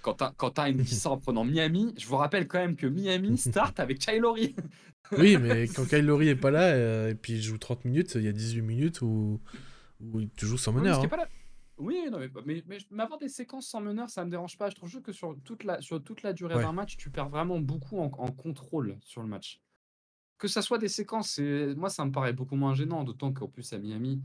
Quand 0.01 0.51
tu 0.51 0.61
as, 0.61 0.69
une 0.69 0.77
licence 0.81 1.05
en 1.11 1.17
prenant 1.17 1.43
Miami, 1.43 1.93
je 1.97 2.07
vous 2.07 2.15
rappelle 2.15 2.47
quand 2.47 2.59
même 2.59 2.77
que 2.77 2.87
Miami 2.87 3.37
start 3.37 3.79
avec 3.79 3.99
Kylori. 3.99 4.55
oui, 5.17 5.37
mais 5.37 5.67
quand 5.75 5.85
Kyle 5.85 6.05
Lowry 6.05 6.29
est 6.29 6.35
pas 6.35 6.51
là 6.51 6.71
euh, 6.71 7.11
et 7.11 7.15
puis 7.15 7.33
il 7.33 7.41
joue 7.41 7.57
30 7.57 7.83
minutes, 7.83 8.15
il 8.15 8.23
y 8.23 8.27
a 8.29 8.31
18 8.31 8.61
minutes 8.61 9.01
où, 9.01 9.41
où 9.99 10.21
tu 10.37 10.45
joues 10.45 10.57
sans 10.57 10.71
meneur. 10.71 11.01
Hein. 11.03 11.25
Oui, 11.77 12.09
non, 12.11 12.19
mais, 12.19 12.29
mais, 12.45 12.63
mais, 12.89 13.03
avoir 13.03 13.19
des 13.19 13.29
séquences 13.29 13.67
sans 13.67 13.81
meneur, 13.81 14.09
ça 14.09 14.25
me 14.25 14.31
dérange 14.31 14.57
pas. 14.57 14.69
Je 14.69 14.75
trouve 14.75 15.01
que 15.01 15.11
sur 15.11 15.35
toute 15.43 15.63
la, 15.63 15.79
sur 15.81 16.03
toute 16.03 16.23
la 16.23 16.33
durée 16.33 16.55
d'un 16.55 16.71
match, 16.71 16.97
tu 16.97 17.11
perds 17.11 17.29
vraiment 17.29 17.59
beaucoup 17.59 17.99
en, 17.99 18.09
contrôle 18.09 18.97
sur 19.01 19.21
le 19.21 19.27
match. 19.27 19.61
Que 20.37 20.47
ça 20.47 20.61
soit 20.61 20.77
des 20.77 20.87
séquences, 20.87 21.39
moi 21.39 21.89
ça 21.89 22.05
me 22.05 22.11
paraît 22.11 22.33
beaucoup 22.33 22.55
moins 22.55 22.73
gênant, 22.73 23.03
d'autant 23.03 23.31
qu'en 23.33 23.47
plus 23.47 23.73
à 23.73 23.79
Miami, 23.79 24.21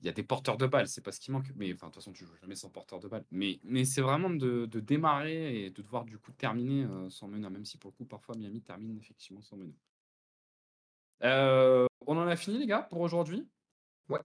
il 0.00 0.06
y 0.06 0.08
a 0.08 0.12
des 0.12 0.22
porteurs 0.22 0.56
de 0.56 0.66
balles, 0.66 0.88
c'est 0.88 1.00
pas 1.00 1.12
ce 1.12 1.20
qui 1.20 1.30
manque. 1.30 1.50
Mais 1.56 1.72
enfin, 1.72 1.88
de 1.88 1.92
toute 1.92 2.02
façon, 2.02 2.12
tu 2.12 2.24
joues 2.24 2.36
jamais 2.40 2.54
sans 2.54 2.70
porteur 2.70 3.00
de 3.00 3.08
balles. 3.08 3.24
Mais, 3.30 3.58
mais 3.64 3.84
c'est 3.84 4.00
vraiment 4.00 4.30
de, 4.30 4.66
de, 4.66 4.80
démarrer 4.80 5.64
et 5.64 5.70
de 5.70 5.82
devoir 5.82 6.04
du 6.04 6.18
coup 6.18 6.32
terminer 6.32 6.84
euh, 6.84 7.10
sans 7.10 7.28
meneur, 7.28 7.50
même 7.50 7.64
si 7.64 7.78
pour 7.78 7.90
le 7.90 7.96
coup, 7.96 8.04
parfois 8.04 8.36
Miami 8.36 8.60
termine 8.60 8.96
effectivement 8.98 9.42
sans 9.42 9.56
meneur. 9.56 9.76
Euh, 11.24 11.86
on 12.06 12.16
en 12.16 12.28
a 12.28 12.36
fini, 12.36 12.58
les 12.58 12.66
gars, 12.66 12.82
pour 12.82 13.00
aujourd'hui? 13.00 13.48
Ouais. 14.08 14.20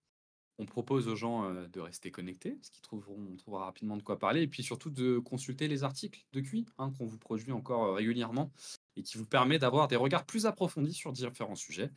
On 0.59 0.65
propose 0.65 1.07
aux 1.07 1.15
gens 1.15 1.51
de 1.51 1.79
rester 1.79 2.11
connectés, 2.11 2.51
parce 2.51 2.69
qu'ils 2.69 2.81
trouveront, 2.81 3.35
rapidement 3.47 3.97
de 3.97 4.03
quoi 4.03 4.19
parler, 4.19 4.43
et 4.43 4.47
puis 4.47 4.61
surtout 4.61 4.91
de 4.91 5.17
consulter 5.17 5.67
les 5.67 5.83
articles 5.83 6.25
de 6.31 6.41
QI 6.41 6.65
hein, 6.77 6.91
qu'on 6.97 7.05
vous 7.05 7.17
produit 7.17 7.51
encore 7.51 7.95
régulièrement 7.95 8.51
et 8.95 9.01
qui 9.01 9.17
vous 9.17 9.25
permet 9.25 9.57
d'avoir 9.57 9.87
des 9.87 9.95
regards 9.95 10.25
plus 10.25 10.45
approfondis 10.45 10.93
sur 10.93 11.11
différents 11.11 11.55
sujets. 11.55 11.89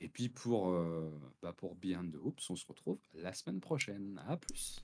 Et 0.00 0.08
puis 0.08 0.28
pour, 0.28 0.74
bah 1.42 1.52
pour 1.52 1.74
Behind 1.74 2.12
the 2.12 2.18
Hoops, 2.22 2.48
on 2.50 2.56
se 2.56 2.66
retrouve 2.66 2.98
la 3.14 3.34
semaine 3.34 3.60
prochaine. 3.60 4.22
À 4.26 4.36
plus. 4.36 4.82